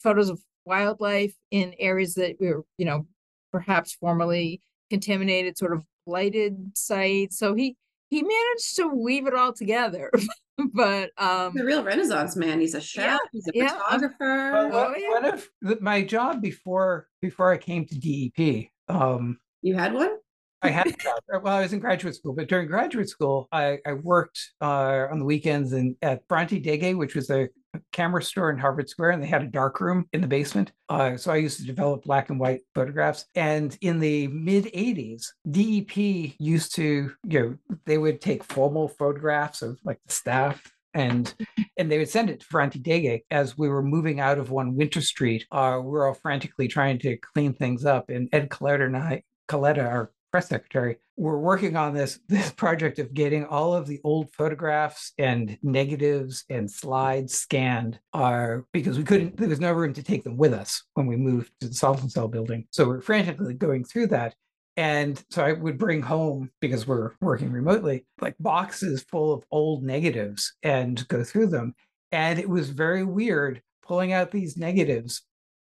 photos 0.03 0.31
of 0.31 0.41
wildlife 0.65 1.35
in 1.51 1.75
areas 1.79 2.15
that 2.15 2.37
were 2.41 2.65
you 2.79 2.87
know 2.87 3.07
perhaps 3.53 3.93
formerly 3.95 4.61
contaminated, 4.91 5.59
sort 5.59 5.73
of 5.73 5.85
blighted 6.07 6.77
sites. 6.77 7.39
So 7.39 7.55
he 7.55 7.77
he 8.11 8.23
managed 8.23 8.77
to 8.77 8.89
weave 8.89 9.27
it 9.27 9.35
all 9.35 9.53
together. 9.53 10.11
but 10.75 11.11
um 11.19 11.53
He's 11.53 11.63
a 11.63 11.65
real 11.65 11.83
Renaissance 11.85 12.37
man. 12.37 12.61
He's 12.61 12.75
a 12.75 12.81
chef. 12.81 13.05
Yeah, 13.05 13.19
he's 13.33 13.49
a 13.49 13.53
yeah. 13.55 13.69
photographer. 13.71 14.53
Well, 14.53 14.71
Oh, 14.73 14.91
one- 14.91 15.01
yeah. 15.01 15.09
one 15.11 15.25
of 15.25 15.49
my 15.81 16.03
job 16.03 16.41
before 16.43 17.09
before 17.21 17.53
I 17.53 17.57
came 17.59 17.87
to 17.87 17.95
DEP, 17.99 18.69
um, 18.89 19.39
you 19.63 19.75
had 19.75 19.93
one? 19.95 20.17
I 20.63 20.69
had 20.71 20.87
a 20.87 20.93
job. 20.93 21.19
Well, 21.43 21.49
I 21.55 21.61
was 21.61 21.73
in 21.75 21.81
graduate 21.81 22.15
school, 22.15 22.33
but 22.35 22.49
during 22.49 22.67
graduate 22.69 23.09
school, 23.11 23.49
I, 23.53 23.79
I 23.87 23.93
worked 23.95 24.39
uh, 24.63 25.07
on 25.11 25.19
the 25.19 25.25
weekends 25.27 25.73
and 25.75 25.95
at 26.01 26.27
Ferranti 26.29 26.65
Dege, 26.65 26.97
which 26.97 27.15
was 27.15 27.29
a 27.29 27.49
camera 27.93 28.23
store 28.23 28.51
in 28.51 28.59
Harvard 28.59 28.89
Square, 28.89 29.11
and 29.11 29.23
they 29.23 29.27
had 29.27 29.43
a 29.43 29.49
dark 29.49 29.81
room 29.81 30.07
in 30.13 30.21
the 30.21 30.27
basement. 30.27 30.73
Uh, 30.89 31.17
so 31.17 31.33
I 31.33 31.37
used 31.37 31.59
to 31.61 31.67
develop 31.67 32.05
black 32.05 32.31
and 32.31 32.39
white 32.39 32.63
photographs. 32.75 33.27
And 33.35 33.77
in 33.81 34.01
the 34.01 34.29
mid 34.29 34.65
'80s, 34.67 35.27
DEP 35.51 36.35
used 36.39 36.75
to, 36.77 37.13
you 37.29 37.41
know, 37.41 37.77
they 37.87 37.99
would 37.99 38.21
take 38.21 38.45
formal 38.45 38.89
photographs 38.89 39.63
of 39.63 39.79
like 39.85 39.99
the 40.07 40.13
staff 40.13 40.63
and 40.95 41.35
and 41.77 41.91
they 41.91 41.99
would 41.99 42.09
send 42.09 42.31
it 42.31 42.41
to 42.41 42.47
Ferranti 42.47 42.81
Dege 42.83 43.23
as 43.31 43.59
we 43.59 43.69
were 43.69 43.83
moving 43.83 44.21
out 44.21 44.39
of 44.39 44.51
one 44.51 44.77
Winter 44.77 45.01
Street. 45.01 45.47
Uh, 45.51 45.81
we 45.83 45.91
we're 45.91 46.07
all 46.07 46.15
frantically 46.15 46.69
trying 46.69 46.99
to 47.01 47.17
clean 47.19 47.53
things 47.53 47.85
up, 47.85 48.09
and 48.09 48.29
Ed 48.33 48.49
Coletta 48.49 48.87
and 48.87 48.97
I, 48.97 49.23
Coletta, 49.49 49.85
our 49.85 50.13
press 50.31 50.49
secretary, 50.49 50.97
were 51.17 51.39
working 51.39 51.77
on 51.77 51.95
this 51.95 52.19
this 52.29 52.51
project 52.53 52.99
of 52.99 53.15
getting 53.15 53.45
all 53.45 53.75
of 53.75 53.87
the 53.87 54.01
old 54.05 54.31
photographs 54.33 55.13
and 55.19 55.59
negatives 55.63 56.45
and 56.51 56.71
slides 56.71 57.35
scanned. 57.35 57.99
are 58.13 58.65
because 58.73 58.99
we 58.99 59.05
couldn't, 59.05 59.37
there 59.37 59.49
was 59.49 59.61
no 59.61 59.73
room 59.73 59.93
to 59.95 60.03
take 60.03 60.25
them 60.25 60.37
with 60.37 60.53
us 60.53 60.83
when 60.95 61.07
we 61.07 61.17
moved 61.17 61.51
to 61.61 61.69
the 61.69 61.75
Saltonstall 61.75 62.31
building. 62.31 62.67
So 62.71 62.87
we're 62.87 63.01
frantically 63.01 63.55
going 63.55 63.85
through 63.85 64.09
that. 64.09 64.35
And 64.77 65.23
so 65.31 65.45
I 65.45 65.53
would 65.53 65.79
bring 65.79 66.03
home, 66.03 66.51
because 66.61 66.87
we're 66.87 67.13
working 67.21 67.53
remotely, 67.53 68.07
like 68.21 68.35
boxes 68.41 69.05
full 69.09 69.33
of 69.33 69.45
old 69.53 69.85
negatives 69.85 70.55
and 70.65 71.07
go 71.07 71.23
through 71.23 71.49
them. 71.49 71.75
And 72.11 72.41
it 72.41 72.49
was 72.49 72.71
very 72.71 73.05
weird 73.05 73.63
pulling 73.87 74.13
out 74.13 74.31
these 74.31 74.57
negatives 74.57 75.23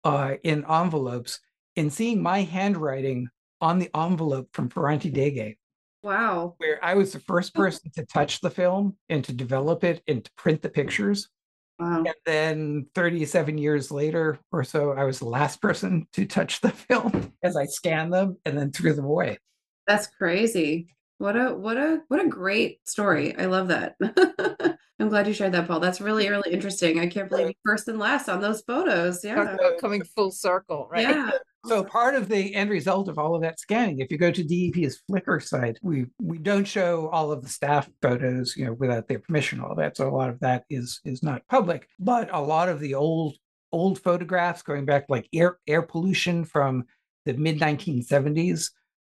uh, 0.05 0.35
in 0.45 0.65
envelopes 0.71 1.41
and 1.77 1.93
seeing 1.93 2.23
my 2.23 2.43
handwriting 2.43 3.29
on 3.65 3.79
the 3.79 3.89
envelope 3.97 4.49
from 4.53 4.69
Ferranti 4.69 5.11
Dege, 5.11 5.57
Wow. 6.03 6.55
where 6.59 6.79
I 6.85 6.93
was 6.95 7.13
the 7.15 7.19
first 7.21 7.55
person 7.55 7.91
to 7.95 8.05
touch 8.05 8.43
the 8.43 8.51
film 8.51 8.95
and 9.09 9.25
to 9.25 9.33
develop 9.33 9.83
it 9.85 10.03
and 10.07 10.23
to 10.23 10.31
print 10.37 10.61
the 10.61 10.69
pictures. 10.69 11.31
Wow. 11.79 12.05
And 12.07 12.15
then 12.27 12.87
37 12.95 13.57
years 13.57 13.91
later 13.91 14.39
or 14.53 14.65
so, 14.65 14.93
I 14.93 15.05
was 15.05 15.19
the 15.19 15.25
last 15.29 15.63
person 15.63 16.07
to 16.13 16.27
touch 16.27 16.61
the 16.61 16.71
film 16.71 17.33
as 17.43 17.57
I 17.57 17.65
scanned 17.65 18.13
them 18.13 18.37
and 18.45 18.57
then 18.57 18.71
threw 18.71 18.93
them 18.93 19.07
away. 19.07 19.39
That's 19.87 20.07
crazy. 20.09 20.89
What 21.19 21.37
a 21.37 21.55
what 21.55 21.79
a 21.79 22.03
what 22.09 22.21
a 22.23 22.29
great 22.29 22.87
story. 22.87 23.35
I 23.39 23.47
love 23.47 23.69
that. 23.69 23.95
I'm 25.01 25.09
glad 25.09 25.27
you 25.27 25.33
shared 25.33 25.53
that, 25.53 25.67
Paul. 25.67 25.81
That's 25.81 26.01
really, 26.03 26.29
really 26.29 26.53
interesting. 26.53 27.01
I 27.01 27.07
can't 27.07 27.31
believe 27.31 27.55
first 27.65 27.89
and 27.89 27.99
last 27.99 28.29
on 28.29 28.41
those 28.43 28.61
photos. 28.63 29.25
Yeah. 29.25 29.57
coming 29.81 30.03
full 30.15 30.31
circle, 30.33 30.87
right? 30.91 31.09
Yeah. 31.09 31.31
So 31.67 31.83
part 31.83 32.15
of 32.15 32.29
the 32.29 32.55
end 32.55 32.71
result 32.71 33.09
of 33.09 33.19
all 33.19 33.35
of 33.35 33.43
that 33.43 33.59
scanning, 33.59 34.01
if 34.01 34.11
you 34.11 34.19
go 34.19 34.31
to 34.31 34.43
DEP's 34.43 35.03
Flickr 35.11 35.43
site, 35.43 35.79
we 35.83 36.07
we 36.21 36.39
don't 36.39 36.67
show 36.67 37.09
all 37.09 37.33
of 37.33 37.43
the 37.43 37.49
staff 37.49 37.89
photos, 38.03 38.57
you 38.57 38.67
know, 38.67 38.75
without 38.75 39.09
their 39.09 39.19
permission, 39.19 39.61
all 39.61 39.75
that. 39.77 39.97
So 39.97 40.09
a 40.09 40.15
lot 40.15 40.31
of 40.31 40.41
that 40.41 40.65
is 40.69 41.01
is 41.05 41.23
not 41.23 41.47
public, 41.49 41.89
but 41.99 42.29
a 42.33 42.41
lot 42.41 42.69
of 42.69 42.81
the 42.81 42.95
old 42.95 43.37
old 43.73 43.99
photographs 44.01 44.63
going 44.63 44.85
back 44.85 45.07
like 45.09 45.29
air 45.33 45.59
air 45.67 45.83
pollution 45.83 46.45
from 46.45 46.85
the 47.25 47.35
mid 47.35 47.59
1970s. 47.59 48.71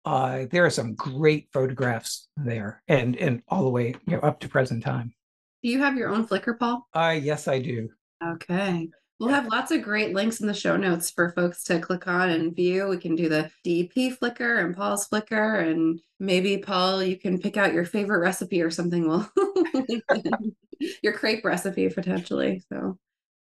Uh, 0.05 0.45
there 0.49 0.65
are 0.65 0.69
some 0.69 0.95
great 0.95 1.49
photographs 1.51 2.29
there, 2.37 2.81
and 2.87 3.17
and 3.17 3.41
all 3.49 3.63
the 3.63 3.69
way 3.69 3.93
you 4.05 4.13
know 4.15 4.19
up 4.19 4.39
to 4.39 4.47
present 4.47 4.83
time. 4.83 5.13
Do 5.63 5.69
you 5.69 5.79
have 5.79 5.97
your 5.97 6.09
own 6.09 6.25
Flickr, 6.25 6.57
Paul? 6.57 6.87
Uh, 6.93 7.17
yes, 7.21 7.47
I 7.47 7.59
do. 7.59 7.89
Okay. 8.23 8.89
We'll 9.19 9.29
have 9.29 9.47
lots 9.47 9.71
of 9.71 9.81
great 9.81 10.13
links 10.13 10.41
in 10.41 10.47
the 10.47 10.53
show 10.53 10.77
notes 10.77 11.09
for 11.09 11.31
folks 11.31 11.63
to 11.65 11.79
click 11.79 12.07
on 12.07 12.29
and 12.29 12.55
view. 12.55 12.87
We 12.87 12.97
can 12.97 13.15
do 13.15 13.27
the 13.27 13.49
DEP 13.63 14.19
Flickr 14.19 14.63
and 14.63 14.75
Paul's 14.75 15.07
Flickr, 15.09 15.67
and 15.67 15.99
maybe 16.19 16.59
Paul, 16.59 17.01
you 17.01 17.17
can 17.17 17.39
pick 17.39 17.57
out 17.57 17.73
your 17.73 17.85
favorite 17.85 18.19
recipe 18.19 18.61
or 18.61 18.69
something. 18.69 19.07
Well, 19.07 19.31
your 21.01 21.13
crepe 21.13 21.43
recipe 21.43 21.89
potentially. 21.89 22.61
So, 22.71 22.99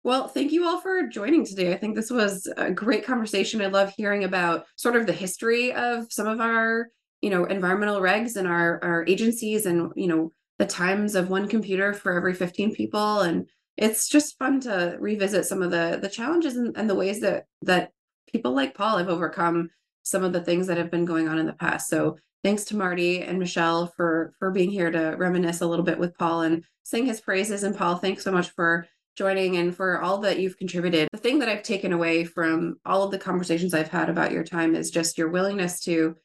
well, 0.03 0.27
thank 0.27 0.51
you 0.51 0.65
all 0.65 0.81
for 0.81 1.07
joining 1.07 1.45
today. 1.45 1.71
I 1.71 1.77
think 1.77 1.95
this 1.95 2.11
was 2.11 2.51
a 2.57 2.69
great 2.69 3.05
conversation. 3.05 3.61
I 3.61 3.67
love 3.67 3.93
hearing 3.95 4.25
about 4.25 4.65
sort 4.75 4.97
of 4.97 5.07
the 5.07 5.13
history 5.13 5.71
of 5.71 6.11
some 6.11 6.27
of 6.27 6.41
our, 6.41 6.89
you 7.21 7.29
know, 7.29 7.45
environmental 7.45 8.01
regs 8.01 8.35
and 8.35 8.49
our 8.49 8.83
our 8.83 9.05
agencies, 9.07 9.65
and 9.65 9.93
you 9.95 10.07
know, 10.07 10.33
the 10.59 10.65
times 10.65 11.15
of 11.15 11.29
one 11.29 11.47
computer 11.47 11.93
for 11.93 12.17
every 12.17 12.33
15 12.33 12.75
people 12.75 13.21
and 13.21 13.47
it's 13.77 14.07
just 14.07 14.37
fun 14.37 14.59
to 14.61 14.97
revisit 14.99 15.45
some 15.45 15.61
of 15.61 15.71
the 15.71 15.99
the 16.01 16.09
challenges 16.09 16.55
and, 16.55 16.75
and 16.77 16.89
the 16.89 16.95
ways 16.95 17.21
that 17.21 17.45
that 17.61 17.91
people 18.31 18.53
like 18.53 18.75
paul 18.75 18.97
have 18.97 19.09
overcome 19.09 19.69
some 20.03 20.23
of 20.23 20.33
the 20.33 20.41
things 20.41 20.67
that 20.67 20.77
have 20.77 20.91
been 20.91 21.05
going 21.05 21.27
on 21.27 21.39
in 21.39 21.45
the 21.45 21.53
past. 21.53 21.89
So 21.89 22.17
thanks 22.43 22.65
to 22.65 22.75
marty 22.75 23.21
and 23.21 23.39
michelle 23.39 23.87
for 23.87 24.33
for 24.37 24.51
being 24.51 24.69
here 24.69 24.91
to 24.91 25.15
reminisce 25.17 25.61
a 25.61 25.67
little 25.67 25.85
bit 25.85 25.97
with 25.97 26.17
paul 26.17 26.41
and 26.41 26.63
sing 26.83 27.05
his 27.05 27.21
praises. 27.21 27.63
And 27.63 27.75
paul 27.75 27.97
thanks 27.97 28.23
so 28.23 28.31
much 28.31 28.49
for 28.51 28.85
joining 29.15 29.57
and 29.57 29.75
for 29.75 30.01
all 30.01 30.17
that 30.19 30.39
you've 30.39 30.57
contributed. 30.57 31.07
The 31.11 31.19
thing 31.19 31.39
that 31.39 31.49
i've 31.49 31.63
taken 31.63 31.93
away 31.93 32.25
from 32.25 32.75
all 32.85 33.03
of 33.03 33.11
the 33.11 33.19
conversations 33.19 33.73
i've 33.73 33.89
had 33.89 34.09
about 34.09 34.31
your 34.31 34.43
time 34.43 34.75
is 34.75 34.91
just 34.91 35.17
your 35.17 35.29
willingness 35.29 35.79
to 35.81 36.15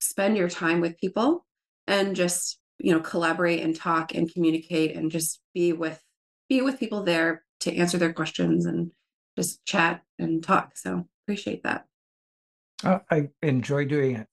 spend 0.00 0.36
your 0.36 0.48
time 0.48 0.80
with 0.80 0.98
people 0.98 1.44
and 1.86 2.14
just 2.14 2.58
you 2.78 2.92
know 2.92 3.00
collaborate 3.00 3.62
and 3.62 3.76
talk 3.76 4.14
and 4.14 4.32
communicate 4.32 4.96
and 4.96 5.10
just 5.10 5.40
be 5.54 5.72
with 5.72 6.00
be 6.48 6.60
with 6.62 6.78
people 6.80 7.02
there 7.02 7.44
to 7.60 7.74
answer 7.76 7.98
their 7.98 8.12
questions 8.12 8.66
and 8.66 8.90
just 9.36 9.64
chat 9.64 10.02
and 10.18 10.42
talk 10.42 10.76
so 10.76 11.06
appreciate 11.24 11.62
that 11.62 11.86
Uh, 12.84 12.98
I 13.10 13.28
enjoy 13.42 13.84
doing 13.84 14.16
it. 14.16 14.26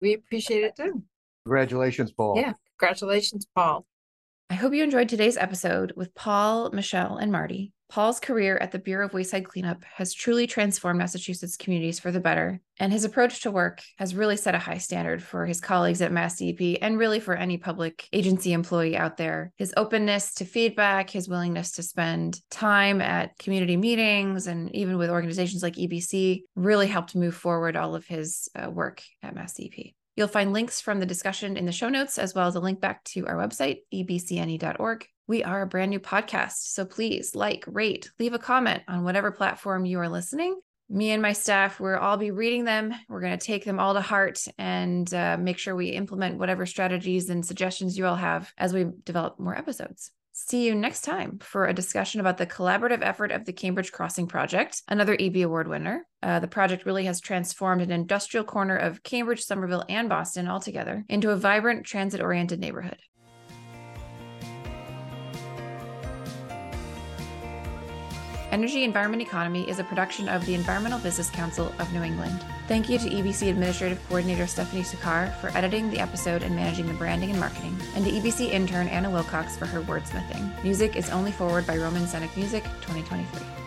We 0.00 0.14
appreciate 0.14 0.64
it 0.64 0.76
too. 0.76 1.02
Congratulations, 1.46 2.12
Paul. 2.12 2.34
Yeah. 2.36 2.52
Congratulations, 2.78 3.46
Paul. 3.54 3.86
I 4.50 4.54
hope 4.54 4.74
you 4.74 4.82
enjoyed 4.84 5.08
today's 5.08 5.36
episode 5.36 5.92
with 5.96 6.14
Paul, 6.14 6.70
Michelle, 6.70 7.16
and 7.16 7.30
Marty. 7.32 7.72
Paul's 7.88 8.20
career 8.20 8.58
at 8.58 8.72
the 8.72 8.78
Bureau 8.78 9.06
of 9.06 9.14
Waste 9.14 9.30
Site 9.30 9.46
Cleanup 9.46 9.84
has 9.84 10.12
truly 10.12 10.46
transformed 10.46 10.98
Massachusetts 10.98 11.56
communities 11.56 11.98
for 11.98 12.10
the 12.10 12.20
better, 12.20 12.60
and 12.78 12.92
his 12.92 13.04
approach 13.04 13.42
to 13.42 13.50
work 13.50 13.82
has 13.98 14.14
really 14.14 14.36
set 14.36 14.54
a 14.54 14.58
high 14.58 14.78
standard 14.78 15.22
for 15.22 15.46
his 15.46 15.60
colleagues 15.60 16.02
at 16.02 16.12
Mass 16.12 16.38
DEP 16.38 16.78
and 16.82 16.98
really 16.98 17.20
for 17.20 17.34
any 17.34 17.56
public 17.56 18.08
agency 18.12 18.52
employee 18.52 18.96
out 18.96 19.16
there. 19.16 19.52
His 19.56 19.72
openness 19.76 20.34
to 20.34 20.44
feedback, 20.44 21.10
his 21.10 21.28
willingness 21.28 21.72
to 21.72 21.82
spend 21.82 22.40
time 22.50 23.00
at 23.00 23.38
community 23.38 23.76
meetings 23.76 24.46
and 24.46 24.74
even 24.74 24.98
with 24.98 25.10
organizations 25.10 25.62
like 25.62 25.74
EBC 25.74 26.42
really 26.54 26.86
helped 26.86 27.14
move 27.14 27.34
forward 27.34 27.76
all 27.76 27.94
of 27.94 28.06
his 28.06 28.48
uh, 28.54 28.70
work 28.70 29.02
at 29.22 29.34
Mass 29.34 29.54
DEP. 29.54 29.95
You'll 30.16 30.28
find 30.28 30.54
links 30.54 30.80
from 30.80 30.98
the 30.98 31.06
discussion 31.06 31.58
in 31.58 31.66
the 31.66 31.72
show 31.72 31.90
notes, 31.90 32.18
as 32.18 32.34
well 32.34 32.48
as 32.48 32.54
a 32.54 32.60
link 32.60 32.80
back 32.80 33.04
to 33.04 33.26
our 33.26 33.36
website, 33.36 33.80
ebcne.org. 33.92 35.06
We 35.26 35.44
are 35.44 35.60
a 35.60 35.66
brand 35.66 35.90
new 35.90 36.00
podcast, 36.00 36.54
so 36.56 36.86
please 36.86 37.34
like, 37.34 37.64
rate, 37.66 38.10
leave 38.18 38.32
a 38.32 38.38
comment 38.38 38.82
on 38.88 39.04
whatever 39.04 39.30
platform 39.30 39.84
you 39.84 40.00
are 40.00 40.08
listening. 40.08 40.58
Me 40.88 41.10
and 41.10 41.20
my 41.20 41.32
staff, 41.32 41.80
we'll 41.80 41.98
all 41.98 42.16
be 42.16 42.30
reading 42.30 42.64
them. 42.64 42.94
We're 43.08 43.20
going 43.20 43.36
to 43.36 43.44
take 43.44 43.64
them 43.64 43.78
all 43.78 43.92
to 43.92 44.00
heart 44.00 44.38
and 44.56 45.12
uh, 45.12 45.36
make 45.36 45.58
sure 45.58 45.74
we 45.74 45.88
implement 45.88 46.38
whatever 46.38 46.64
strategies 46.64 47.28
and 47.28 47.44
suggestions 47.44 47.98
you 47.98 48.06
all 48.06 48.14
have 48.14 48.52
as 48.56 48.72
we 48.72 48.86
develop 49.04 49.38
more 49.38 49.58
episodes. 49.58 50.12
See 50.38 50.66
you 50.66 50.74
next 50.74 51.00
time 51.00 51.38
for 51.38 51.66
a 51.66 51.72
discussion 51.72 52.20
about 52.20 52.36
the 52.36 52.46
collaborative 52.46 53.00
effort 53.00 53.32
of 53.32 53.46
the 53.46 53.54
Cambridge 53.54 53.90
Crossing 53.90 54.26
Project, 54.26 54.82
another 54.86 55.16
EBEE 55.16 55.44
Award 55.44 55.66
winner. 55.66 56.06
Uh, 56.22 56.40
the 56.40 56.46
project 56.46 56.84
really 56.84 57.06
has 57.06 57.22
transformed 57.22 57.80
an 57.80 57.90
industrial 57.90 58.44
corner 58.44 58.76
of 58.76 59.02
Cambridge, 59.02 59.42
Somerville, 59.42 59.86
and 59.88 60.10
Boston 60.10 60.46
altogether 60.46 61.06
into 61.08 61.30
a 61.30 61.36
vibrant, 61.36 61.86
transit 61.86 62.20
oriented 62.20 62.60
neighborhood. 62.60 62.98
Energy 68.56 68.84
Environment 68.84 69.20
Economy 69.20 69.68
is 69.68 69.78
a 69.80 69.84
production 69.84 70.30
of 70.30 70.46
the 70.46 70.54
Environmental 70.54 70.98
Business 70.98 71.28
Council 71.28 71.74
of 71.78 71.92
New 71.92 72.02
England. 72.02 72.42
Thank 72.68 72.88
you 72.88 72.96
to 72.96 73.06
EBC 73.06 73.50
Administrative 73.50 74.02
Coordinator 74.08 74.46
Stephanie 74.46 74.80
Sukar 74.80 75.30
for 75.42 75.48
editing 75.48 75.90
the 75.90 75.98
episode 75.98 76.42
and 76.42 76.56
managing 76.56 76.86
the 76.86 76.94
branding 76.94 77.28
and 77.28 77.38
marketing, 77.38 77.78
and 77.94 78.02
to 78.06 78.10
EBC 78.10 78.48
intern 78.48 78.88
Anna 78.88 79.10
Wilcox 79.10 79.58
for 79.58 79.66
her 79.66 79.82
wordsmithing. 79.82 80.64
Music 80.64 80.96
is 80.96 81.10
only 81.10 81.32
forward 81.32 81.66
by 81.66 81.76
Roman 81.76 82.06
Scenic 82.06 82.34
Music 82.34 82.64
2023. 82.80 83.65